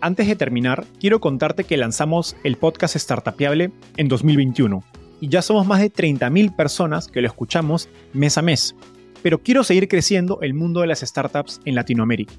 [0.02, 4.84] Antes de terminar, quiero contarte que lanzamos el podcast Startupiable en 2021
[5.20, 8.76] y ya somos más de 30.000 personas que lo escuchamos mes a mes.
[9.24, 12.34] Pero quiero seguir creciendo el mundo de las startups en Latinoamérica.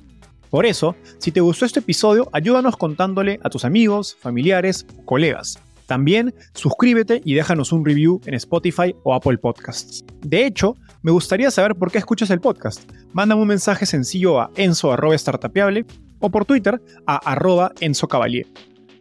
[0.51, 5.59] Por eso, si te gustó este episodio, ayúdanos contándole a tus amigos, familiares, colegas.
[5.86, 10.05] También suscríbete y déjanos un review en Spotify o Apple Podcasts.
[10.23, 12.90] De hecho, me gustaría saber por qué escuchas el podcast.
[13.12, 15.86] Mándame un mensaje sencillo a enzo.startapeable
[16.18, 18.47] o por Twitter a arroba enzocavalier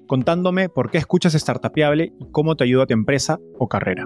[0.05, 4.05] contándome por qué escuchas Startupiable y cómo te ayuda a tu empresa o carrera.